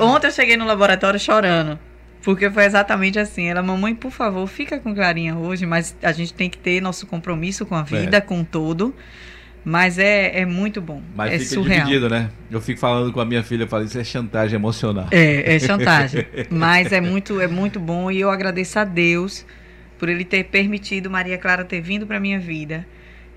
Ontem 0.01 0.27
eu 0.27 0.33
cheguei 0.33 0.57
no 0.57 0.65
laboratório 0.65 1.19
chorando. 1.19 1.79
Porque 2.23 2.51
foi 2.51 2.65
exatamente 2.65 3.19
assim. 3.19 3.49
Ela, 3.49 3.63
mamãe, 3.63 3.95
por 3.95 4.11
favor, 4.11 4.47
fica 4.47 4.79
com 4.79 4.95
carinha 4.95 5.37
hoje, 5.37 5.67
mas 5.67 5.95
a 6.03 6.13
gente 6.13 6.33
tem 6.33 6.49
que 6.49 6.57
ter 6.57 6.81
nosso 6.81 7.07
compromisso 7.07 7.67
com 7.67 7.75
a 7.75 7.83
vida, 7.83 8.17
é. 8.17 8.21
com 8.21 8.43
tudo. 8.43 8.95
Mas 9.63 9.99
é, 9.99 10.41
é 10.41 10.45
muito 10.45 10.81
bom. 10.81 11.03
Mas 11.15 11.33
é 11.33 11.39
fica 11.39 11.55
surreal. 11.55 11.87
dividido, 11.87 12.09
né? 12.09 12.31
Eu 12.51 12.61
fico 12.61 12.79
falando 12.79 13.11
com 13.13 13.21
a 13.21 13.25
minha 13.25 13.43
filha, 13.43 13.63
eu 13.63 13.69
falo, 13.69 13.85
isso 13.85 13.99
é 13.99 14.05
chantagem 14.05 14.57
emocional. 14.57 15.07
É, 15.11 15.55
é 15.55 15.59
chantagem. 15.59 16.27
mas 16.51 16.93
é 16.93 17.01
muito, 17.01 17.41
é 17.41 17.49
muito 17.49 17.81
bom 17.81 18.11
e 18.11 18.21
eu 18.21 18.31
agradeço 18.31 18.79
a 18.79 18.85
Deus 18.85 19.47
por 20.05 20.11
ele 20.11 20.23
ter 20.23 20.45
permitido 20.45 21.11
Maria 21.11 21.39
Clara 21.39 21.65
ter 21.65 21.81
vindo 21.81 22.07
para 22.07 22.21
minha 22.21 22.39
vida. 22.39 22.87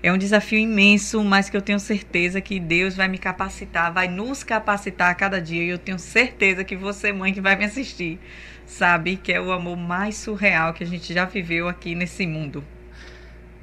É 0.02 0.12
um 0.12 0.18
desafio 0.18 0.58
imenso, 0.58 1.24
mas 1.24 1.48
que 1.48 1.56
eu 1.56 1.62
tenho 1.62 1.80
certeza 1.80 2.42
que 2.42 2.60
Deus 2.60 2.94
vai 2.94 3.08
me 3.08 3.16
capacitar, 3.16 3.90
vai 3.90 4.06
nos 4.06 4.44
capacitar 4.44 5.10
a 5.10 5.14
cada 5.14 5.40
dia. 5.40 5.64
E 5.64 5.70
eu 5.70 5.78
tenho 5.78 5.98
certeza 5.98 6.64
que 6.64 6.76
você, 6.76 7.10
mãe, 7.10 7.32
que 7.32 7.40
vai 7.40 7.56
me 7.56 7.64
assistir, 7.64 8.20
sabe 8.66 9.16
que 9.16 9.32
é 9.32 9.40
o 9.40 9.50
amor 9.50 9.78
mais 9.78 10.16
surreal 10.16 10.74
que 10.74 10.84
a 10.84 10.86
gente 10.86 11.14
já 11.14 11.24
viveu 11.24 11.68
aqui 11.68 11.94
nesse 11.94 12.26
mundo. 12.26 12.62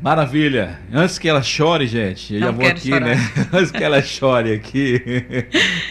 Maravilha. 0.02 0.80
Antes 0.92 1.18
que 1.18 1.28
ela 1.28 1.42
chore, 1.42 1.88
gente, 1.88 2.34
eu 2.34 2.40
Não 2.42 2.48
já 2.48 2.52
vou 2.54 2.68
aqui, 2.68 2.90
chorar. 2.90 3.06
né? 3.06 3.16
Antes 3.52 3.72
que 3.72 3.84
ela 3.84 4.02
chore 4.02 4.54
aqui, 4.54 5.02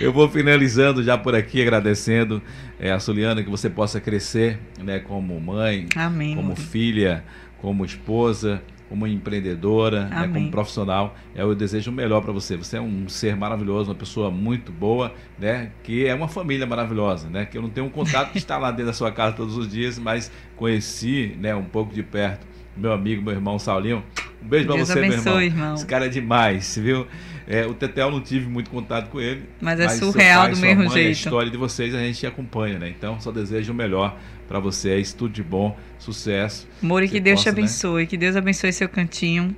eu 0.00 0.12
vou 0.12 0.28
finalizando 0.28 1.02
já 1.02 1.16
por 1.16 1.34
aqui, 1.34 1.62
agradecendo 1.62 2.42
é, 2.78 2.92
a 2.92 3.00
Suliana 3.00 3.42
que 3.42 3.50
você 3.50 3.70
possa 3.70 4.00
crescer, 4.00 4.58
né, 4.78 4.98
como 4.98 5.40
mãe, 5.40 5.86
Amém, 5.96 6.36
como 6.36 6.54
filha, 6.54 7.24
como 7.58 7.82
esposa, 7.82 8.62
como 8.90 9.06
empreendedora, 9.06 10.04
né, 10.04 10.28
como 10.32 10.50
profissional. 10.50 11.16
É 11.34 11.42
o 11.42 11.54
desejo 11.54 11.90
melhor 11.90 12.20
para 12.20 12.30
você. 12.32 12.56
Você 12.58 12.76
é 12.76 12.80
um 12.80 13.08
ser 13.08 13.34
maravilhoso, 13.34 13.88
uma 13.88 13.96
pessoa 13.96 14.30
muito 14.30 14.70
boa, 14.70 15.14
né? 15.38 15.70
Que 15.82 16.06
é 16.06 16.14
uma 16.14 16.28
família 16.28 16.66
maravilhosa, 16.66 17.28
né? 17.30 17.46
Que 17.46 17.56
eu 17.56 17.62
não 17.62 17.70
tenho 17.70 17.86
um 17.86 17.90
contato 17.90 18.30
que 18.32 18.38
está 18.38 18.58
lá 18.58 18.70
dentro 18.70 18.86
da 18.86 18.92
sua 18.92 19.10
casa 19.10 19.34
todos 19.34 19.56
os 19.56 19.66
dias, 19.66 19.98
mas 19.98 20.30
conheci, 20.54 21.34
né, 21.40 21.54
um 21.54 21.64
pouco 21.64 21.92
de 21.94 22.02
perto 22.02 22.53
meu 22.76 22.92
amigo, 22.92 23.22
meu 23.22 23.32
irmão 23.32 23.58
Saulinho. 23.58 24.04
Um 24.42 24.48
beijo 24.48 24.66
pra 24.66 24.76
você, 24.76 24.92
abençoe, 24.92 25.22
meu 25.22 25.40
irmão. 25.40 25.42
irmão. 25.42 25.74
Esse 25.74 25.86
cara 25.86 26.06
é 26.06 26.08
demais, 26.08 26.76
viu? 26.76 27.06
É, 27.46 27.66
o 27.66 27.74
Tetel 27.74 28.10
não 28.10 28.20
tive 28.20 28.46
muito 28.46 28.70
contato 28.70 29.10
com 29.10 29.20
ele. 29.20 29.42
Mas 29.60 29.78
é 29.78 29.84
mas 29.84 29.98
surreal 29.98 30.42
pai, 30.42 30.50
do 30.52 30.56
mesmo 30.58 30.84
mãe, 30.84 30.92
jeito. 30.92 31.08
A 31.08 31.12
história 31.12 31.50
de 31.50 31.56
vocês 31.56 31.94
a 31.94 31.98
gente 31.98 32.26
acompanha, 32.26 32.78
né? 32.78 32.88
Então, 32.88 33.20
só 33.20 33.30
desejo 33.30 33.72
o 33.72 33.74
melhor 33.74 34.16
para 34.48 34.58
vocês. 34.58 35.12
Tudo 35.12 35.32
de 35.32 35.42
bom, 35.42 35.76
sucesso. 35.98 36.68
Mori, 36.80 37.08
que 37.08 37.20
Deus 37.20 37.40
possa, 37.40 37.50
te 37.50 37.54
né? 37.54 37.60
abençoe. 37.60 38.02
Né? 38.02 38.06
Que 38.06 38.16
Deus 38.16 38.36
abençoe 38.36 38.72
seu 38.72 38.88
cantinho. 38.88 39.54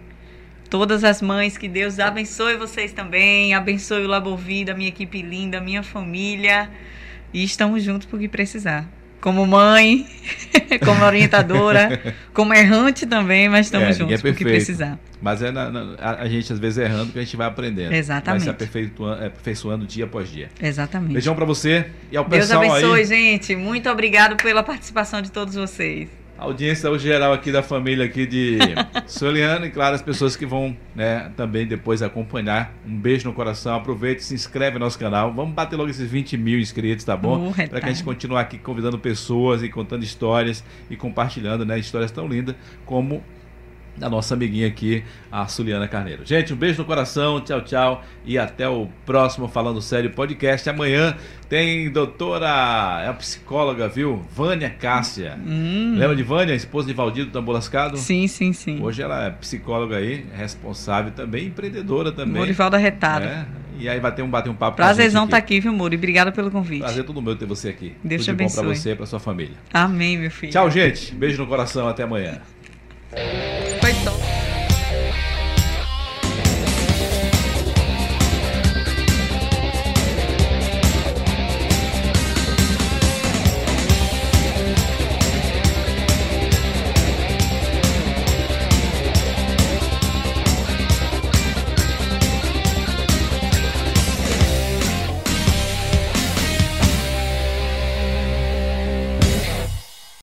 Todas 0.68 1.04
as 1.04 1.22
mães, 1.22 1.56
que 1.56 1.68
Deus 1.68 2.00
abençoe 2.00 2.56
vocês 2.56 2.92
também. 2.92 3.54
Abençoe 3.54 4.04
o 4.04 4.08
Labor 4.08 4.36
Vida, 4.36 4.74
minha 4.74 4.88
equipe 4.88 5.22
linda, 5.22 5.60
minha 5.60 5.82
família. 5.82 6.68
E 7.32 7.44
estamos 7.44 7.84
juntos 7.84 8.06
por 8.06 8.18
que 8.18 8.28
precisar 8.28 8.88
como 9.20 9.46
mãe, 9.46 10.06
como 10.84 11.04
orientadora, 11.04 12.14
como 12.32 12.54
errante 12.54 13.06
também, 13.06 13.48
mas 13.48 13.66
estamos 13.66 13.88
é, 13.88 13.92
juntos 13.92 14.24
é 14.24 14.28
o 14.28 14.34
que 14.34 14.44
precisar. 14.44 14.98
Mas 15.20 15.42
é 15.42 15.50
na, 15.50 15.70
na, 15.70 15.96
a, 15.98 16.28
gente 16.28 16.52
às 16.52 16.58
vezes 16.58 16.78
errando 16.78 17.12
que 17.12 17.18
a 17.18 17.22
gente 17.22 17.36
vai 17.36 17.46
aprendendo. 17.46 17.92
Exatamente. 17.92 18.44
Vai 18.44 18.44
se 18.44 18.50
aperfeiçoando, 18.50 19.22
é, 19.22 19.26
aperfeiçoando 19.26 19.86
dia 19.86 20.04
após 20.04 20.30
dia. 20.30 20.48
Exatamente. 20.60 21.14
Beijão 21.14 21.34
para 21.34 21.44
você 21.44 21.86
e 22.10 22.16
ao 22.16 22.24
Deus 22.24 22.42
pessoal 22.42 22.62
aí. 22.62 22.68
Deus 22.68 22.84
abençoe, 22.84 23.04
gente. 23.04 23.56
Muito 23.56 23.88
obrigado 23.88 24.36
pela 24.36 24.62
participação 24.62 25.22
de 25.22 25.30
todos 25.30 25.54
vocês. 25.54 26.08
Audiência 26.38 26.96
geral 26.98 27.32
aqui 27.32 27.50
da 27.50 27.62
família 27.62 28.04
aqui 28.04 28.26
de 28.26 28.58
Soliana 29.06 29.66
e 29.66 29.70
claro, 29.70 29.94
as 29.94 30.02
pessoas 30.02 30.36
que 30.36 30.44
vão 30.44 30.76
né, 30.94 31.30
também 31.36 31.66
depois 31.66 32.02
acompanhar. 32.02 32.74
Um 32.86 32.96
beijo 32.96 33.26
no 33.26 33.34
coração, 33.34 33.74
aproveite, 33.74 34.22
se 34.22 34.34
inscreve 34.34 34.78
no 34.78 34.84
nosso 34.84 34.98
canal. 34.98 35.32
Vamos 35.32 35.54
bater 35.54 35.76
logo 35.76 35.90
esses 35.90 36.10
20 36.10 36.36
mil 36.36 36.58
inscritos, 36.58 37.04
tá 37.04 37.16
bom? 37.16 37.52
Para 37.52 37.80
que 37.80 37.86
a 37.86 37.92
gente 37.92 38.04
continue 38.04 38.38
aqui 38.38 38.58
convidando 38.58 38.98
pessoas 38.98 39.62
e 39.62 39.68
contando 39.68 40.02
histórias 40.04 40.62
e 40.90 40.96
compartilhando 40.96 41.64
né, 41.64 41.78
histórias 41.78 42.10
tão 42.10 42.28
lindas 42.28 42.54
como 42.84 43.22
da 43.96 44.08
nossa 44.08 44.34
amiguinha 44.34 44.66
aqui, 44.66 45.02
a 45.30 45.46
Suliana 45.46 45.88
Carneiro. 45.88 46.24
Gente, 46.24 46.52
um 46.52 46.56
beijo 46.56 46.78
no 46.78 46.84
coração, 46.84 47.40
tchau, 47.40 47.60
tchau 47.62 48.04
e 48.24 48.38
até 48.38 48.68
o 48.68 48.88
próximo 49.04 49.48
Falando 49.48 49.80
Sério 49.80 50.10
podcast. 50.10 50.68
Amanhã 50.68 51.16
tem 51.48 51.90
doutora, 51.90 53.02
é 53.04 53.08
a 53.08 53.12
psicóloga, 53.12 53.88
viu? 53.88 54.22
Vânia 54.34 54.68
Cássia. 54.68 55.38
Hum. 55.46 55.94
Lembra 55.96 56.16
de 56.16 56.22
Vânia, 56.22 56.54
esposa 56.54 56.88
de 56.88 56.92
Valdir 56.92 57.26
do 57.26 57.30
Tambor 57.30 57.54
Lascado? 57.54 57.96
Sim, 57.96 58.26
sim, 58.26 58.52
sim. 58.52 58.82
Hoje 58.82 59.02
ela 59.02 59.26
é 59.26 59.30
psicóloga 59.30 59.96
aí, 59.96 60.26
responsável 60.34 61.12
também, 61.12 61.46
empreendedora 61.46 62.12
também. 62.12 62.36
Morivalda 62.36 62.76
Retada. 62.76 63.24
É, 63.24 63.46
e 63.78 63.88
aí 63.88 64.00
vai 64.00 64.12
ter 64.12 64.22
um, 64.22 64.28
bater 64.28 64.50
um 64.50 64.54
papo 64.54 64.76
Prazerzão 64.76 65.24
estar 65.24 65.36
tá 65.36 65.38
aqui, 65.38 65.60
viu, 65.60 65.72
Muri? 65.72 65.96
Obrigada 65.96 66.32
pelo 66.32 66.50
convite. 66.50 66.80
Prazer 66.80 67.04
todo 67.04 67.22
meu 67.22 67.36
ter 67.36 67.46
você 67.46 67.68
aqui. 67.68 67.94
Deus 68.02 68.22
Tudo 68.22 68.24
te 68.24 68.30
abençoe. 68.30 68.56
bom 68.56 68.68
pra 68.68 68.78
você 68.78 68.90
e 68.90 68.96
pra 68.96 69.06
sua 69.06 69.20
família. 69.20 69.54
Amém, 69.72 70.18
meu 70.18 70.30
filho. 70.30 70.52
Tchau, 70.52 70.70
gente. 70.70 71.14
Beijo 71.14 71.42
no 71.42 71.46
coração. 71.46 71.86
Até 71.86 72.02
amanhã. 72.02 72.40
momento. 74.10 74.35